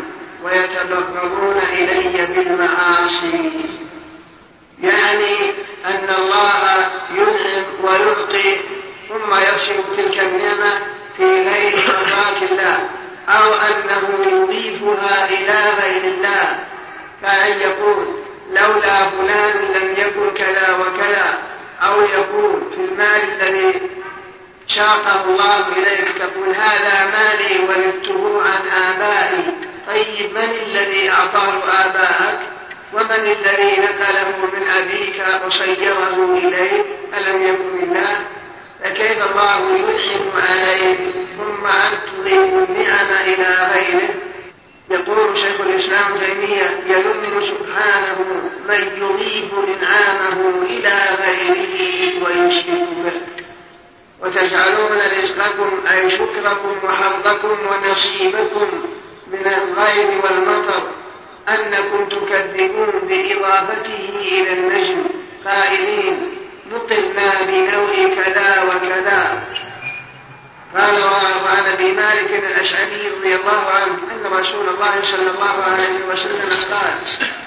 ويتبغضون 0.45 1.59
إلي 1.73 2.27
بالمعاصي. 2.27 3.65
يعني 4.83 5.51
أن 5.87 6.15
الله 6.19 6.91
ينعم 7.15 7.65
ويعطي 7.83 8.57
ثم 9.09 9.35
يصرف 9.35 9.97
تلك 9.97 10.21
النعمة 10.21 10.81
في 11.17 11.25
غير 11.25 11.77
مرضاة 11.77 12.43
الله 12.43 12.89
أو 13.29 13.55
أنه 13.55 14.27
يضيفها 14.33 15.29
إلى 15.29 15.71
غير 15.83 16.05
الله. 16.05 16.59
كأن 17.23 17.59
يقول 17.61 18.07
لولا 18.51 19.11
فلان 19.11 19.53
لم 19.53 19.95
يكن 19.99 20.35
كذا 20.35 20.77
وكذا 20.81 21.39
أو 21.83 22.01
يقول 22.01 22.61
في 22.75 22.85
المال 22.85 23.23
الذي 23.33 23.81
شاقه 24.69 25.25
الله 25.25 25.69
إليك 25.69 26.19
تقول 26.19 26.49
هذا 26.49 27.11
مالي 27.13 27.59
ورثته 27.69 28.43
عن 28.43 28.69
آبائي. 28.69 29.45
طيب 29.87 30.35
من 30.35 30.51
الذي 30.63 31.11
أعطاه 31.11 31.85
آباءك؟ 31.85 32.39
ومن 32.93 33.11
الذي 33.11 33.81
نقله 33.81 34.29
من 34.53 34.69
أبيك 34.69 35.45
وصيره 35.47 36.39
إليك؟ 36.39 36.87
ألم 37.19 37.43
يكن 37.43 37.83
الله؟ 37.83 38.21
فكيف 38.85 39.31
الله 39.31 39.77
ينعم 39.77 40.31
عليك؟ 40.37 40.99
ثم 41.37 41.67
أن 41.67 41.93
تضيف 42.07 42.71
النعم 42.71 43.13
إلى 43.27 43.71
غيره؟ 43.73 44.30
يقول 44.91 45.39
شيخ 45.39 45.61
الإسلام 45.61 46.19
تيمية 46.19 46.81
يذم 46.87 47.43
سبحانه 47.45 48.17
من 48.69 49.03
يضيف 49.03 49.53
إنعامه 49.55 50.63
إلى 50.63 50.99
غيره 51.23 52.25
ويشرك 52.25 52.89
به. 53.05 53.13
وتجعلون 54.23 54.99
رزقكم 55.19 55.71
أي 55.93 56.11
شكركم 56.11 56.77
وحظكم 56.85 57.57
ونصيبكم 57.71 58.69
من 59.33 59.47
الغير 59.47 60.09
والمطر 60.25 60.83
أنكم 61.49 62.05
تكذبون 62.05 62.91
بإضافته 63.09 64.09
إلى 64.21 64.53
النجم. 64.53 65.05
قائلين 65.45 66.37
نقلنا 66.73 67.43
بنوع 67.43 68.15
كذا 68.25 68.63
وكذا. 68.63 69.43
قال 70.77 71.03
وعن 71.45 71.65
أبي 71.65 71.93
مالك 71.93 72.31
الأشعري 72.45 73.09
رضي 73.09 73.35
الله 73.35 73.61
عنه 73.71 73.99
أن 74.13 74.33
رسول 74.33 74.69
الله 74.69 75.03
صلى 75.03 75.31
الله 75.31 75.57
عليه 75.65 76.07
وسلم 76.07 76.51
قال 76.71 76.99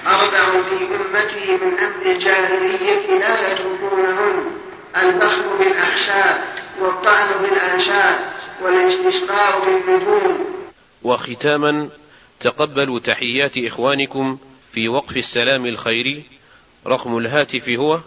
أربع 0.07 0.63
في 0.69 0.75
أمتي 0.75 1.65
من 1.65 1.79
أمر 1.79 2.05
الجاهلية 2.05 3.19
لا 3.19 3.51
يتركونهن 3.51 4.51
البخل 4.97 5.57
بالاحساب 5.57 6.43
والطعن 6.79 7.27
بالانساب 7.41 8.19
والاستسقاء 8.61 9.65
بالنجوم. 9.65 10.45
وختاما 11.03 11.89
تقبلوا 12.39 12.99
تحيات 12.99 13.57
إخوانكم 13.57 14.37
في 14.73 14.89
وقف 14.89 15.17
السلام 15.17 15.65
الخيري 15.65 16.23
رقم 16.87 17.17
الهاتف 17.17 17.69
هو 17.69 17.99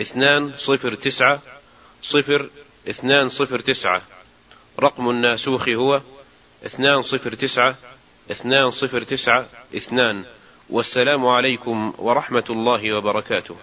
اثنان 0.00 0.52
صفر 0.56 0.94
تسعة 0.94 1.40
صفر 2.02 2.48
اثنان 2.88 3.28
صفر 3.28 3.60
تسعة. 3.60 4.02
رقم 4.80 5.10
الناسوخ 5.10 5.68
هو 5.68 6.00
اثنان 6.66 7.02
صفر 7.02 7.34
تسعة 7.34 7.76
اثنان 8.30 8.70
صفر 8.70 9.02
تسعة 9.02 9.46
اثنان. 9.76 10.24
والسلام 10.70 11.26
عليكم 11.26 11.94
ورحمة 11.98 12.44
الله 12.50 12.92
وبركاته. 12.92 13.56